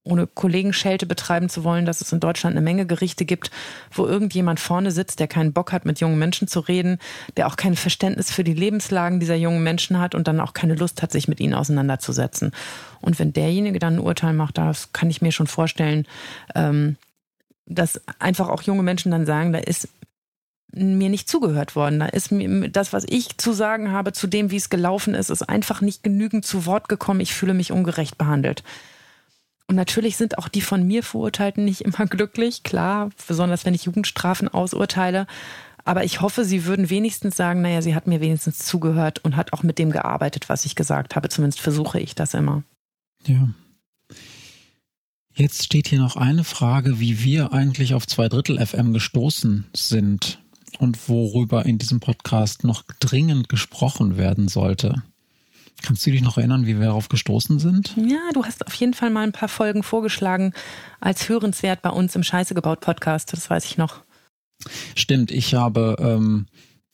ohne 0.09 0.27
Kollegenschelte 0.27 1.07
betreiben 1.07 1.49
zu 1.49 1.65
wollen, 1.65 1.85
dass 1.85 2.01
es 2.01 2.13
in 2.13 2.21
Deutschland 2.21 2.57
eine 2.57 2.65
Menge 2.65 2.87
Gerichte 2.87 3.25
gibt, 3.25 3.51
wo 3.93 4.07
irgendjemand 4.07 4.59
vorne 4.59 4.91
sitzt, 4.91 5.21
der 5.21 5.29
keinen 5.29 5.53
Bock 5.53 5.73
hat, 5.73 5.85
mit 5.85 6.01
jungen 6.01 6.19
Menschen 6.19 6.49
zu 6.49 6.61
reden, 6.61 6.99
der 7.37 7.47
auch 7.47 7.57
kein 7.57 7.77
Verständnis 7.77 8.31
für 8.31 8.45
die 8.45 8.55
Lebenslagen 8.55 9.21
dieser 9.21 9.37
jungen 9.37 9.63
Menschen 9.63 9.99
hat 9.99 10.15
und 10.15 10.27
dann 10.27 10.41
auch 10.41 10.55
keine 10.55 10.75
Lust 10.75 11.03
hat, 11.03 11.13
sich 11.13 11.29
mit 11.29 11.41
ihnen 11.41 11.55
auseinanderzusetzen. 11.55 12.53
Und 13.01 13.19
wenn 13.19 13.33
derjenige 13.33 13.79
dann 13.79 13.97
ein 13.97 14.01
Urteil 14.01 14.33
macht, 14.33 14.59
das 14.59 14.93
kann 14.93 15.11
ich 15.11 15.23
mir 15.23 15.33
schon 15.33 15.47
vorstellen, 15.47 16.07
ähm, 16.55 16.97
dass 17.67 18.01
einfach 18.19 18.49
auch 18.49 18.63
junge 18.63 18.83
Menschen 18.83 19.13
dann 19.13 19.27
sagen, 19.27 19.53
da 19.53 19.59
ist 19.59 19.89
mir 20.73 21.09
nicht 21.09 21.29
zugehört 21.29 21.77
worden. 21.77 22.01
Da 22.01 22.07
ist 22.07 22.31
mir 22.31 22.69
das, 22.69 22.93
was 22.93 23.05
ich 23.09 23.39
zu 23.39 23.53
sagen 23.53 23.93
habe 23.93 24.13
zu 24.13 24.27
dem, 24.27 24.51
wie 24.51 24.57
es 24.57 24.71
gelaufen 24.71 25.15
ist, 25.15 25.31
ist 25.31 25.49
einfach 25.49 25.81
nicht 25.81 26.03
genügend 26.03 26.45
zu 26.45 26.67
Wort 26.67 26.89
gekommen. 26.89 27.21
Ich 27.21 27.35
fühle 27.35 27.55
mich 27.55 27.73
ungerecht 27.73 28.19
behandelt. 28.19 28.63
Und 29.69 29.77
natürlich 29.77 30.17
sind 30.17 30.39
auch 30.39 30.49
die 30.49 30.63
von 30.63 30.87
mir 30.87 31.03
Verurteilten 31.03 31.65
nicht 31.65 31.83
immer 31.83 32.07
glücklich, 32.07 32.63
klar, 32.63 33.11
besonders 33.27 33.67
wenn 33.67 33.75
ich 33.75 33.85
Jugendstrafen 33.85 34.49
ausurteile. 34.49 35.27
Aber 35.85 36.05
ich 36.05 36.21
hoffe, 36.21 36.45
sie 36.45 36.65
würden 36.65 36.91
wenigstens 36.91 37.37
sagen, 37.37 37.63
naja, 37.63 37.83
sie 37.83 37.95
hat 37.95 38.07
mir 38.07 38.21
wenigstens 38.21 38.59
zugehört 38.59 39.25
und 39.25 39.37
hat 39.37 39.53
auch 39.53 39.63
mit 39.63 39.79
dem 39.79 39.91
gearbeitet, 39.91 40.49
was 40.49 40.65
ich 40.65 40.75
gesagt 40.75 41.17
habe. 41.17 41.29
Zumindest 41.29 41.61
versuche 41.61 42.01
ich 42.01 42.15
das 42.15 42.35
immer. 42.35 42.63
Ja. 43.27 43.49
Jetzt 45.35 45.65
steht 45.65 45.89
hier 45.89 46.01
noch 46.01 46.17
eine 46.17 46.45
Frage, 46.45 46.99
wie 46.99 47.23
wir 47.23 47.53
eigentlich 47.53 47.95
auf 47.95 48.07
zwei 48.07 48.29
Drittel 48.29 48.65
FM 48.65 48.93
gestoßen 48.93 49.67
sind 49.75 50.41
und 50.79 51.09
worüber 51.09 51.65
in 51.65 51.79
diesem 51.79 52.01
Podcast 52.01 52.65
noch 52.65 52.83
dringend 53.01 53.49
gesprochen 53.49 54.17
werden 54.17 54.49
sollte. 54.49 55.03
Kannst 55.83 56.05
du 56.05 56.11
dich 56.11 56.23
noch 56.23 56.39
erinnern, 56.39 56.67
wie 56.67 56.79
wir 56.79 56.87
darauf 56.87 57.09
gestoßen 57.09 57.59
sind? 57.59 57.95
Ja, 57.97 58.31
du 58.35 58.45
hast 58.45 58.67
auf 58.67 58.75
jeden 58.75 58.95
Fall 58.95 59.11
mal 59.11 59.23
ein 59.23 59.33
paar 59.33 59.49
Folgen 59.49 59.83
vorgeschlagen 59.83 60.53
als 61.01 61.29
hörenswert 61.29 61.83
bei 61.83 61.91
uns 61.91 62.17
im 62.17 62.25
Scheiße 62.25 62.55
gebaut 62.55 62.81
Podcast. 62.81 63.33
Das 63.33 63.49
weiß 63.49 63.65
ich 63.65 63.79
noch. 63.79 64.03
Stimmt, 64.97 65.31
ich 65.31 65.55
habe, 65.55 65.97
ähm, 66.01 66.47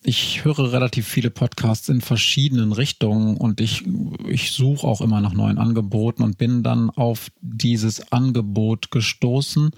ich 0.02 0.44
höre 0.44 0.72
relativ 0.72 1.08
viele 1.08 1.30
Podcasts 1.30 1.88
in 1.88 2.02
verschiedenen 2.02 2.72
Richtungen 2.72 3.38
und 3.38 3.60
ich, 3.60 3.84
ich 4.28 4.52
suche 4.52 4.86
auch 4.86 5.00
immer 5.00 5.22
nach 5.22 5.32
neuen 5.32 5.56
Angeboten 5.56 6.22
und 6.22 6.36
bin 6.36 6.62
dann 6.62 6.90
auf 6.90 7.30
dieses 7.40 8.12
Angebot 8.12 8.90
gestoßen. 8.90 9.70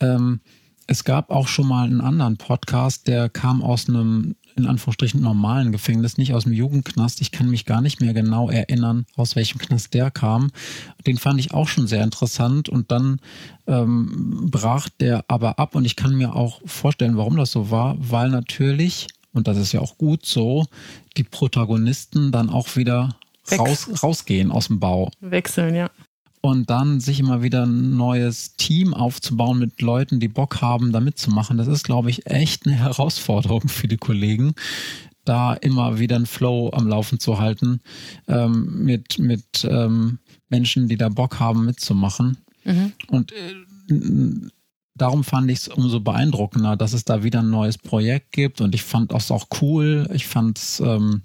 Ähm, 0.00 0.40
es 0.86 1.04
gab 1.04 1.30
auch 1.30 1.46
schon 1.46 1.68
mal 1.68 1.84
einen 1.84 2.00
anderen 2.00 2.36
Podcast, 2.38 3.06
der 3.06 3.28
kam 3.28 3.62
aus 3.62 3.88
einem 3.88 4.34
in 4.56 4.66
Anführungsstrichen 4.66 5.20
normalen 5.20 5.72
Gefängnis, 5.72 6.18
nicht 6.18 6.34
aus 6.34 6.44
dem 6.44 6.52
Jugendknast. 6.52 7.20
Ich 7.20 7.30
kann 7.30 7.50
mich 7.50 7.64
gar 7.64 7.80
nicht 7.80 8.00
mehr 8.00 8.14
genau 8.14 8.50
erinnern, 8.50 9.06
aus 9.16 9.36
welchem 9.36 9.58
Knast 9.58 9.94
der 9.94 10.10
kam. 10.10 10.50
Den 11.06 11.18
fand 11.18 11.40
ich 11.40 11.52
auch 11.52 11.68
schon 11.68 11.86
sehr 11.86 12.02
interessant 12.02 12.68
und 12.68 12.90
dann 12.90 13.20
ähm, 13.66 14.48
brach 14.50 14.88
der 14.88 15.24
aber 15.28 15.58
ab 15.58 15.74
und 15.74 15.84
ich 15.84 15.96
kann 15.96 16.14
mir 16.14 16.34
auch 16.34 16.60
vorstellen, 16.64 17.16
warum 17.16 17.36
das 17.36 17.52
so 17.52 17.70
war, 17.70 17.96
weil 17.98 18.30
natürlich, 18.30 19.08
und 19.32 19.48
das 19.48 19.56
ist 19.56 19.72
ja 19.72 19.80
auch 19.80 19.98
gut 19.98 20.26
so, 20.26 20.66
die 21.16 21.24
Protagonisten 21.24 22.32
dann 22.32 22.50
auch 22.50 22.76
wieder 22.76 23.16
raus, 23.50 23.88
rausgehen 24.02 24.50
aus 24.50 24.68
dem 24.68 24.80
Bau. 24.80 25.10
Wechseln, 25.20 25.74
ja 25.74 25.90
und 26.40 26.70
dann 26.70 27.00
sich 27.00 27.20
immer 27.20 27.42
wieder 27.42 27.66
ein 27.66 27.96
neues 27.96 28.56
Team 28.56 28.94
aufzubauen 28.94 29.58
mit 29.58 29.80
Leuten, 29.82 30.20
die 30.20 30.28
Bock 30.28 30.62
haben, 30.62 30.92
da 30.92 31.00
mitzumachen, 31.00 31.58
das 31.58 31.68
ist, 31.68 31.84
glaube 31.84 32.10
ich, 32.10 32.26
echt 32.26 32.66
eine 32.66 32.76
Herausforderung 32.78 33.68
für 33.68 33.88
die 33.88 33.98
Kollegen, 33.98 34.54
da 35.24 35.54
immer 35.54 35.98
wieder 35.98 36.16
einen 36.16 36.26
Flow 36.26 36.70
am 36.72 36.88
Laufen 36.88 37.20
zu 37.20 37.38
halten 37.38 37.80
ähm, 38.26 38.84
mit, 38.84 39.18
mit 39.18 39.66
ähm, 39.68 40.18
Menschen, 40.48 40.88
die 40.88 40.96
da 40.96 41.08
Bock 41.08 41.38
haben, 41.40 41.66
mitzumachen. 41.66 42.38
Mhm. 42.64 42.92
Und 43.08 43.32
äh, 43.32 43.54
darum 44.94 45.24
fand 45.24 45.50
ich 45.50 45.58
es 45.58 45.68
umso 45.68 46.00
beeindruckender, 46.00 46.76
dass 46.76 46.94
es 46.94 47.04
da 47.04 47.22
wieder 47.22 47.40
ein 47.40 47.50
neues 47.50 47.76
Projekt 47.76 48.32
gibt 48.32 48.60
und 48.60 48.74
ich 48.74 48.82
fand 48.82 49.12
das 49.12 49.30
auch 49.30 49.46
cool. 49.60 50.08
Ich 50.12 50.26
fand 50.26 50.58
es 50.58 50.80
ähm, 50.80 51.22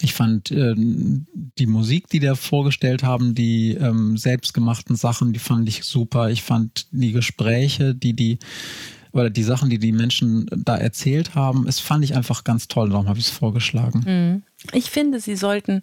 ich 0.00 0.14
fand 0.14 0.50
äh, 0.50 0.74
die 0.76 1.66
Musik, 1.66 2.08
die 2.08 2.18
der 2.18 2.36
vorgestellt 2.36 3.02
haben, 3.02 3.34
die 3.34 3.72
ähm, 3.72 4.16
selbstgemachten 4.16 4.96
Sachen, 4.96 5.32
die 5.32 5.38
fand 5.38 5.68
ich 5.68 5.84
super. 5.84 6.30
Ich 6.30 6.42
fand 6.42 6.86
die 6.90 7.12
Gespräche, 7.12 7.94
die 7.94 8.14
die 8.14 8.38
oder 9.12 9.30
die 9.30 9.42
Sachen, 9.42 9.70
die 9.70 9.78
die 9.78 9.92
Menschen 9.92 10.46
da 10.54 10.76
erzählt 10.76 11.34
haben, 11.34 11.66
es 11.66 11.80
fand 11.80 12.04
ich 12.04 12.14
einfach 12.14 12.44
ganz 12.44 12.68
toll. 12.68 12.90
Darum 12.90 13.08
habe 13.08 13.18
ich 13.18 13.26
es 13.26 13.30
vorgeschlagen. 13.30 14.02
Mhm. 14.06 14.42
Ich 14.72 14.90
finde, 14.90 15.20
sie 15.20 15.36
sollten 15.36 15.82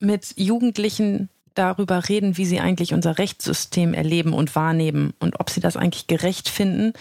mit 0.00 0.34
Jugendlichen 0.36 1.28
darüber 1.54 2.08
reden, 2.08 2.36
wie 2.36 2.46
sie 2.46 2.60
eigentlich 2.60 2.94
unser 2.94 3.18
Rechtssystem 3.18 3.94
erleben 3.94 4.32
und 4.32 4.54
wahrnehmen 4.56 5.12
und 5.20 5.38
ob 5.40 5.50
sie 5.50 5.60
das 5.60 5.76
eigentlich 5.76 6.06
gerecht 6.06 6.48
finden 6.48 6.92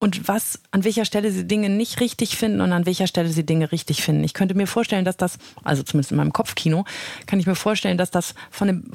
und 0.00 0.26
was, 0.26 0.58
an 0.70 0.82
welcher 0.82 1.04
Stelle 1.04 1.30
sie 1.30 1.46
Dinge 1.46 1.68
nicht 1.68 2.00
richtig 2.00 2.36
finden 2.36 2.62
und 2.62 2.72
an 2.72 2.86
welcher 2.86 3.06
Stelle 3.06 3.28
sie 3.28 3.44
Dinge 3.44 3.70
richtig 3.70 4.02
finden. 4.02 4.24
Ich 4.24 4.34
könnte 4.34 4.54
mir 4.54 4.66
vorstellen, 4.66 5.04
dass 5.04 5.18
das, 5.18 5.38
also 5.62 5.82
zumindest 5.82 6.10
in 6.10 6.16
meinem 6.16 6.32
Kopfkino, 6.32 6.84
kann 7.26 7.38
ich 7.38 7.46
mir 7.46 7.54
vorstellen, 7.54 7.98
dass 7.98 8.10
das 8.10 8.34
von 8.50 8.66
den 8.66 8.92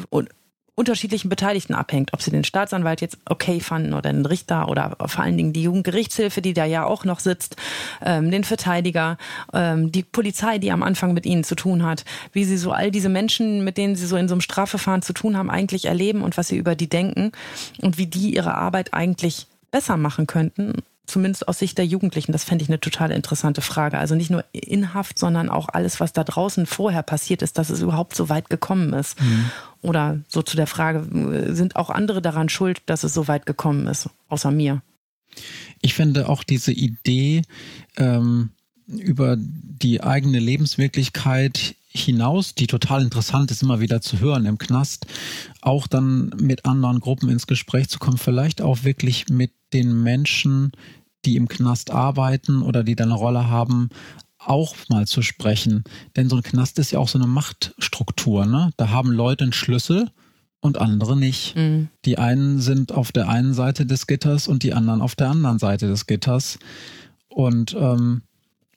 unterschiedlichen 0.74 1.30
Beteiligten 1.30 1.74
abhängt, 1.74 2.12
ob 2.14 2.22
sie 2.22 2.32
den 2.32 2.44
Staatsanwalt 2.44 3.02
jetzt 3.02 3.20
okay 3.30 3.60
fanden 3.62 3.94
oder 3.94 4.12
den 4.12 4.26
Richter 4.26 4.68
oder 4.68 4.98
vor 5.06 5.24
allen 5.24 5.38
Dingen 5.38 5.54
die 5.54 5.64
Jugendgerichtshilfe, 5.64 6.42
die 6.42 6.54
da 6.54 6.66
ja 6.66 6.84
auch 6.86 7.06
noch 7.06 7.20
sitzt, 7.20 7.56
ähm, 8.04 8.30
den 8.30 8.44
Verteidiger, 8.44 9.18
ähm, 9.54 9.92
die 9.92 10.04
Polizei, 10.04 10.58
die 10.58 10.72
am 10.72 10.84
Anfang 10.84 11.14
mit 11.14 11.26
ihnen 11.26 11.46
zu 11.46 11.56
tun 11.56 11.84
hat, 11.84 12.04
wie 12.34 12.44
sie 12.44 12.58
so 12.58 12.72
all 12.72 12.92
diese 12.92 13.10
Menschen, 13.10 13.64
mit 13.64 13.78
denen 13.78 13.96
sie 13.96 14.08
so 14.08 14.18
in 14.18 14.28
so 14.28 14.34
einem 14.34 14.42
Strafverfahren 14.42 15.02
zu 15.04 15.14
tun 15.14 15.38
haben, 15.38 15.50
eigentlich 15.50 15.86
erleben 15.86 16.24
und 16.24 16.36
was 16.36 16.50
sie 16.50 16.58
über 16.58 16.76
die 16.76 16.90
denken 16.90 17.32
und 17.82 17.98
wie 17.98 18.08
die 18.08 18.36
ihre 18.36 18.56
Arbeit 18.56 18.94
eigentlich 18.94 19.48
besser 19.72 19.98
machen 19.98 20.28
könnten 20.28 20.74
zumindest 21.06 21.48
aus 21.48 21.60
Sicht 21.60 21.78
der 21.78 21.86
Jugendlichen, 21.86 22.32
das 22.32 22.44
fände 22.44 22.64
ich 22.64 22.70
eine 22.70 22.80
total 22.80 23.12
interessante 23.12 23.62
Frage. 23.62 23.98
Also 23.98 24.16
nicht 24.16 24.30
nur 24.30 24.44
in 24.52 24.94
Haft, 24.94 25.20
sondern 25.20 25.50
auch 25.50 25.70
alles, 25.70 26.00
was 26.00 26.14
da 26.14 26.24
draußen 26.24 26.66
vorher 26.66 27.04
passiert 27.04 27.42
ist, 27.42 27.58
dass 27.58 27.70
es 27.70 27.82
überhaupt 27.82 28.16
so 28.16 28.30
weit 28.30 28.50
gekommen 28.50 28.94
ist. 28.94 29.20
Mhm. 29.22 29.52
Oder 29.82 30.20
so 30.28 30.42
zu 30.42 30.56
der 30.58 30.68
Frage, 30.68 31.06
sind 31.54 31.76
auch 31.76 31.90
andere 31.90 32.22
daran 32.22 32.50
schuld, 32.50 32.82
dass 32.88 33.04
es 33.04 33.14
so 33.14 33.28
weit 33.28 33.46
gekommen 33.46 33.88
ist, 33.88 34.10
außer 34.30 34.52
mir? 34.52 34.82
Ich 35.82 35.94
finde 35.94 36.30
auch 36.30 36.44
diese 36.44 36.72
Idee, 36.72 37.44
ähm, 37.98 38.50
über 38.88 39.36
die 39.38 40.02
eigene 40.02 40.40
Lebenswirklichkeit 40.40 41.76
hinaus, 41.88 42.56
die 42.56 42.68
total 42.68 43.02
interessant 43.02 43.52
ist, 43.52 43.64
immer 43.64 43.80
wieder 43.80 44.02
zu 44.02 44.20
hören 44.20 44.46
im 44.46 44.58
Knast, 44.58 45.08
auch 45.62 45.88
dann 45.88 46.32
mit 46.40 46.66
anderen 46.66 47.00
Gruppen 47.00 47.30
ins 47.30 47.48
Gespräch 47.48 47.90
zu 47.90 48.00
kommen, 48.00 48.18
vielleicht 48.18 48.62
auch 48.62 48.84
wirklich 48.84 49.30
mit 49.30 49.52
den 49.76 50.02
Menschen, 50.04 50.72
die 51.26 51.36
im 51.36 51.48
Knast 51.48 51.92
arbeiten 51.92 52.62
oder 52.62 52.84
die 52.84 52.96
da 52.96 53.04
eine 53.04 53.14
Rolle 53.14 53.50
haben, 53.50 53.90
auch 54.40 54.76
mal 54.90 55.06
zu 55.06 55.22
sprechen. 55.22 55.84
Denn 56.16 56.30
so 56.30 56.38
ein 56.38 56.44
Knast 56.44 56.80
ist 56.80 56.92
ja 56.92 57.00
auch 57.00 57.08
so 57.08 57.18
eine 57.18 57.28
Machtstruktur. 57.28 58.46
Ne? 58.46 58.72
Da 58.78 58.90
haben 58.90 59.12
Leute 59.12 59.44
einen 59.44 59.54
Schlüssel 59.54 60.10
und 60.62 60.80
andere 60.80 61.18
nicht. 61.18 61.56
Mhm. 61.56 61.90
Die 62.06 62.18
einen 62.18 62.60
sind 62.60 62.94
auf 62.94 63.12
der 63.12 63.28
einen 63.28 63.54
Seite 63.54 63.86
des 63.86 64.08
Gitters 64.08 64.48
und 64.48 64.64
die 64.64 64.74
anderen 64.74 65.02
auf 65.02 65.16
der 65.16 65.30
anderen 65.30 65.60
Seite 65.60 65.88
des 65.88 66.06
Gitters. 66.06 66.58
Und, 67.28 67.76
ähm, 67.78 68.22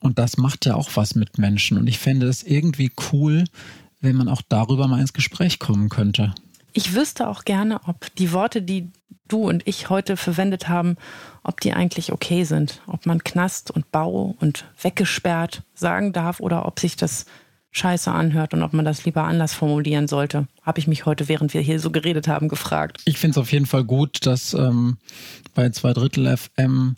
und 0.01 0.19
das 0.19 0.37
macht 0.37 0.65
ja 0.65 0.75
auch 0.75 0.89
was 0.95 1.15
mit 1.15 1.37
Menschen. 1.37 1.77
Und 1.77 1.87
ich 1.87 1.99
fände 1.99 2.27
es 2.27 2.43
irgendwie 2.43 2.91
cool, 3.11 3.45
wenn 4.01 4.15
man 4.15 4.27
auch 4.27 4.41
darüber 4.47 4.87
mal 4.87 4.99
ins 4.99 5.13
Gespräch 5.13 5.59
kommen 5.59 5.89
könnte. 5.89 6.33
Ich 6.73 6.93
wüsste 6.93 7.27
auch 7.27 7.45
gerne, 7.45 7.81
ob 7.87 8.13
die 8.15 8.31
Worte, 8.31 8.61
die 8.61 8.91
du 9.27 9.47
und 9.47 9.67
ich 9.67 9.89
heute 9.89 10.17
verwendet 10.17 10.67
haben, 10.67 10.97
ob 11.43 11.61
die 11.61 11.73
eigentlich 11.73 12.11
okay 12.11 12.43
sind. 12.43 12.81
Ob 12.87 13.05
man 13.05 13.23
Knast 13.23 13.71
und 13.71 13.91
Bau 13.91 14.35
und 14.39 14.65
weggesperrt 14.81 15.63
sagen 15.73 16.13
darf 16.13 16.39
oder 16.39 16.65
ob 16.65 16.79
sich 16.79 16.95
das 16.95 17.25
scheiße 17.71 18.11
anhört 18.11 18.53
und 18.53 18.63
ob 18.63 18.73
man 18.73 18.85
das 18.85 19.05
lieber 19.05 19.23
anders 19.23 19.53
formulieren 19.53 20.07
sollte. 20.07 20.47
Habe 20.63 20.79
ich 20.79 20.87
mich 20.87 21.05
heute, 21.05 21.27
während 21.27 21.53
wir 21.53 21.61
hier 21.61 21.79
so 21.79 21.91
geredet 21.91 22.27
haben, 22.27 22.49
gefragt. 22.49 23.01
Ich 23.05 23.17
finde 23.17 23.31
es 23.31 23.37
auf 23.37 23.51
jeden 23.51 23.67
Fall 23.67 23.83
gut, 23.83 24.25
dass 24.25 24.53
ähm, 24.53 24.97
bei 25.53 25.69
zwei 25.69 25.93
Drittel 25.93 26.35
FM 26.35 26.95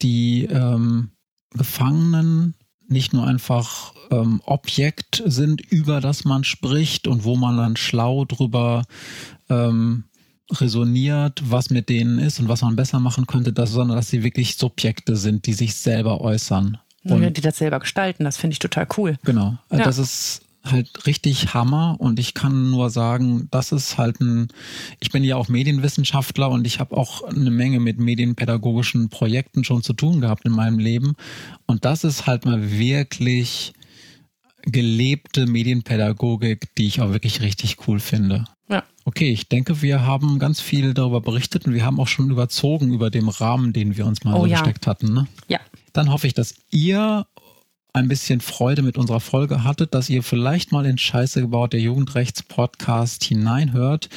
die 0.00 0.46
ähm, 0.46 1.10
Gefangenen 1.50 2.54
nicht 2.88 3.12
nur 3.12 3.26
einfach 3.26 3.94
ähm, 4.10 4.40
Objekt 4.44 5.22
sind, 5.26 5.60
über 5.60 6.00
das 6.00 6.24
man 6.24 6.44
spricht 6.44 7.06
und 7.06 7.24
wo 7.24 7.36
man 7.36 7.56
dann 7.56 7.76
schlau 7.76 8.24
drüber 8.24 8.84
ähm, 9.48 10.04
resoniert, 10.50 11.42
was 11.44 11.70
mit 11.70 11.88
denen 11.88 12.18
ist 12.18 12.38
und 12.40 12.48
was 12.48 12.62
man 12.62 12.76
besser 12.76 13.00
machen 13.00 13.26
könnte, 13.26 13.52
dass, 13.52 13.70
sondern 13.70 13.96
dass 13.96 14.10
sie 14.10 14.22
wirklich 14.22 14.56
Subjekte 14.56 15.16
sind, 15.16 15.46
die 15.46 15.54
sich 15.54 15.74
selber 15.74 16.20
äußern. 16.20 16.78
Und 17.04 17.36
die 17.36 17.42
das 17.42 17.58
selber 17.58 17.80
gestalten, 17.80 18.24
das 18.24 18.38
finde 18.38 18.54
ich 18.54 18.58
total 18.58 18.86
cool. 18.96 19.18
Genau. 19.24 19.58
Also 19.68 19.80
ja. 19.80 19.84
Das 19.84 19.98
ist 19.98 20.43
halt 20.64 21.06
richtig 21.06 21.54
Hammer 21.54 21.96
und 21.98 22.18
ich 22.18 22.34
kann 22.34 22.70
nur 22.70 22.90
sagen, 22.90 23.48
das 23.50 23.72
ist 23.72 23.98
halt 23.98 24.20
ein, 24.20 24.48
ich 25.00 25.10
bin 25.10 25.22
ja 25.24 25.36
auch 25.36 25.48
Medienwissenschaftler 25.48 26.50
und 26.50 26.66
ich 26.66 26.80
habe 26.80 26.96
auch 26.96 27.22
eine 27.22 27.50
Menge 27.50 27.80
mit 27.80 27.98
medienpädagogischen 27.98 29.08
Projekten 29.10 29.64
schon 29.64 29.82
zu 29.82 29.92
tun 29.92 30.20
gehabt 30.20 30.44
in 30.44 30.52
meinem 30.52 30.78
Leben 30.78 31.14
und 31.66 31.84
das 31.84 32.04
ist 32.04 32.26
halt 32.26 32.44
mal 32.44 32.70
wirklich 32.70 33.74
gelebte 34.62 35.46
Medienpädagogik, 35.46 36.74
die 36.76 36.86
ich 36.86 37.00
auch 37.00 37.12
wirklich 37.12 37.42
richtig 37.42 37.86
cool 37.86 38.00
finde. 38.00 38.44
Ja. 38.68 38.82
Okay, 39.04 39.30
ich 39.30 39.48
denke, 39.48 39.82
wir 39.82 40.06
haben 40.06 40.38
ganz 40.38 40.60
viel 40.60 40.94
darüber 40.94 41.20
berichtet 41.20 41.66
und 41.66 41.74
wir 41.74 41.84
haben 41.84 42.00
auch 42.00 42.08
schon 42.08 42.30
überzogen 42.30 42.92
über 42.92 43.10
dem 43.10 43.28
Rahmen, 43.28 43.72
den 43.74 43.96
wir 43.96 44.06
uns 44.06 44.24
mal 44.24 44.34
Oh 44.34 44.40
so 44.40 44.46
ja. 44.46 44.56
gesteckt 44.58 44.86
hatten. 44.86 45.12
Ne? 45.12 45.26
Ja. 45.48 45.60
Dann 45.92 46.10
hoffe 46.10 46.26
ich, 46.26 46.34
dass 46.34 46.54
ihr 46.70 47.26
ein 47.94 48.08
bisschen 48.08 48.40
Freude 48.40 48.82
mit 48.82 48.98
unserer 48.98 49.20
Folge 49.20 49.64
hattet, 49.64 49.94
dass 49.94 50.10
ihr 50.10 50.22
vielleicht 50.22 50.72
mal 50.72 50.84
in 50.84 50.98
Scheiße 50.98 51.40
gebaut, 51.40 51.72
der 51.72 51.80
Jugendrechts-Podcast 51.80 53.22
hineinhört. 53.24 54.08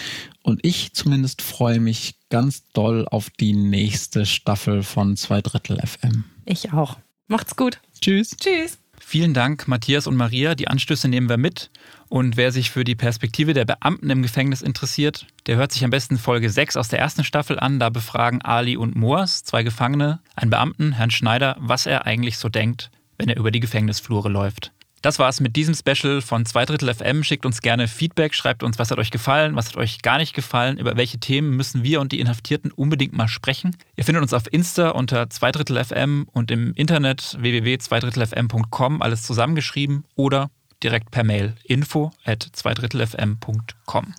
Und 0.41 0.65
ich 0.65 0.93
zumindest 0.93 1.41
freue 1.41 1.79
mich 1.79 2.15
ganz 2.29 2.67
doll 2.73 3.07
auf 3.07 3.29
die 3.29 3.53
nächste 3.53 4.25
Staffel 4.25 4.81
von 4.81 5.15
Zwei 5.15 5.41
Drittel 5.41 5.79
FM. 5.79 6.25
Ich 6.45 6.73
auch. 6.73 6.97
Macht's 7.27 7.55
gut. 7.55 7.79
Tschüss. 8.01 8.35
Tschüss. 8.37 8.79
Vielen 8.99 9.35
Dank, 9.35 9.67
Matthias 9.67 10.07
und 10.07 10.15
Maria. 10.15 10.55
Die 10.55 10.67
Anstöße 10.67 11.07
nehmen 11.07 11.29
wir 11.29 11.37
mit. 11.37 11.69
Und 12.09 12.35
wer 12.35 12.51
sich 12.51 12.71
für 12.71 12.83
die 12.83 12.95
Perspektive 12.95 13.53
der 13.53 13.65
Beamten 13.65 14.09
im 14.09 14.23
Gefängnis 14.23 14.63
interessiert, 14.63 15.27
der 15.45 15.55
hört 15.55 15.71
sich 15.71 15.83
am 15.83 15.91
besten 15.91 16.17
Folge 16.17 16.49
6 16.49 16.77
aus 16.77 16.87
der 16.87 16.99
ersten 16.99 17.23
Staffel 17.23 17.59
an. 17.59 17.79
Da 17.79 17.89
befragen 17.89 18.41
Ali 18.41 18.75
und 18.75 18.95
Moas, 18.95 19.43
zwei 19.43 19.61
Gefangene, 19.61 20.19
einen 20.35 20.49
Beamten, 20.49 20.93
Herrn 20.93 21.11
Schneider, 21.11 21.55
was 21.59 21.85
er 21.85 22.05
eigentlich 22.05 22.37
so 22.37 22.49
denkt, 22.49 22.89
wenn 23.17 23.29
er 23.29 23.37
über 23.37 23.51
die 23.51 23.59
Gefängnisflure 23.59 24.29
läuft. 24.29 24.71
Das 25.01 25.19
war's 25.19 25.39
mit 25.39 25.55
diesem 25.55 25.75
Special 25.75 26.21
von 26.21 26.45
2 26.45 26.65
Drittel 26.65 26.93
FM. 26.93 27.23
Schickt 27.23 27.45
uns 27.45 27.61
gerne 27.61 27.87
Feedback, 27.87 28.33
schreibt 28.33 28.63
uns, 28.63 28.79
was 28.79 28.89
hat 28.89 28.97
euch 28.97 29.11
gefallen, 29.11 29.55
was 29.55 29.67
hat 29.67 29.77
euch 29.77 30.01
gar 30.01 30.17
nicht 30.17 30.33
gefallen, 30.33 30.77
über 30.77 30.97
welche 30.97 31.19
Themen 31.19 31.55
müssen 31.55 31.83
wir 31.83 32.01
und 32.01 32.11
die 32.11 32.19
Inhaftierten 32.19 32.71
unbedingt 32.71 33.13
mal 33.13 33.27
sprechen. 33.27 33.77
Ihr 33.95 34.03
findet 34.03 34.23
uns 34.23 34.33
auf 34.33 34.51
Insta 34.51 34.89
unter 34.89 35.29
2 35.29 35.51
Drittel 35.51 35.83
FM 35.83 36.27
und 36.33 36.49
im 36.49 36.73
Internet 36.73 37.37
www.zweidrittelfm.com, 37.39 39.01
alles 39.01 39.21
zusammengeschrieben 39.23 40.03
oder 40.15 40.49
direkt 40.83 41.11
per 41.11 41.23
Mail 41.23 41.55
info 41.63 42.11
at 42.25 42.47
zweidrittelfm.com. 42.51 44.13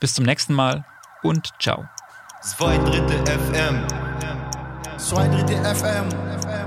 Bis 0.00 0.14
zum 0.14 0.24
nächsten 0.24 0.54
Mal 0.54 0.84
und 1.22 1.52
ciao. 1.60 1.86
Zwei 2.42 2.76
Drittel 2.78 3.24
FM. 3.26 3.86
Zwei 4.98 5.28
Drittel 5.28 5.64
FM. 5.64 6.65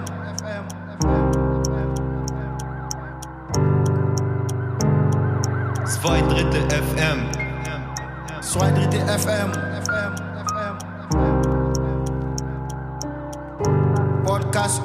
Zwei 5.89 6.21
Drittel 6.21 6.61
FM. 6.69 7.31
Zwei 8.41 8.69
Drittel 8.69 9.01
FM. 9.07 9.51
Podcast. 14.23 14.83